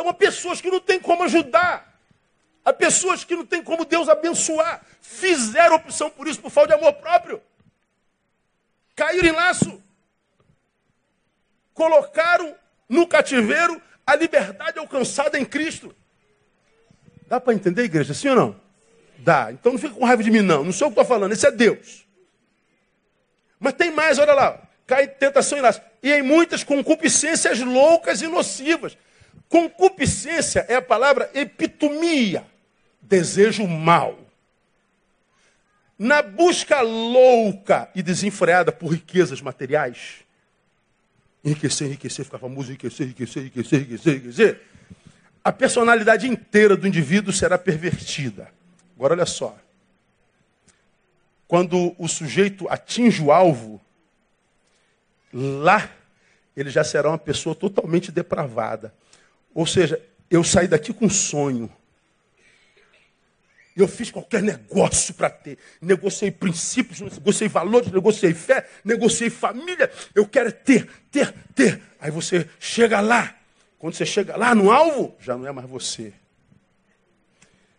Então 0.01 0.09
há 0.09 0.15
pessoas 0.15 0.59
que 0.59 0.71
não 0.71 0.79
tem 0.79 0.99
como 0.99 1.21
ajudar. 1.21 1.95
Há 2.65 2.73
pessoas 2.73 3.23
que 3.23 3.35
não 3.35 3.45
tem 3.45 3.61
como 3.61 3.85
Deus 3.85 4.09
abençoar. 4.09 4.83
Fizeram 4.99 5.75
opção 5.75 6.09
por 6.09 6.27
isso, 6.27 6.41
por 6.41 6.49
falta 6.49 6.69
de 6.69 6.73
amor 6.73 6.93
próprio. 6.93 7.39
Caíram 8.95 9.29
em 9.29 9.31
laço 9.31 9.79
colocaram 11.73 12.55
no 12.89 13.07
cativeiro 13.07 13.81
a 14.05 14.15
liberdade 14.15 14.79
alcançada 14.79 15.39
em 15.39 15.45
Cristo. 15.45 15.95
Dá 17.27 17.39
para 17.39 17.53
entender, 17.53 17.83
igreja? 17.83 18.13
Sim 18.13 18.29
ou 18.29 18.35
não? 18.35 18.61
Dá. 19.19 19.51
Então 19.51 19.71
não 19.71 19.79
fica 19.79 19.93
com 19.93 20.03
raiva 20.03 20.23
de 20.23 20.31
mim, 20.31 20.41
não. 20.41 20.63
Não 20.63 20.71
sou 20.71 20.87
eu 20.87 20.91
que 20.91 20.99
estou 20.99 21.05
falando, 21.05 21.31
esse 21.31 21.45
é 21.45 21.51
Deus. 21.51 22.07
Mas 23.59 23.73
tem 23.73 23.91
mais, 23.91 24.17
olha 24.17 24.33
lá. 24.33 24.61
Cai 24.87 25.07
tentação 25.07 25.59
e 25.59 25.61
laço. 25.61 25.79
E 26.01 26.11
em 26.11 26.23
muitas 26.23 26.63
concupiscências 26.63 27.59
loucas 27.59 28.21
e 28.23 28.27
nocivas. 28.27 28.97
Concupiscência 29.51 30.65
é 30.69 30.75
a 30.75 30.81
palavra 30.81 31.29
epitomia, 31.33 32.45
desejo 33.01 33.67
mal. 33.67 34.17
Na 35.99 36.21
busca 36.21 36.79
louca 36.79 37.89
e 37.93 38.01
desenfreada 38.01 38.71
por 38.71 38.87
riquezas 38.93 39.41
materiais, 39.41 40.23
Enriquecer, 41.43 41.87
enriquecer, 41.87 42.23
ficar 42.23 42.37
famoso, 42.37 42.69
enriquecer, 42.69 43.07
enriquecer, 43.07 43.41
enriquecer, 43.41 43.79
enriquecer, 43.79 44.13
enriquecer. 44.13 44.61
A 45.43 45.51
personalidade 45.51 46.27
inteira 46.27 46.77
do 46.77 46.87
indivíduo 46.87 47.33
será 47.33 47.57
pervertida. 47.57 48.47
Agora 48.95 49.15
olha 49.15 49.25
só. 49.25 49.57
Quando 51.45 51.93
o 51.97 52.07
sujeito 52.07 52.69
atinge 52.69 53.21
o 53.21 53.31
alvo, 53.31 53.81
lá 55.33 55.89
ele 56.55 56.69
já 56.69 56.83
será 56.83 57.09
uma 57.09 57.17
pessoa 57.17 57.53
totalmente 57.53 58.11
depravada. 58.11 58.93
Ou 59.53 59.65
seja, 59.65 60.01
eu 60.29 60.43
saí 60.43 60.67
daqui 60.67 60.93
com 60.93 61.05
um 61.05 61.09
sonho. 61.09 61.71
Eu 63.75 63.87
fiz 63.87 64.11
qualquer 64.11 64.41
negócio 64.41 65.13
para 65.13 65.29
ter. 65.29 65.57
Negociei 65.81 66.29
princípios, 66.29 66.99
negociei 66.99 67.47
valores, 67.47 67.91
negociei 67.91 68.33
fé, 68.33 68.69
negociei 68.83 69.29
família. 69.29 69.91
Eu 70.13 70.27
quero 70.27 70.51
ter, 70.51 70.89
ter, 71.09 71.33
ter. 71.55 71.81
Aí 71.99 72.11
você 72.11 72.47
chega 72.59 72.99
lá. 72.99 73.35
Quando 73.79 73.95
você 73.95 74.05
chega 74.05 74.35
lá 74.35 74.53
no 74.53 74.71
alvo, 74.71 75.15
já 75.19 75.37
não 75.37 75.47
é 75.47 75.51
mais 75.51 75.69
você. 75.69 76.13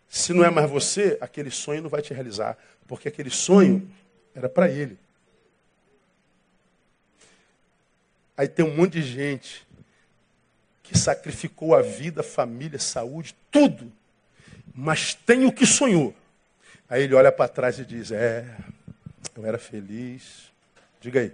Se 0.09 0.33
não 0.33 0.43
é 0.43 0.49
mais 0.49 0.69
você, 0.69 1.17
aquele 1.21 1.49
sonho 1.49 1.83
não 1.83 1.89
vai 1.89 2.01
te 2.01 2.13
realizar. 2.13 2.57
Porque 2.87 3.07
aquele 3.07 3.29
sonho 3.29 3.89
era 4.35 4.49
para 4.49 4.69
ele. 4.69 4.97
Aí 8.35 8.47
tem 8.47 8.65
um 8.65 8.75
monte 8.75 8.93
de 8.93 9.03
gente 9.03 9.65
que 10.93 10.99
sacrificou 10.99 11.75
a 11.75 11.81
vida, 11.81 12.21
a 12.21 12.23
família, 12.23 12.77
a 12.77 12.79
saúde, 12.79 13.35
tudo 13.51 13.91
mas 14.73 15.13
tem 15.13 15.45
o 15.45 15.51
que 15.51 15.65
sonhou. 15.65 16.15
Aí 16.89 17.03
ele 17.03 17.13
olha 17.13 17.31
para 17.31 17.47
trás 17.47 17.77
e 17.77 17.85
diz: 17.85 18.11
É, 18.11 18.45
eu 19.35 19.45
era 19.45 19.57
feliz. 19.57 20.51
Diga 20.99 21.19
aí. 21.19 21.31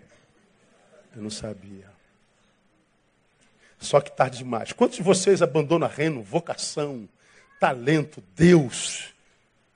Eu 1.15 1.21
não 1.21 1.29
sabia. 1.29 1.87
Só 3.79 4.01
que 4.01 4.11
tarde 4.11 4.39
demais. 4.39 4.73
Quantos 4.73 4.97
de 4.97 5.03
vocês 5.03 5.41
abandonam 5.41 5.87
reino, 5.87 6.21
vocação, 6.21 7.07
talento, 7.59 8.21
Deus? 8.35 9.13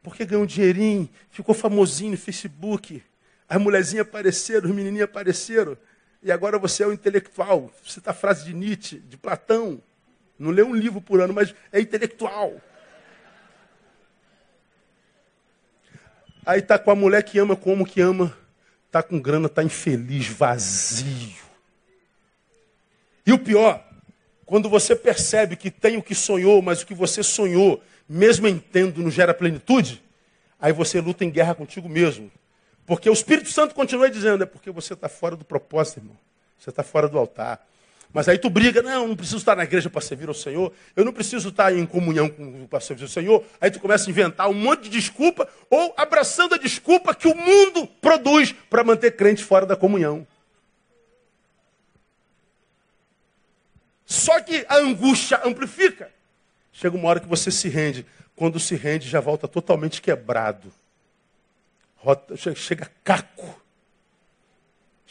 Porque 0.02 0.26
ganhou 0.26 0.44
um 0.44 0.48
dinheirinho, 0.48 1.10
ficou 1.32 1.56
famosinho 1.56 2.12
no 2.12 2.18
Facebook. 2.18 3.02
As 3.48 3.62
mulherzinhas 3.62 4.06
apareceram, 4.06 4.70
os 4.70 4.76
menininhos 4.76 5.06
apareceram. 5.06 5.78
E 6.24 6.32
agora 6.32 6.58
você 6.58 6.84
é 6.84 6.88
um 6.88 6.94
intelectual. 6.94 7.70
Você 7.86 8.00
está 8.00 8.14
frase 8.14 8.46
de 8.46 8.54
Nietzsche, 8.54 9.00
de 9.00 9.18
Platão. 9.18 9.82
Não 10.40 10.52
lê 10.52 10.64
um 10.64 10.74
livro 10.74 11.02
por 11.02 11.20
ano, 11.20 11.34
mas 11.34 11.54
é 11.72 11.82
intelectual. 11.82 12.56
Aí 16.46 16.62
tá 16.62 16.80
com 16.80 16.92
a 16.92 16.96
mulher 16.96 17.24
que 17.24 17.38
ama 17.38 17.56
como 17.56 17.86
que 17.86 18.02
ama, 18.02 18.36
tá 18.92 19.04
com 19.04 19.20
grana, 19.20 19.48
tá 19.48 19.64
infeliz, 19.64 20.28
vazio. 20.28 21.44
E 23.26 23.32
o 23.32 23.40
pior, 23.40 23.86
quando 24.46 24.70
você 24.70 24.96
percebe 24.96 25.56
que 25.56 25.72
tem 25.72 25.98
o 25.98 26.04
que 26.04 26.16
sonhou, 26.16 26.62
mas 26.62 26.82
o 26.82 26.86
que 26.86 26.94
você 26.94 27.24
sonhou, 27.24 27.82
mesmo 28.08 28.48
entendo, 28.48 29.02
não 29.02 29.10
gera 29.10 29.34
plenitude, 29.34 30.04
aí 30.60 30.74
você 30.74 31.00
luta 31.00 31.24
em 31.24 31.30
guerra 31.30 31.56
contigo 31.56 31.88
mesmo. 31.88 32.30
Porque 32.86 33.10
o 33.10 33.14
Espírito 33.14 33.50
Santo 33.50 33.74
continua 33.74 34.10
dizendo, 34.10 34.44
é 34.44 34.46
porque 34.46 34.70
você 34.72 34.94
está 34.94 35.08
fora 35.08 35.36
do 35.36 35.46
propósito, 35.46 36.00
irmão. 36.00 36.18
Você 36.60 36.70
está 36.70 36.84
fora 36.84 37.08
do 37.08 37.18
altar. 37.18 37.66
Mas 38.14 38.30
aí 38.30 38.38
tu 38.38 38.50
briga, 38.50 38.82
não, 38.84 39.08
não 39.08 39.16
preciso 39.16 39.38
estar 39.38 39.56
na 39.56 39.64
igreja 39.64 39.90
para 39.90 40.00
servir 40.00 40.28
ao 40.28 40.36
Senhor, 40.36 40.72
eu 40.96 41.04
não 41.04 41.12
preciso 41.12 41.50
estar 41.50 41.76
em 41.76 41.84
comunhão 41.84 42.30
com, 42.30 42.68
para 42.68 42.80
servir 42.80 43.04
ao 43.04 43.10
Senhor. 43.10 43.44
Aí 43.60 43.72
tu 43.72 43.80
começa 43.80 44.08
a 44.08 44.12
inventar 44.12 44.48
um 44.48 44.54
monte 44.54 44.84
de 44.84 44.90
desculpa, 44.90 45.50
ou 45.68 45.94
abraçando 45.98 46.54
a 46.54 46.58
desculpa 46.60 47.16
que 47.16 47.28
o 47.28 47.36
mundo 47.36 47.88
produz 48.00 48.54
para 48.70 48.84
manter 48.84 49.16
crente 49.16 49.44
fora 49.44 49.66
da 49.66 49.76
comunhão. 49.76 50.28
Só 54.06 54.40
que 54.42 54.64
a 54.70 54.78
angústia 54.78 55.42
amplifica. 55.44 56.12
Chega 56.72 56.96
uma 56.96 57.10
hora 57.10 57.20
que 57.20 57.28
você 57.28 57.50
se 57.50 57.68
rende. 57.68 58.06
Quando 58.36 58.60
se 58.60 58.76
rende, 58.76 59.10
já 59.10 59.20
volta 59.20 59.48
totalmente 59.48 60.02
quebrado. 60.02 60.72
Chega 62.56 62.91
caco 63.04 63.64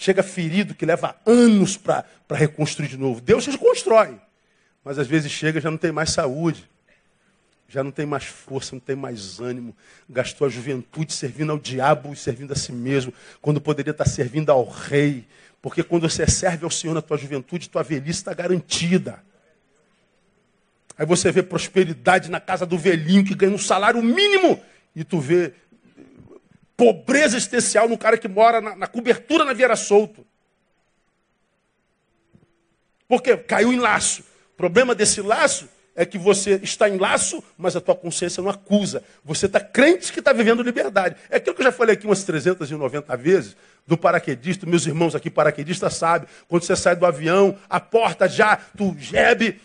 chega 0.02 0.22
ferido, 0.22 0.74
que 0.74 0.84
leva 0.84 1.16
anos 1.24 1.76
para 1.76 2.04
reconstruir 2.30 2.88
de 2.88 2.96
novo. 2.96 3.20
Deus 3.20 3.46
reconstrói. 3.46 4.18
Mas 4.84 4.98
às 4.98 5.06
vezes 5.06 5.30
chega 5.30 5.60
já 5.60 5.70
não 5.70 5.78
tem 5.78 5.92
mais 5.92 6.10
saúde, 6.10 6.68
já 7.68 7.84
não 7.84 7.92
tem 7.92 8.04
mais 8.04 8.24
força, 8.24 8.74
não 8.74 8.80
tem 8.80 8.96
mais 8.96 9.38
ânimo. 9.38 9.74
Gastou 10.10 10.46
a 10.46 10.50
juventude 10.50 11.12
servindo 11.12 11.52
ao 11.52 11.58
diabo 11.58 12.12
e 12.12 12.16
servindo 12.16 12.52
a 12.52 12.56
si 12.56 12.72
mesmo, 12.72 13.14
quando 13.40 13.60
poderia 13.60 13.92
estar 13.92 14.06
servindo 14.06 14.50
ao 14.50 14.68
rei. 14.68 15.24
Porque 15.62 15.84
quando 15.84 16.10
você 16.10 16.26
serve 16.26 16.64
ao 16.64 16.70
Senhor 16.70 16.92
na 16.92 17.00
tua 17.00 17.16
juventude, 17.16 17.68
tua 17.68 17.84
velhice 17.84 18.18
está 18.18 18.34
garantida. 18.34 19.22
Aí 20.98 21.06
você 21.06 21.30
vê 21.30 21.42
prosperidade 21.42 22.28
na 22.28 22.40
casa 22.40 22.66
do 22.66 22.76
velhinho 22.76 23.24
que 23.24 23.34
ganha 23.34 23.54
um 23.54 23.58
salário 23.58 24.02
mínimo. 24.02 24.60
E 24.94 25.04
tu 25.04 25.20
vê 25.20 25.54
pobreza 26.82 27.36
existencial 27.36 27.88
no 27.88 27.96
cara 27.96 28.18
que 28.18 28.26
mora 28.26 28.60
na, 28.60 28.74
na 28.74 28.86
cobertura 28.88 29.44
na 29.44 29.52
Vieira 29.52 29.76
Solto. 29.76 30.26
Porque 33.06 33.36
caiu 33.36 33.72
em 33.72 33.78
laço. 33.78 34.22
O 34.54 34.56
problema 34.56 34.92
desse 34.92 35.20
laço 35.20 35.68
é 35.94 36.04
que 36.04 36.18
você 36.18 36.58
está 36.60 36.88
em 36.88 36.98
laço, 36.98 37.40
mas 37.56 37.76
a 37.76 37.80
tua 37.80 37.94
consciência 37.94 38.42
não 38.42 38.50
acusa. 38.50 39.04
Você 39.24 39.46
está 39.46 39.60
crente 39.60 40.12
que 40.12 40.18
está 40.18 40.32
vivendo 40.32 40.60
liberdade. 40.60 41.14
É 41.30 41.36
aquilo 41.36 41.54
que 41.54 41.62
eu 41.62 41.66
já 41.66 41.70
falei 41.70 41.94
aqui 41.94 42.04
umas 42.04 42.24
390 42.24 43.16
vezes, 43.16 43.56
do 43.86 43.96
paraquedista, 43.96 44.66
meus 44.66 44.84
irmãos 44.84 45.14
aqui 45.14 45.30
paraquedistas 45.30 45.94
sabem, 45.94 46.28
quando 46.48 46.64
você 46.64 46.74
sai 46.74 46.96
do 46.96 47.06
avião, 47.06 47.56
a 47.70 47.78
porta 47.78 48.28
já, 48.28 48.56
tu 48.56 48.96
gebe, 48.98 49.60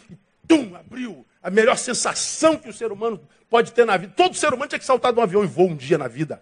tum, 0.48 0.76
abriu. 0.76 1.26
A 1.42 1.50
melhor 1.50 1.78
sensação 1.78 2.58
que 2.58 2.70
o 2.70 2.74
ser 2.74 2.92
humano 2.92 3.20
pode 3.50 3.72
ter 3.72 3.86
na 3.86 3.98
vida. 3.98 4.14
Todo 4.16 4.36
ser 4.36 4.54
humano 4.54 4.70
tinha 4.70 4.80
que 4.80 4.86
saltar 4.86 5.12
de 5.12 5.20
um 5.20 5.24
avião 5.24 5.44
e 5.44 5.48
voar 5.48 5.68
um 5.68 5.76
dia 5.76 5.98
na 5.98 6.08
vida. 6.08 6.42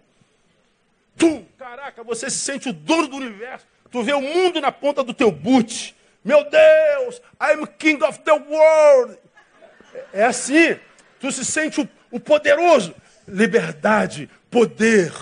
Tum, 1.16 1.44
caraca, 1.58 2.02
você 2.02 2.28
se 2.30 2.38
sente 2.38 2.68
o 2.68 2.72
dono 2.72 3.08
do 3.08 3.16
universo. 3.16 3.66
Tu 3.90 4.02
vê 4.02 4.12
o 4.12 4.20
mundo 4.20 4.60
na 4.60 4.70
ponta 4.70 5.02
do 5.02 5.14
teu 5.14 5.30
boot. 5.30 5.96
Meu 6.24 6.44
Deus, 6.48 7.22
I'm 7.40 7.66
king 7.78 8.02
of 8.02 8.20
the 8.20 8.32
world. 8.32 9.18
É 10.12 10.24
assim. 10.24 10.78
Tu 11.20 11.32
se 11.32 11.44
sente 11.44 11.80
o, 11.80 11.88
o 12.10 12.20
poderoso. 12.20 12.94
Liberdade, 13.26 14.28
poder, 14.50 15.12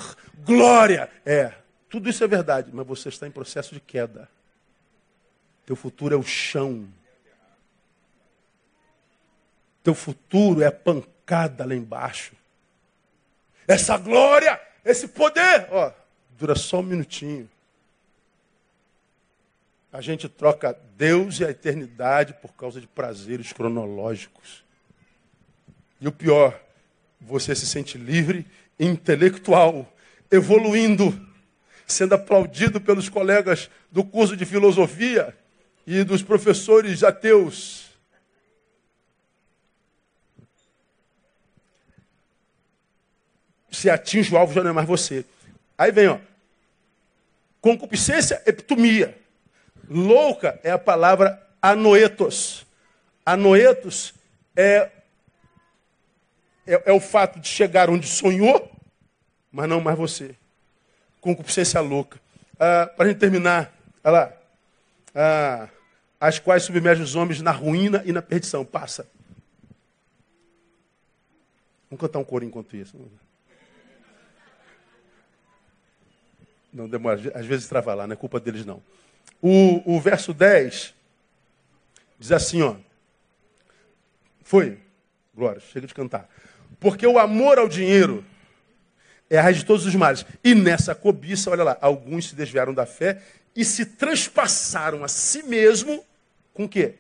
glória. 0.45 1.11
É, 1.25 1.53
tudo 1.89 2.11
isso 2.11 2.25
é 2.25 2.27
verdade, 2.27 2.71
mas 2.73 2.87
você 2.87 3.09
está 3.09 3.27
em 3.27 3.31
processo 3.31 3.75
de 3.75 3.81
queda. 3.81 4.29
Teu 5.65 5.77
futuro 5.77 6.15
é 6.15 6.19
o 6.19 6.23
chão. 6.23 6.89
Teu 9.83 9.95
futuro 9.95 10.63
é 10.63 10.67
a 10.67 10.73
pancada 10.73 11.65
lá 11.65 11.75
embaixo. 11.75 12.33
Essa 13.67 13.97
glória, 13.97 14.61
esse 14.85 15.09
poder, 15.09 15.67
ó, 15.71 15.93
dura 16.39 16.55
só 16.55 16.81
um 16.81 16.83
minutinho. 16.83 17.49
A 19.93 20.01
gente 20.01 20.29
troca 20.29 20.77
Deus 20.97 21.39
e 21.39 21.45
a 21.45 21.51
eternidade 21.51 22.35
por 22.35 22.53
causa 22.55 22.81
de 22.81 22.87
prazeres 22.87 23.53
cronológicos. 23.53 24.65
E 26.01 26.09
o 26.09 26.13
pior, 26.13 26.61
você 27.21 27.55
se 27.55 27.67
sente 27.67 27.97
livre, 27.97 28.45
intelectual, 28.79 29.91
evoluindo, 30.31 31.19
sendo 31.87 32.15
aplaudido 32.15 32.81
pelos 32.81 33.09
colegas 33.09 33.71
do 33.91 34.05
curso 34.05 34.37
de 34.37 34.45
filosofia 34.45 35.35
e 35.87 36.03
dos 36.03 36.23
professores 36.23 37.03
ateus. 37.03 37.84
Se 43.75 43.91
atinge 43.91 44.33
o 44.33 44.39
alvo, 44.39 44.55
já 44.55 44.63
não 44.63 44.71
é 44.71 44.73
mais 44.73 44.87
você. 44.87 45.25
Aí 45.77 45.91
vem, 45.91 46.09
ó. 46.09 46.19
Concupiscência, 47.61 48.43
epitomia. 48.47 49.19
Louca 49.89 50.59
é 50.63 50.71
a 50.71 50.79
palavra 50.79 51.43
anoetos. 51.61 52.67
Anoetos 53.25 54.15
é, 54.57 54.91
é, 56.67 56.83
é 56.87 56.93
o 56.93 57.01
fato 57.01 57.41
de 57.41 57.49
chegar 57.49 57.91
onde 57.91 58.07
sonhou, 58.07 58.71
mas 59.51 59.69
não 59.69 59.81
mais 59.81 59.97
você. 59.97 60.35
Concupiscência 61.21 61.81
louca. 61.81 62.21
Ah, 62.59 62.91
Para 62.95 63.07
a 63.07 63.09
gente 63.09 63.19
terminar, 63.19 63.75
olha 64.03 64.13
lá. 64.13 64.33
Ah, 65.15 65.69
as 66.21 66.39
quais 66.39 66.63
submerge 66.63 67.03
os 67.03 67.15
homens 67.15 67.41
na 67.41 67.51
ruína 67.51 68.03
e 68.05 68.13
na 68.13 68.23
perdição. 68.23 68.65
Passa. 68.65 69.07
Vamos 71.91 72.01
cantar 72.01 72.19
um 72.19 72.25
coro 72.25 72.45
enquanto 72.45 72.77
isso. 72.77 72.97
Não 76.75 76.89
demora, 76.89 77.21
às 77.35 77.47
vezes 77.47 77.69
trava 77.69 77.95
lá, 77.95 78.05
não 78.05 78.15
é 78.15 78.17
culpa 78.17 78.41
deles 78.41 78.67
não. 78.67 78.83
O, 79.41 79.95
o 79.95 80.01
verso 80.01 80.35
10 80.35 80.93
diz 82.19 82.33
assim, 82.33 82.63
ó. 82.63 82.75
Foi, 84.43 84.79
Glória, 85.33 85.61
chega 85.61 85.87
de 85.87 85.95
cantar. 85.95 86.29
Porque 86.81 87.07
o 87.07 87.17
amor 87.17 87.59
ao 87.61 87.69
dinheiro 87.69 88.25
é 89.31 89.39
a 89.39 89.43
raiz 89.43 89.59
de 89.59 89.65
todos 89.65 89.87
os 89.87 89.95
males. 89.95 90.27
E 90.43 90.53
nessa 90.53 90.97
cobiça, 90.97 91.49
olha 91.49 91.63
lá, 91.63 91.79
alguns 91.81 92.29
se 92.29 92.35
desviaram 92.35 92.75
da 92.75 92.85
fé 92.85 93.23
e 93.55 93.65
se 93.65 93.87
transpassaram 93.87 95.05
a 95.05 95.09
si 95.09 95.45
mesmo 95.45 96.05
com 96.53 96.65
o 96.65 96.69
quê? 96.69 96.97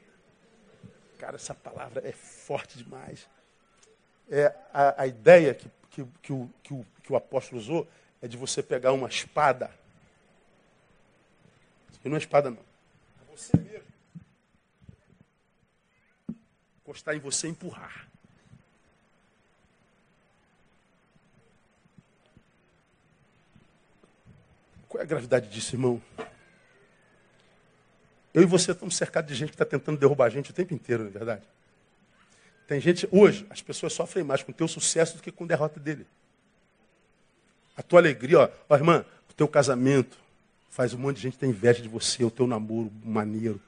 Cara, 1.18 1.34
essa 1.34 1.54
palavra 1.54 2.00
é 2.06 2.12
forte 2.12 2.78
demais. 2.78 3.28
É 4.30 4.54
a, 4.72 5.02
a 5.02 5.06
ideia 5.08 5.52
que, 5.52 5.68
que, 5.90 6.06
que, 6.22 6.32
o, 6.32 6.48
que, 6.62 6.74
o, 6.74 6.86
que 7.02 7.12
o 7.12 7.16
apóstolo 7.16 7.60
usou 7.60 7.88
é 8.24 8.26
de 8.26 8.38
você 8.38 8.62
pegar 8.62 8.94
uma 8.94 9.06
espada. 9.06 9.70
E 12.02 12.08
não 12.08 12.16
é 12.16 12.18
espada, 12.18 12.50
não. 12.50 12.56
É 12.56 13.36
você 13.36 13.54
mesmo. 13.54 13.86
Encostar 16.80 17.14
em 17.14 17.18
você 17.18 17.48
e 17.48 17.50
empurrar. 17.50 18.08
Qual 24.88 25.02
é 25.02 25.04
a 25.04 25.06
gravidade 25.06 25.50
disso, 25.50 25.74
irmão? 25.74 26.00
Eu 28.32 28.42
e 28.42 28.46
você 28.46 28.72
estamos 28.72 28.96
cercados 28.96 29.30
de 29.30 29.34
gente 29.34 29.50
que 29.50 29.54
está 29.54 29.66
tentando 29.66 29.98
derrubar 29.98 30.24
a 30.24 30.30
gente 30.30 30.50
o 30.50 30.54
tempo 30.54 30.72
inteiro, 30.72 31.02
não 31.02 31.10
é 31.10 31.12
verdade? 31.12 31.46
Tem 32.66 32.80
gente, 32.80 33.06
hoje, 33.12 33.46
as 33.50 33.60
pessoas 33.60 33.92
sofrem 33.92 34.24
mais 34.24 34.42
com 34.42 34.50
o 34.50 34.54
teu 34.54 34.66
sucesso 34.66 35.18
do 35.18 35.22
que 35.22 35.30
com 35.30 35.44
a 35.44 35.46
derrota 35.46 35.78
dele. 35.78 36.06
A 37.76 37.82
tua 37.82 38.00
alegria, 38.00 38.40
ó, 38.40 38.48
ó, 38.68 38.76
irmã, 38.76 39.04
o 39.28 39.32
teu 39.32 39.48
casamento 39.48 40.16
faz 40.70 40.94
um 40.94 40.98
monte 40.98 41.16
de 41.16 41.22
gente 41.22 41.38
ter 41.38 41.46
inveja 41.46 41.82
de 41.82 41.88
você, 41.88 42.24
o 42.24 42.30
teu 42.30 42.46
namoro 42.46 42.92
maneiro. 43.04 43.60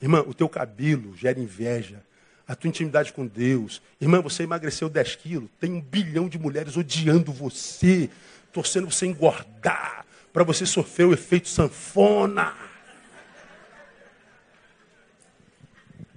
Irmã, 0.00 0.24
o 0.26 0.34
teu 0.34 0.48
cabelo 0.48 1.16
gera 1.16 1.38
inveja. 1.38 2.02
A 2.46 2.56
tua 2.56 2.68
intimidade 2.68 3.12
com 3.12 3.24
Deus. 3.24 3.80
Irmã, 4.00 4.20
você 4.20 4.42
emagreceu 4.42 4.88
10 4.88 5.16
quilos. 5.16 5.50
Tem 5.60 5.72
um 5.72 5.80
bilhão 5.80 6.28
de 6.28 6.38
mulheres 6.38 6.76
odiando 6.76 7.32
você, 7.32 8.10
torcendo 8.52 8.90
você 8.90 9.06
engordar, 9.06 10.04
para 10.32 10.42
você 10.42 10.66
sofrer 10.66 11.06
o 11.06 11.12
efeito 11.12 11.48
sanfona. 11.48 12.54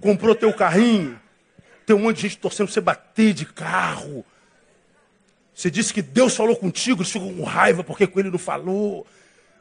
Comprou 0.00 0.34
teu 0.34 0.52
carrinho. 0.52 1.18
Tem 1.86 1.94
um 1.94 2.00
monte 2.00 2.16
de 2.16 2.22
gente 2.22 2.38
torcendo 2.38 2.68
você 2.68 2.80
bater 2.80 3.32
de 3.32 3.46
carro. 3.46 4.24
Você 5.56 5.70
disse 5.70 5.94
que 5.94 6.02
Deus 6.02 6.36
falou 6.36 6.54
contigo, 6.54 7.00
eles 7.00 7.10
ficam 7.10 7.32
com 7.32 7.42
raiva 7.42 7.82
porque 7.82 8.06
com 8.06 8.20
ele 8.20 8.30
não 8.30 8.38
falou. 8.38 9.06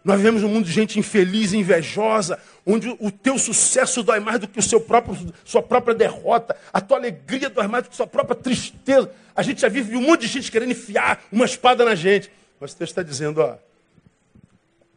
Nós 0.03 0.17
vivemos 0.17 0.43
um 0.43 0.49
mundo 0.49 0.65
de 0.65 0.71
gente 0.71 0.99
infeliz 0.99 1.53
e 1.53 1.57
invejosa, 1.57 2.37
onde 2.65 2.89
o 2.99 3.09
teu 3.09 3.39
sucesso 3.39 4.03
dói 4.03 4.19
mais 4.19 4.37
do 4.37 4.45
que 4.45 4.59
o 4.59 4.61
seu 4.61 4.81
próprio, 4.81 5.33
sua 5.45 5.63
própria 5.63 5.95
derrota, 5.95 6.53
a 6.73 6.81
tua 6.81 6.97
alegria 6.97 7.49
dói 7.49 7.67
mais 7.67 7.85
do 7.85 7.87
que 7.87 7.93
a 7.93 7.95
sua 7.95 8.07
própria 8.07 8.35
tristeza. 8.35 9.09
A 9.33 9.41
gente 9.41 9.61
já 9.61 9.69
vive 9.69 9.95
um 9.95 10.01
monte 10.01 10.21
de 10.21 10.27
gente 10.27 10.51
querendo 10.51 10.71
enfiar 10.71 11.23
uma 11.31 11.45
espada 11.45 11.85
na 11.85 11.95
gente. 11.95 12.29
Mas 12.59 12.73
o 12.73 12.75
texto 12.75 12.91
está 12.91 13.01
dizendo, 13.01 13.39
ó, 13.39 13.57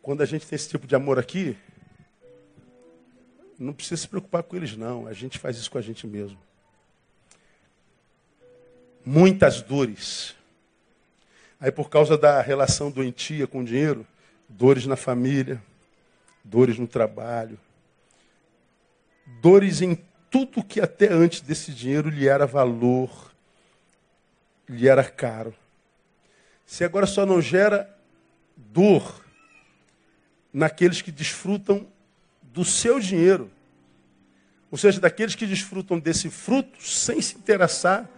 quando 0.02 0.22
a 0.22 0.26
gente 0.26 0.48
tem 0.48 0.56
esse 0.56 0.68
tipo 0.68 0.84
de 0.84 0.96
amor 0.96 1.16
aqui, 1.16 1.56
não 3.56 3.72
precisa 3.72 4.02
se 4.02 4.08
preocupar 4.08 4.42
com 4.42 4.56
eles, 4.56 4.76
não. 4.76 5.06
A 5.06 5.12
gente 5.12 5.38
faz 5.38 5.56
isso 5.58 5.70
com 5.70 5.78
a 5.78 5.82
gente 5.82 6.08
mesmo. 6.08 6.38
Muitas 9.06 9.62
dores 9.62 10.36
Aí, 11.60 11.72
por 11.72 11.90
causa 11.90 12.16
da 12.16 12.40
relação 12.40 12.90
doentia 12.90 13.46
com 13.46 13.60
o 13.60 13.64
dinheiro, 13.64 14.06
dores 14.48 14.86
na 14.86 14.96
família, 14.96 15.60
dores 16.44 16.78
no 16.78 16.86
trabalho, 16.86 17.58
dores 19.40 19.82
em 19.82 19.98
tudo 20.30 20.62
que 20.62 20.80
até 20.80 21.12
antes 21.12 21.40
desse 21.40 21.72
dinheiro 21.72 22.10
lhe 22.10 22.28
era 22.28 22.46
valor, 22.46 23.32
lhe 24.68 24.88
era 24.88 25.02
caro. 25.02 25.54
Se 26.64 26.84
agora 26.84 27.06
só 27.06 27.26
não 27.26 27.40
gera 27.40 27.92
dor 28.56 29.24
naqueles 30.52 31.02
que 31.02 31.10
desfrutam 31.10 31.86
do 32.42 32.64
seu 32.64 33.00
dinheiro, 33.00 33.50
ou 34.70 34.78
seja, 34.78 35.00
daqueles 35.00 35.34
que 35.34 35.46
desfrutam 35.46 35.98
desse 35.98 36.28
fruto 36.30 36.82
sem 36.82 37.20
se 37.20 37.36
interessar 37.36 38.08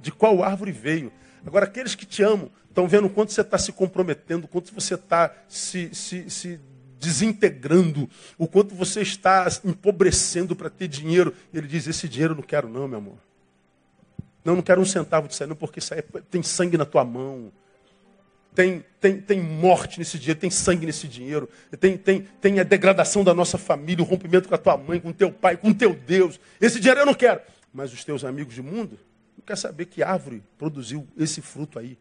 de 0.00 0.12
qual 0.12 0.42
árvore 0.42 0.70
veio. 0.70 1.12
Agora, 1.44 1.64
aqueles 1.64 1.94
que 1.94 2.06
te 2.06 2.22
amam 2.22 2.50
estão 2.76 2.86
vendo 2.86 3.08
quanto 3.08 3.32
você 3.32 3.40
está 3.40 3.56
se 3.56 3.72
comprometendo, 3.72 4.46
quanto 4.46 4.74
você 4.74 4.94
está 4.94 5.34
se, 5.48 5.88
se, 5.94 6.28
se 6.28 6.60
desintegrando, 7.00 8.08
o 8.36 8.46
quanto 8.46 8.74
você 8.74 9.00
está 9.00 9.48
empobrecendo 9.64 10.54
para 10.54 10.68
ter 10.68 10.86
dinheiro. 10.86 11.32
Ele 11.54 11.66
diz: 11.66 11.86
Esse 11.86 12.06
dinheiro 12.06 12.34
eu 12.34 12.36
não 12.36 12.42
quero, 12.42 12.68
não, 12.68 12.86
meu 12.86 12.98
amor. 12.98 13.16
Não, 14.44 14.56
não 14.56 14.62
quero 14.62 14.80
um 14.80 14.84
centavo 14.84 15.26
disso 15.26 15.42
aí, 15.42 15.48
não, 15.48 15.56
porque 15.56 15.78
isso 15.78 15.94
aí 15.94 16.02
tem 16.30 16.42
sangue 16.42 16.76
na 16.76 16.84
tua 16.84 17.02
mão. 17.02 17.50
Tem, 18.54 18.84
tem, 19.00 19.20
tem 19.20 19.40
morte 19.40 19.98
nesse 19.98 20.18
dinheiro, 20.18 20.40
tem 20.40 20.50
sangue 20.50 20.86
nesse 20.86 21.06
dinheiro, 21.06 21.48
tem, 21.78 21.98
tem, 21.98 22.22
tem 22.40 22.58
a 22.58 22.62
degradação 22.62 23.22
da 23.22 23.34
nossa 23.34 23.58
família, 23.58 24.02
o 24.02 24.06
rompimento 24.06 24.48
com 24.48 24.54
a 24.54 24.58
tua 24.58 24.78
mãe, 24.78 24.98
com 24.98 25.12
teu 25.12 25.30
pai, 25.30 25.58
com 25.58 25.74
teu 25.74 25.94
Deus. 25.94 26.40
Esse 26.58 26.78
dinheiro 26.78 27.00
eu 27.00 27.06
não 27.06 27.12
quero. 27.14 27.40
Mas 27.72 27.92
os 27.92 28.02
teus 28.02 28.24
amigos 28.24 28.54
de 28.54 28.62
mundo 28.62 28.98
não 29.36 29.44
quer 29.44 29.56
saber 29.56 29.86
que 29.86 30.02
árvore 30.02 30.42
produziu 30.56 31.06
esse 31.18 31.42
fruto 31.42 31.78
aí. 31.78 31.98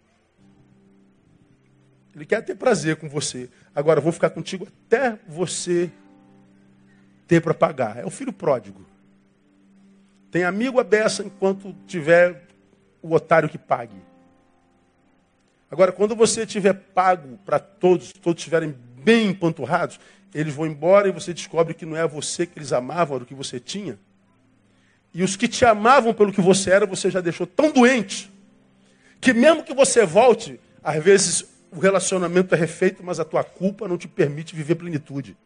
Ele 2.16 2.26
quer 2.26 2.42
ter 2.42 2.56
prazer 2.56 2.96
com 2.96 3.10
você. 3.10 3.50
Agora, 3.76 4.00
vou 4.00 4.12
ficar 4.12 4.30
contigo 4.30 4.66
até 4.88 5.20
você 5.28 5.92
ter 7.28 7.42
para 7.42 7.54
pagar. 7.54 7.98
É 7.98 8.06
o 8.06 8.10
filho 8.10 8.32
pródigo. 8.32 8.86
Tem 10.32 10.44
amigo 10.44 10.80
a 10.80 10.84
beça 10.84 11.24
enquanto 11.24 11.76
tiver 11.86 12.48
o 13.02 13.14
otário 13.14 13.50
que 13.50 13.58
pague. 13.58 13.98
Agora, 15.70 15.92
quando 15.92 16.16
você 16.16 16.46
tiver 16.46 16.74
pago 16.74 17.38
para 17.46 17.60
todos, 17.60 18.14
todos 18.14 18.40
estiverem 18.40 18.74
bem 19.04 19.28
empanturrados, 19.28 20.00
eles 20.34 20.54
vão 20.54 20.66
embora 20.66 21.08
e 21.10 21.12
você 21.12 21.34
descobre 21.34 21.74
que 21.74 21.86
não 21.86 21.98
é 21.98 22.08
você 22.08 22.46
que 22.46 22.58
eles 22.58 22.72
amavam, 22.72 23.16
era 23.16 23.24
o 23.24 23.28
que 23.28 23.34
você 23.34 23.60
tinha. 23.60 24.00
E 25.14 25.24
os 25.24 25.36
que 25.36 25.48
te 25.48 25.66
amavam 25.66 26.14
pelo 26.14 26.32
que 26.32 26.42
você 26.42 26.72
era, 26.72 26.86
você 26.86 27.10
já 27.10 27.20
deixou 27.20 27.48
tão 27.48 27.72
doente, 27.72 28.32
que 29.20 29.34
mesmo 29.34 29.64
que 29.64 29.74
você 29.74 30.06
volte, 30.06 30.60
às 30.84 31.02
vezes 31.04 31.55
o 31.76 31.80
relacionamento 31.80 32.56
é 32.56 32.58
refeito, 32.58 33.04
mas 33.04 33.20
a 33.20 33.26
tua 33.26 33.44
culpa 33.44 33.88
não 33.88 33.98
te 33.98 34.08
permite 34.08 34.56
viver 34.56 34.76
plenitude. 34.76 35.38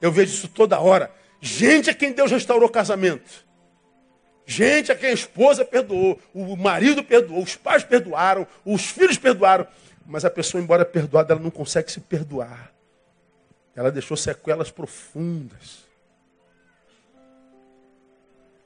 Eu 0.00 0.10
vejo 0.10 0.32
isso 0.32 0.48
toda 0.48 0.80
hora. 0.80 1.12
Gente 1.40 1.88
a 1.90 1.94
quem 1.94 2.12
Deus 2.12 2.30
restaurou 2.30 2.68
casamento. 2.68 3.46
Gente 4.44 4.90
a 4.90 4.96
quem 4.96 5.10
a 5.10 5.12
esposa 5.12 5.64
perdoou, 5.64 6.20
o 6.34 6.56
marido 6.56 7.04
perdoou, 7.04 7.40
os 7.40 7.54
pais 7.54 7.84
perdoaram, 7.84 8.46
os 8.64 8.86
filhos 8.86 9.16
perdoaram. 9.16 9.66
Mas 10.04 10.24
a 10.24 10.30
pessoa, 10.30 10.60
embora 10.60 10.84
perdoada, 10.84 11.34
ela 11.34 11.42
não 11.42 11.50
consegue 11.50 11.92
se 11.92 12.00
perdoar. 12.00 12.72
Ela 13.76 13.92
deixou 13.92 14.16
sequelas 14.16 14.70
profundas. 14.70 15.84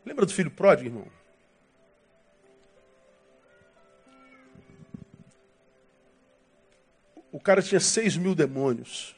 Lembra 0.06 0.24
do 0.24 0.32
filho 0.32 0.50
pródigo, 0.50 0.88
irmão? 0.88 1.23
O 7.34 7.40
cara 7.40 7.60
tinha 7.60 7.80
seis 7.80 8.16
mil 8.16 8.32
demônios. 8.32 9.12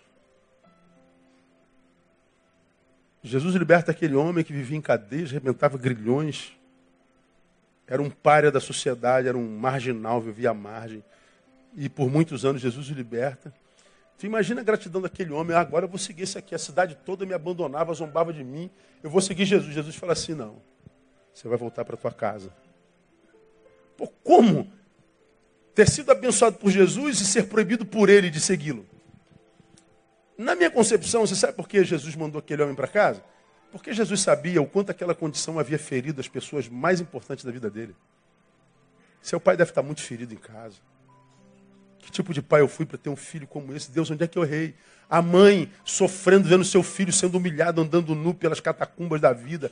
Jesus 3.22 3.54
liberta 3.56 3.90
aquele 3.90 4.14
homem 4.14 4.42
que 4.42 4.54
vivia 4.54 4.78
em 4.78 4.80
cadeias, 4.80 5.28
arrebentava 5.28 5.76
grilhões. 5.76 6.56
Era 7.86 8.00
um 8.00 8.08
párea 8.08 8.50
da 8.50 8.58
sociedade, 8.58 9.28
era 9.28 9.36
um 9.36 9.58
marginal, 9.58 10.18
vivia 10.18 10.48
à 10.48 10.54
margem. 10.54 11.04
E 11.76 11.90
por 11.90 12.10
muitos 12.10 12.46
anos 12.46 12.62
Jesus 12.62 12.88
o 12.88 12.94
liberta. 12.94 13.52
Você 14.16 14.26
imagina 14.26 14.62
a 14.62 14.64
gratidão 14.64 15.02
daquele 15.02 15.34
homem. 15.34 15.54
Ah, 15.54 15.60
agora 15.60 15.84
eu 15.84 15.88
vou 15.90 15.98
seguir 15.98 16.22
esse 16.22 16.38
aqui. 16.38 16.54
A 16.54 16.58
cidade 16.58 16.96
toda 17.04 17.26
me 17.26 17.34
abandonava, 17.34 17.92
zombava 17.92 18.32
de 18.32 18.42
mim. 18.42 18.70
Eu 19.02 19.10
vou 19.10 19.20
seguir 19.20 19.44
Jesus. 19.44 19.74
Jesus 19.74 19.94
fala 19.94 20.14
assim: 20.14 20.32
não. 20.32 20.56
Você 21.34 21.46
vai 21.48 21.58
voltar 21.58 21.84
para 21.84 21.98
tua 21.98 22.12
casa. 22.12 22.50
Pô, 23.94 24.08
como? 24.24 24.72
Ter 25.76 25.90
sido 25.90 26.10
abençoado 26.10 26.56
por 26.56 26.70
Jesus 26.70 27.20
e 27.20 27.26
ser 27.26 27.48
proibido 27.48 27.84
por 27.84 28.08
ele 28.08 28.30
de 28.30 28.40
segui-lo. 28.40 28.86
Na 30.38 30.54
minha 30.54 30.70
concepção, 30.70 31.26
você 31.26 31.36
sabe 31.36 31.52
por 31.52 31.68
que 31.68 31.84
Jesus 31.84 32.16
mandou 32.16 32.38
aquele 32.38 32.62
homem 32.62 32.74
para 32.74 32.88
casa? 32.88 33.22
Porque 33.70 33.92
Jesus 33.92 34.22
sabia 34.22 34.62
o 34.62 34.66
quanto 34.66 34.88
aquela 34.88 35.14
condição 35.14 35.58
havia 35.58 35.78
ferido 35.78 36.18
as 36.18 36.28
pessoas 36.28 36.66
mais 36.66 36.98
importantes 36.98 37.44
da 37.44 37.52
vida 37.52 37.68
dele. 37.68 37.94
Seu 39.20 39.38
pai 39.38 39.54
deve 39.54 39.70
estar 39.70 39.82
muito 39.82 40.00
ferido 40.00 40.32
em 40.32 40.38
casa. 40.38 40.76
Que 41.98 42.10
tipo 42.10 42.32
de 42.32 42.40
pai 42.40 42.62
eu 42.62 42.68
fui 42.68 42.86
para 42.86 42.96
ter 42.96 43.10
um 43.10 43.16
filho 43.16 43.46
como 43.46 43.74
esse? 43.76 43.90
Deus, 43.90 44.10
onde 44.10 44.24
é 44.24 44.26
que 44.26 44.38
eu 44.38 44.44
errei? 44.44 44.74
A 45.10 45.20
mãe 45.20 45.70
sofrendo, 45.84 46.48
vendo 46.48 46.64
seu 46.64 46.82
filho 46.82 47.12
sendo 47.12 47.36
humilhado, 47.36 47.82
andando 47.82 48.14
nu 48.14 48.32
pelas 48.32 48.60
catacumbas 48.60 49.20
da 49.20 49.34
vida, 49.34 49.70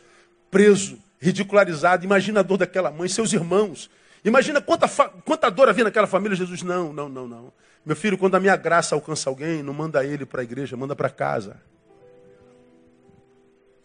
preso, 0.50 0.98
ridicularizado. 1.18 2.04
Imagina 2.04 2.40
a 2.40 2.42
dor 2.42 2.58
daquela 2.58 2.90
mãe, 2.90 3.08
seus 3.08 3.32
irmãos. 3.32 3.88
Imagina 4.24 4.60
quanta, 4.62 4.88
quanta 5.24 5.50
dor 5.50 5.68
havia 5.68 5.84
naquela 5.84 6.06
família. 6.06 6.36
Jesus, 6.36 6.62
não, 6.62 6.92
não, 6.92 7.08
não, 7.08 7.28
não. 7.28 7.52
Meu 7.84 7.94
filho, 7.94 8.16
quando 8.16 8.34
a 8.36 8.40
minha 8.40 8.56
graça 8.56 8.94
alcança 8.94 9.28
alguém, 9.28 9.62
não 9.62 9.74
manda 9.74 10.04
ele 10.04 10.24
para 10.24 10.40
a 10.40 10.44
igreja, 10.44 10.76
manda 10.76 10.96
para 10.96 11.10
casa. 11.10 11.60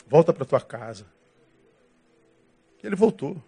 Volta 0.07 0.31
para 0.31 0.45
tua 0.45 0.61
casa. 0.61 1.05
Ele 2.81 2.95
voltou. 2.95 3.41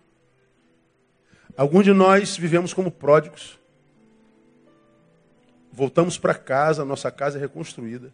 Alguns 1.55 1.85
de 1.85 1.93
nós 1.93 2.37
vivemos 2.37 2.73
como 2.73 2.91
pródigos. 2.91 3.57
Voltamos 5.71 6.17
para 6.17 6.35
casa, 6.35 6.83
nossa 6.83 7.09
casa 7.09 7.37
é 7.37 7.41
reconstruída. 7.41 8.11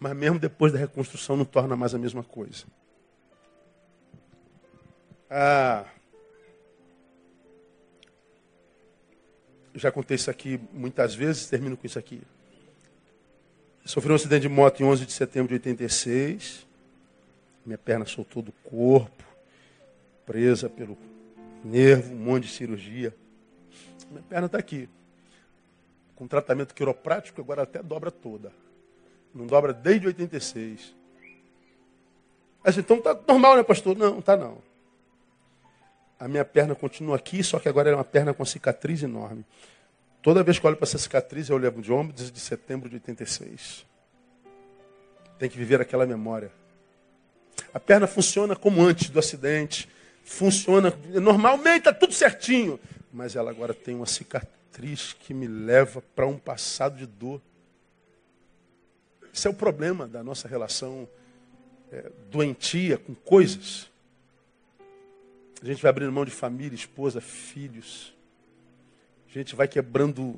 Mas 0.00 0.14
mesmo 0.14 0.38
depois 0.38 0.72
da 0.72 0.78
reconstrução 0.78 1.36
não 1.36 1.44
torna 1.44 1.76
mais 1.76 1.94
a 1.94 1.98
mesma 1.98 2.24
coisa. 2.24 2.64
Ah, 5.30 5.84
já 9.78 9.92
contei 9.92 10.14
isso 10.14 10.30
aqui 10.30 10.60
muitas 10.72 11.14
vezes, 11.14 11.48
termino 11.48 11.76
com 11.76 11.86
isso 11.86 11.98
aqui. 11.98 12.22
Sofri 13.84 14.10
um 14.10 14.16
acidente 14.16 14.42
de 14.42 14.48
moto 14.48 14.80
em 14.80 14.84
11 14.84 15.06
de 15.06 15.12
setembro 15.12 15.48
de 15.48 15.54
86. 15.54 16.66
Minha 17.64 17.78
perna 17.78 18.04
soltou 18.04 18.42
do 18.42 18.52
corpo, 18.64 19.24
presa 20.24 20.68
pelo 20.68 20.96
nervo, 21.64 22.12
um 22.12 22.18
monte 22.18 22.44
de 22.44 22.52
cirurgia. 22.52 23.14
Minha 24.10 24.22
perna 24.22 24.46
está 24.46 24.58
aqui 24.58 24.88
com 26.16 26.26
tratamento 26.26 26.74
quiroprático, 26.74 27.40
agora 27.40 27.62
até 27.62 27.82
dobra 27.82 28.10
toda. 28.10 28.50
Não 29.34 29.46
dobra 29.46 29.72
desde 29.72 30.06
86. 30.06 30.94
Assim, 32.64 32.80
então 32.80 33.00
tá 33.00 33.16
normal, 33.28 33.56
né, 33.56 33.62
pastor? 33.62 33.96
Não, 33.96 34.20
tá 34.20 34.36
não. 34.36 34.58
A 36.18 36.26
minha 36.26 36.44
perna 36.44 36.74
continua 36.74 37.16
aqui, 37.16 37.42
só 37.42 37.58
que 37.58 37.68
agora 37.68 37.90
é 37.90 37.94
uma 37.94 38.04
perna 38.04 38.32
com 38.32 38.44
cicatriz 38.44 39.02
enorme. 39.02 39.44
Toda 40.22 40.42
vez 40.42 40.58
que 40.58 40.66
olho 40.66 40.76
para 40.76 40.86
essa 40.86 40.98
cicatriz, 40.98 41.48
eu 41.48 41.56
lembro 41.56 41.82
de 41.82 41.92
ombro 41.92 42.14
de 42.14 42.40
setembro 42.40 42.88
de 42.88 42.96
86. 42.96 43.84
Tem 45.38 45.48
que 45.48 45.58
viver 45.58 45.80
aquela 45.80 46.06
memória. 46.06 46.50
A 47.72 47.78
perna 47.78 48.06
funciona 48.06 48.56
como 48.56 48.82
antes 48.82 49.10
do 49.10 49.18
acidente. 49.18 49.88
Funciona 50.24 50.92
normalmente, 51.20 51.78
está 51.78 51.92
tudo 51.92 52.12
certinho. 52.12 52.80
Mas 53.12 53.36
ela 53.36 53.50
agora 53.50 53.72
tem 53.72 53.94
uma 53.94 54.06
cicatriz 54.06 54.56
cicatriz 54.76 55.14
que 55.14 55.32
me 55.32 55.46
leva 55.46 56.02
para 56.14 56.26
um 56.26 56.38
passado 56.38 56.98
de 56.98 57.06
dor. 57.06 57.40
Esse 59.32 59.46
é 59.46 59.50
o 59.50 59.54
problema 59.54 60.06
da 60.06 60.22
nossa 60.22 60.46
relação 60.46 61.08
é, 61.90 62.10
doentia 62.30 62.98
com 62.98 63.14
coisas. 63.14 63.90
A 65.62 65.66
gente 65.66 65.82
vai 65.82 65.90
abrindo 65.90 66.12
mão 66.12 66.24
de 66.24 66.30
família, 66.30 66.74
esposa, 66.74 67.20
filhos. 67.20 68.14
A 69.28 69.38
gente 69.38 69.56
vai 69.56 69.66
quebrando 69.66 70.36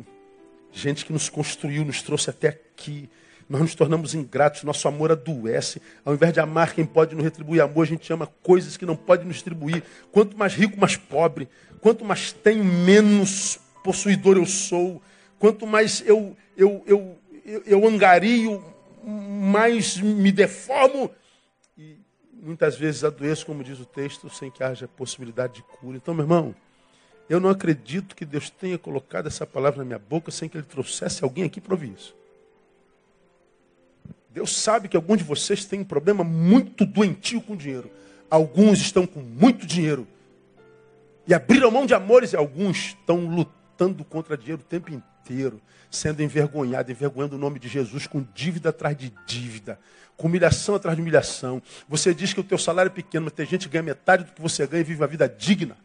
gente 0.73 1.05
que 1.05 1.13
nos 1.13 1.29
construiu, 1.29 1.85
nos 1.85 2.03
trouxe 2.03 2.31
até 2.31 2.49
aqui. 2.49 3.09
Nós 3.49 3.61
nos 3.61 3.75
tornamos 3.75 4.15
ingratos, 4.15 4.63
nosso 4.63 4.87
amor 4.87 5.11
adoece. 5.11 5.83
Ao 6.05 6.15
invés 6.15 6.33
de 6.33 6.41
amar 6.41 6.75
quem 6.75 6.85
pode 6.85 7.15
nos 7.15 7.25
retribuir 7.25 7.61
amor, 7.61 7.83
a 7.83 7.87
gente 7.87 8.13
ama 8.13 8.27
coisas 8.43 8.77
que 8.77 8.87
não 8.87 8.95
pode 8.95 9.25
nos 9.25 9.35
distribuir. 9.35 9.83
Quanto 10.13 10.37
mais 10.37 10.55
rico, 10.55 10.79
mais 10.79 10.97
pobre. 10.97 11.49
Quanto 11.81 12.05
mais 12.05 12.33
tenho, 12.33 12.65
menos 12.65 13.59
possuidor 13.83 14.37
eu 14.37 14.47
sou, 14.47 15.01
quanto 15.39 15.67
mais 15.67 16.03
eu, 16.07 16.37
eu, 16.57 16.83
eu, 16.87 17.19
eu, 17.45 17.63
eu 17.65 17.89
angario, 17.89 18.63
mais 19.05 19.97
me 19.97 20.31
deformo 20.31 21.11
muitas 22.43 22.77
vezes 22.77 23.05
adoeço, 23.05 23.47
como 23.47 23.65
diz 23.65 23.81
o 23.81 23.85
texto, 23.85 24.31
sem 24.31 24.51
que 24.51 24.63
haja 24.63 24.89
possibilidade 24.89 25.55
de 25.55 25.63
cura. 25.63 25.97
Então, 25.97 26.15
meu 26.15 26.25
irmão, 26.25 26.55
eu 27.29 27.39
não 27.39 27.51
acredito 27.51 28.17
que 28.17 28.25
Deus 28.25 28.49
tenha 28.49 28.79
colocado 28.79 29.27
essa 29.27 29.47
palavra 29.47 29.79
na 29.79 29.85
minha 29.85 29.99
boca 29.99 30.31
sem 30.31 30.49
que 30.49 30.57
Ele 30.57 30.67
trouxesse 30.67 31.23
alguém 31.23 31.45
aqui 31.45 31.61
para 31.61 31.75
ouvir 31.75 31.93
isso. 31.93 32.17
Deus 34.31 34.55
sabe 34.57 34.89
que 34.89 34.97
alguns 34.97 35.19
de 35.19 35.25
vocês 35.25 35.65
têm 35.65 35.81
um 35.81 35.85
problema 35.85 36.23
muito 36.23 36.87
doentio 36.87 37.41
com 37.41 37.57
dinheiro. 37.57 37.91
Alguns 38.31 38.79
estão 38.79 39.07
com 39.07 39.21
muito 39.21 39.67
dinheiro. 39.67 40.07
E 41.27 41.35
abriram 41.35 41.71
mão 41.71 41.85
de 41.85 41.95
amores 41.95 42.33
e 42.33 42.37
alguns 42.37 42.89
estão 42.89 43.27
lutando 43.27 44.05
contra 44.05 44.37
dinheiro 44.37 44.63
o 44.63 44.65
tempo 44.65 44.91
inteiro, 44.91 45.05
sendo 45.91 46.23
envergonhado, 46.23 46.91
envergonhando 46.91 47.37
o 47.37 47.39
nome 47.39 47.59
de 47.59 47.69
Jesus 47.69 48.07
com 48.07 48.27
dívida 48.35 48.71
atrás 48.71 48.97
de 48.97 49.13
dívida, 49.27 49.79
com 50.17 50.27
humilhação 50.27 50.75
atrás 50.75 50.97
de 50.97 51.03
humilhação. 51.03 51.63
Você 51.89 52.15
diz 52.15 52.33
que 52.33 52.41
o 52.41 52.45
teu 52.45 52.59
salário 52.59 52.91
é 52.91 52.93
pequeno, 52.93 53.25
mas 53.25 53.35
tem 53.35 53.47
gente 53.47 53.69
que 53.69 53.73
ganha 53.73 53.83
metade 53.83 54.25
do 54.25 54.33
que 54.33 54.41
você 54.41 54.67
ganha 54.67 54.81
e 54.81 54.85
vive 54.85 55.01
uma 55.01 55.07
vida 55.07 55.29
digna. 55.29 55.77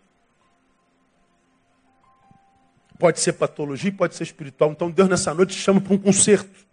Pode 2.99 3.19
ser 3.19 3.33
patologia, 3.33 3.91
pode 3.91 4.15
ser 4.15 4.23
espiritual. 4.23 4.71
Então 4.71 4.89
Deus 4.89 5.09
nessa 5.09 5.33
noite 5.33 5.55
te 5.55 5.61
chama 5.61 5.81
para 5.81 5.93
um 5.93 5.97
concerto. 5.97 6.65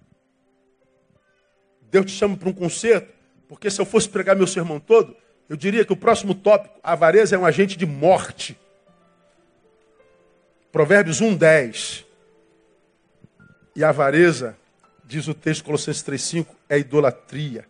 Deus 1.91 2.07
te 2.07 2.13
chama 2.13 2.37
para 2.37 2.49
um 2.49 2.53
concerto, 2.53 3.13
porque 3.49 3.71
se 3.71 3.81
eu 3.81 3.85
fosse 3.85 4.09
pregar 4.09 4.37
meu 4.37 4.47
sermão 4.47 4.79
todo, 4.79 5.17
eu 5.49 5.57
diria 5.57 5.85
que 5.85 5.93
o 5.93 5.97
próximo 5.97 6.35
tópico, 6.35 6.79
a 6.83 6.93
avareza 6.93 7.35
é 7.35 7.39
um 7.39 7.45
agente 7.45 7.77
de 7.77 7.85
morte. 7.85 8.57
Provérbios 10.71 11.21
1, 11.21 11.37
10. 11.37 12.07
E 13.75 13.85
a 13.85 13.91
avareza, 13.91 14.57
diz 15.05 15.29
o 15.29 15.35
texto 15.35 15.65
Colossenses 15.65 16.03
3,5, 16.03 16.47
é 16.69 16.79
idolatria. 16.79 17.65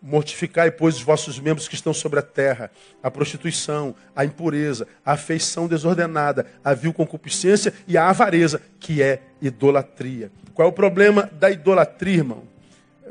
Mortificai, 0.00 0.70
pois, 0.70 0.96
os 0.96 1.02
vossos 1.02 1.38
membros 1.38 1.68
que 1.68 1.76
estão 1.76 1.94
sobre 1.94 2.18
a 2.18 2.22
terra, 2.22 2.70
a 3.02 3.10
prostituição, 3.10 3.94
a 4.16 4.24
impureza, 4.24 4.88
a 5.04 5.12
afeição 5.12 5.68
desordenada, 5.68 6.46
a 6.64 6.74
vil 6.74 6.92
concupiscência 6.92 7.72
e 7.86 7.96
a 7.96 8.08
avareza, 8.08 8.60
que 8.80 9.00
é 9.00 9.22
idolatria. 9.40 10.32
Qual 10.54 10.66
é 10.66 10.70
o 10.70 10.74
problema 10.74 11.30
da 11.32 11.50
idolatria, 11.50 12.16
irmão? 12.16 12.42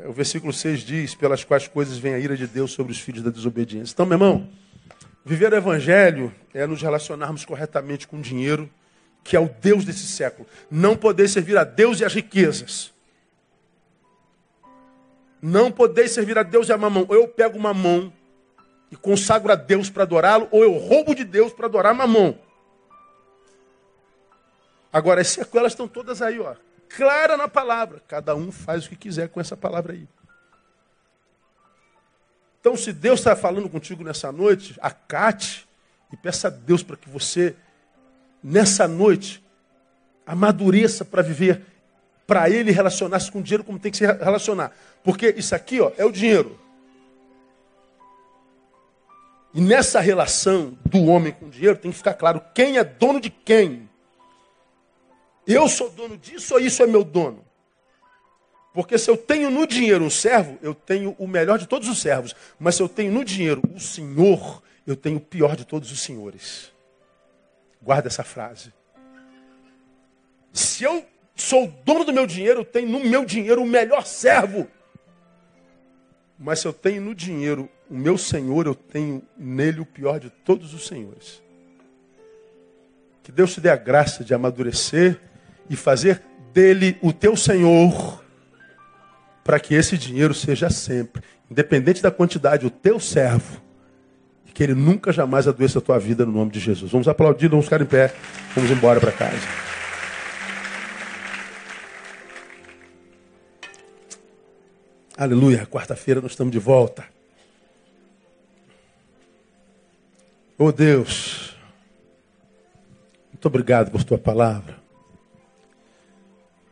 O 0.04 0.12
versículo 0.12 0.52
6 0.52 0.80
diz: 0.80 1.14
pelas 1.14 1.44
quais 1.44 1.66
coisas 1.66 1.96
vem 1.96 2.12
a 2.12 2.18
ira 2.18 2.36
de 2.36 2.46
Deus 2.46 2.72
sobre 2.72 2.92
os 2.92 3.00
filhos 3.00 3.22
da 3.22 3.30
desobediência. 3.30 3.94
Então, 3.94 4.04
meu 4.04 4.16
irmão, 4.16 4.48
viver 5.24 5.52
o 5.52 5.56
evangelho 5.56 6.32
é 6.52 6.66
nos 6.66 6.82
relacionarmos 6.82 7.44
corretamente 7.44 8.06
com 8.06 8.20
dinheiro 8.20 8.68
que 9.24 9.36
é 9.36 9.40
o 9.40 9.48
Deus 9.48 9.84
desse 9.84 10.06
século. 10.06 10.48
Não 10.70 10.96
poder 10.96 11.28
servir 11.28 11.56
a 11.56 11.64
Deus 11.64 12.00
e 12.00 12.04
as 12.04 12.14
riquezas. 12.14 12.92
Não 15.40 15.70
poder 15.72 16.08
servir 16.08 16.38
a 16.38 16.42
Deus 16.42 16.68
e 16.68 16.72
a 16.72 16.78
mamão. 16.78 17.06
Ou 17.08 17.14
eu 17.14 17.28
pego 17.28 17.58
mamão 17.58 18.12
e 18.90 18.96
consagro 18.96 19.50
a 19.50 19.56
Deus 19.56 19.88
para 19.88 20.02
adorá-lo, 20.02 20.48
ou 20.50 20.62
eu 20.62 20.72
roubo 20.72 21.14
de 21.14 21.24
Deus 21.24 21.52
para 21.52 21.66
adorar 21.66 21.94
mamão. 21.94 22.38
Agora, 24.92 25.22
as 25.22 25.28
sequelas 25.28 25.72
estão 25.72 25.88
todas 25.88 26.20
aí, 26.20 26.38
ó. 26.38 26.54
Clara 26.90 27.36
na 27.36 27.48
palavra. 27.48 28.02
Cada 28.06 28.34
um 28.34 28.52
faz 28.52 28.84
o 28.84 28.90
que 28.90 28.96
quiser 28.96 29.30
com 29.30 29.40
essa 29.40 29.56
palavra 29.56 29.94
aí. 29.94 30.06
Então, 32.60 32.76
se 32.76 32.92
Deus 32.92 33.20
está 33.20 33.34
falando 33.34 33.68
contigo 33.68 34.04
nessa 34.04 34.30
noite, 34.30 34.76
acate 34.80 35.66
E 36.12 36.16
peça 36.16 36.48
a 36.48 36.50
Deus 36.50 36.82
para 36.82 36.96
que 36.96 37.08
você, 37.08 37.56
nessa 38.42 38.88
noite, 38.88 39.42
amadureça 40.26 41.04
para 41.04 41.22
viver, 41.22 41.62
para 42.26 42.48
ele 42.48 42.70
relacionar-se 42.70 43.30
com 43.30 43.40
o 43.40 43.42
dinheiro 43.42 43.64
como 43.64 43.78
tem 43.78 43.90
que 43.90 43.98
se 43.98 44.06
relacionar. 44.06 44.72
Porque 45.02 45.34
isso 45.36 45.54
aqui 45.54 45.80
ó, 45.80 45.92
é 45.96 46.04
o 46.04 46.12
dinheiro. 46.12 46.58
E 49.54 49.60
nessa 49.60 50.00
relação 50.00 50.76
do 50.86 51.04
homem 51.04 51.32
com 51.32 51.46
o 51.46 51.50
dinheiro 51.50 51.76
tem 51.76 51.90
que 51.90 51.96
ficar 51.96 52.14
claro 52.14 52.42
quem 52.54 52.78
é 52.78 52.84
dono 52.84 53.20
de 53.20 53.28
quem. 53.28 53.88
Eu 55.46 55.68
sou 55.68 55.90
dono 55.90 56.16
disso 56.16 56.54
ou 56.54 56.60
isso 56.60 56.82
é 56.82 56.86
meu 56.86 57.04
dono? 57.04 57.44
Porque 58.72 58.96
se 58.96 59.10
eu 59.10 59.16
tenho 59.16 59.50
no 59.50 59.66
dinheiro 59.66 60.04
um 60.04 60.10
servo, 60.10 60.58
eu 60.62 60.74
tenho 60.74 61.14
o 61.18 61.26
melhor 61.26 61.58
de 61.58 61.66
todos 61.66 61.88
os 61.88 62.00
servos. 62.00 62.34
Mas 62.58 62.76
se 62.76 62.82
eu 62.82 62.88
tenho 62.88 63.12
no 63.12 63.22
dinheiro 63.22 63.62
o 63.74 63.78
Senhor, 63.78 64.62
eu 64.86 64.96
tenho 64.96 65.18
o 65.18 65.20
pior 65.20 65.54
de 65.56 65.66
todos 65.66 65.92
os 65.92 66.00
senhores. 66.00 66.71
Guarda 67.82 68.08
essa 68.08 68.22
frase. 68.22 68.72
Se 70.52 70.84
eu 70.84 71.04
sou 71.34 71.66
dono 71.84 72.04
do 72.04 72.12
meu 72.12 72.26
dinheiro, 72.26 72.60
eu 72.60 72.64
tenho 72.64 72.88
no 72.88 73.00
meu 73.00 73.24
dinheiro 73.24 73.62
o 73.62 73.66
melhor 73.66 74.06
servo. 74.06 74.68
Mas 76.38 76.60
se 76.60 76.66
eu 76.66 76.72
tenho 76.72 77.02
no 77.02 77.14
dinheiro 77.14 77.68
o 77.88 77.94
meu 77.94 78.16
Senhor, 78.16 78.66
eu 78.66 78.74
tenho 78.74 79.22
nele 79.36 79.80
o 79.80 79.86
pior 79.86 80.18
de 80.18 80.30
todos 80.30 80.74
os 80.74 80.86
senhores. 80.86 81.42
Que 83.22 83.30
Deus 83.30 83.54
te 83.54 83.60
dê 83.60 83.70
a 83.70 83.76
graça 83.76 84.24
de 84.24 84.34
amadurecer 84.34 85.20
e 85.70 85.76
fazer 85.76 86.22
dele 86.52 86.98
o 87.00 87.12
teu 87.12 87.36
Senhor, 87.36 88.22
para 89.44 89.58
que 89.58 89.74
esse 89.74 89.96
dinheiro 89.96 90.34
seja 90.34 90.68
sempre, 90.68 91.22
independente 91.50 92.02
da 92.02 92.10
quantidade, 92.10 92.66
o 92.66 92.70
teu 92.70 92.98
servo, 93.00 93.62
que 94.52 94.62
ele 94.62 94.74
nunca 94.74 95.12
jamais 95.12 95.48
adoeça 95.48 95.78
a 95.78 95.82
tua 95.82 95.98
vida 95.98 96.26
no 96.26 96.32
nome 96.32 96.50
de 96.50 96.60
Jesus. 96.60 96.90
Vamos 96.90 97.08
aplaudir, 97.08 97.48
vamos 97.48 97.64
ficar 97.64 97.80
em 97.80 97.86
pé, 97.86 98.14
vamos 98.54 98.70
embora 98.70 99.00
para 99.00 99.12
casa. 99.12 99.40
Aleluia, 105.16 105.66
quarta-feira 105.66 106.20
nós 106.20 106.32
estamos 106.32 106.52
de 106.52 106.58
volta. 106.58 107.04
Oh 110.58 110.70
Deus, 110.70 111.56
muito 113.32 113.46
obrigado 113.46 113.90
por 113.90 114.04
tua 114.04 114.18
palavra. 114.18 114.76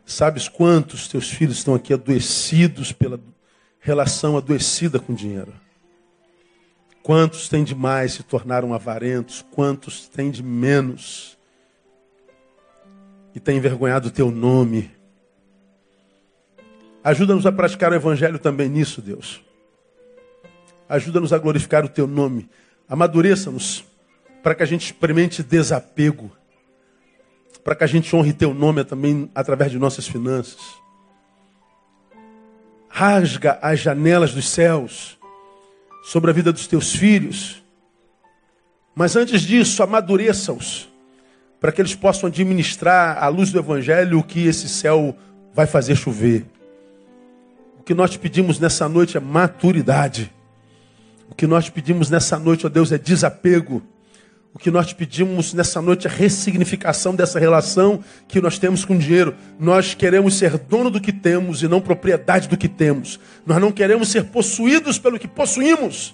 Sabes 0.05 0.47
quantos 0.47 1.07
teus 1.07 1.29
filhos 1.29 1.57
estão 1.57 1.73
aqui 1.73 1.93
adoecidos 1.93 2.91
pela 2.91 3.19
relação 3.79 4.37
adoecida 4.37 4.99
com 4.99 5.13
dinheiro? 5.13 5.53
Quantos 7.03 7.49
têm 7.49 7.63
de 7.63 7.73
mais 7.73 8.13
se 8.13 8.23
tornaram 8.23 8.73
avarentos? 8.73 9.45
Quantos 9.51 10.07
têm 10.07 10.29
de 10.29 10.43
menos 10.43 11.37
e 13.33 13.39
têm 13.39 13.57
envergonhado 13.57 14.09
o 14.09 14.11
teu 14.11 14.29
nome? 14.29 14.91
Ajuda-nos 17.03 17.45
a 17.45 17.51
praticar 17.51 17.91
o 17.91 17.95
evangelho 17.95 18.37
também 18.37 18.69
nisso, 18.69 19.01
Deus. 19.01 19.41
Ajuda-nos 20.87 21.33
a 21.33 21.37
glorificar 21.37 21.83
o 21.83 21.89
teu 21.89 22.05
nome. 22.05 22.49
Amadureça-nos 22.87 23.83
para 24.43 24.53
que 24.53 24.61
a 24.61 24.67
gente 24.67 24.85
experimente 24.85 25.41
desapego 25.41 26.31
para 27.63 27.75
que 27.75 27.83
a 27.83 27.87
gente 27.87 28.15
honre 28.15 28.33
teu 28.33 28.53
nome 28.53 28.83
também 28.83 29.29
através 29.35 29.71
de 29.71 29.77
nossas 29.77 30.07
finanças. 30.07 30.59
Rasga 32.89 33.59
as 33.61 33.79
janelas 33.79 34.33
dos 34.33 34.49
céus 34.49 35.17
sobre 36.03 36.29
a 36.31 36.33
vida 36.33 36.51
dos 36.51 36.67
teus 36.67 36.93
filhos. 36.93 37.63
Mas 38.95 39.15
antes 39.15 39.41
disso, 39.41 39.81
amadureça-os 39.83 40.89
para 41.59 41.71
que 41.71 41.79
eles 41.79 41.93
possam 41.93 42.27
administrar 42.27 43.23
à 43.23 43.27
luz 43.27 43.51
do 43.51 43.59
Evangelho 43.59 44.17
o 44.17 44.23
que 44.23 44.47
esse 44.47 44.67
céu 44.67 45.15
vai 45.53 45.67
fazer 45.67 45.95
chover. 45.95 46.43
O 47.79 47.83
que 47.83 47.93
nós 47.93 48.09
te 48.09 48.19
pedimos 48.19 48.59
nessa 48.59 48.89
noite 48.89 49.15
é 49.15 49.19
maturidade. 49.19 50.31
O 51.29 51.35
que 51.35 51.45
nós 51.45 51.65
te 51.65 51.71
pedimos 51.71 52.09
nessa 52.09 52.39
noite, 52.39 52.65
ó 52.65 52.69
Deus, 52.69 52.91
é 52.91 52.97
desapego. 52.97 53.81
O 54.53 54.59
que 54.59 54.69
nós 54.69 54.87
te 54.87 54.95
pedimos 54.95 55.53
nessa 55.53 55.81
noite 55.81 56.07
é 56.07 56.09
ressignificação 56.09 57.15
dessa 57.15 57.39
relação 57.39 58.03
que 58.27 58.41
nós 58.41 58.59
temos 58.59 58.83
com 58.83 58.95
o 58.95 58.97
dinheiro. 58.97 59.33
Nós 59.57 59.93
queremos 59.93 60.37
ser 60.37 60.57
dono 60.57 60.89
do 60.89 60.99
que 60.99 61.13
temos 61.13 61.63
e 61.63 61.69
não 61.69 61.79
propriedade 61.79 62.49
do 62.49 62.57
que 62.57 62.67
temos. 62.67 63.17
Nós 63.45 63.61
não 63.61 63.71
queremos 63.71 64.09
ser 64.09 64.25
possuídos 64.25 64.99
pelo 64.99 65.17
que 65.17 65.27
possuímos. 65.27 66.13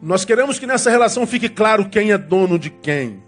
Nós 0.00 0.24
queremos 0.24 0.58
que 0.58 0.66
nessa 0.66 0.90
relação 0.90 1.26
fique 1.26 1.48
claro 1.48 1.88
quem 1.88 2.10
é 2.10 2.16
dono 2.16 2.58
de 2.58 2.70
quem. 2.70 3.22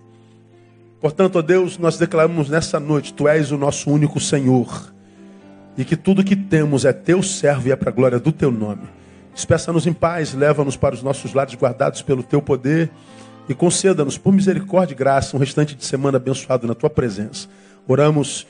Portanto, 1.02 1.36
ó 1.36 1.42
Deus, 1.42 1.76
nós 1.76 1.98
declaramos 1.98 2.48
nessa 2.48 2.80
noite: 2.80 3.12
Tu 3.12 3.28
és 3.28 3.52
o 3.52 3.58
nosso 3.58 3.90
único 3.90 4.18
Senhor. 4.18 4.92
E 5.76 5.84
que 5.84 5.96
tudo 5.96 6.24
que 6.24 6.34
temos 6.34 6.86
é 6.86 6.92
teu 6.94 7.22
servo 7.22 7.68
e 7.68 7.72
é 7.72 7.76
para 7.76 7.90
a 7.90 7.92
glória 7.92 8.18
do 8.18 8.32
teu 8.32 8.50
nome. 8.50 8.88
Despeça-nos 9.34 9.86
em 9.86 9.92
paz, 9.92 10.32
leva-nos 10.32 10.78
para 10.78 10.94
os 10.94 11.02
nossos 11.02 11.34
lados 11.34 11.54
guardados 11.54 12.00
pelo 12.00 12.22
teu 12.22 12.40
poder 12.40 12.90
e 13.48 13.54
conceda-nos, 13.54 14.18
por 14.18 14.32
misericórdia 14.32 14.94
e 14.94 14.96
graça, 14.96 15.36
um 15.36 15.40
restante 15.40 15.74
de 15.74 15.84
semana 15.84 16.16
abençoado 16.16 16.66
na 16.66 16.74
tua 16.74 16.90
presença. 16.90 17.48
Oramos 17.86 18.46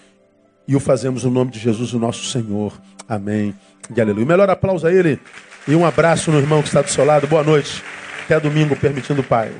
e 0.66 0.74
o 0.74 0.80
fazemos 0.80 1.24
no 1.24 1.30
nome 1.30 1.51
de 1.51 1.59
Jesus, 1.59 1.92
o 1.92 1.99
nosso 1.99 2.24
Senhor. 2.26 2.72
Amém 3.09 3.55
e 3.94 4.01
aleluia. 4.01 4.26
Melhor 4.26 4.51
aplauso 4.51 4.86
a 4.86 4.92
ele 4.92 5.20
e 5.68 5.74
um 5.74 5.84
abraço 5.84 6.30
no 6.30 6.38
irmão 6.38 6.62
que 6.62 6.68
está 6.68 6.82
do 6.82 6.90
seu 6.90 7.05
lado. 7.05 7.26
Boa 7.26 7.44
noite. 7.44 7.82
Até 8.24 8.40
domingo, 8.40 8.74
permitindo 8.74 9.20
o 9.20 9.24
Pai. 9.24 9.53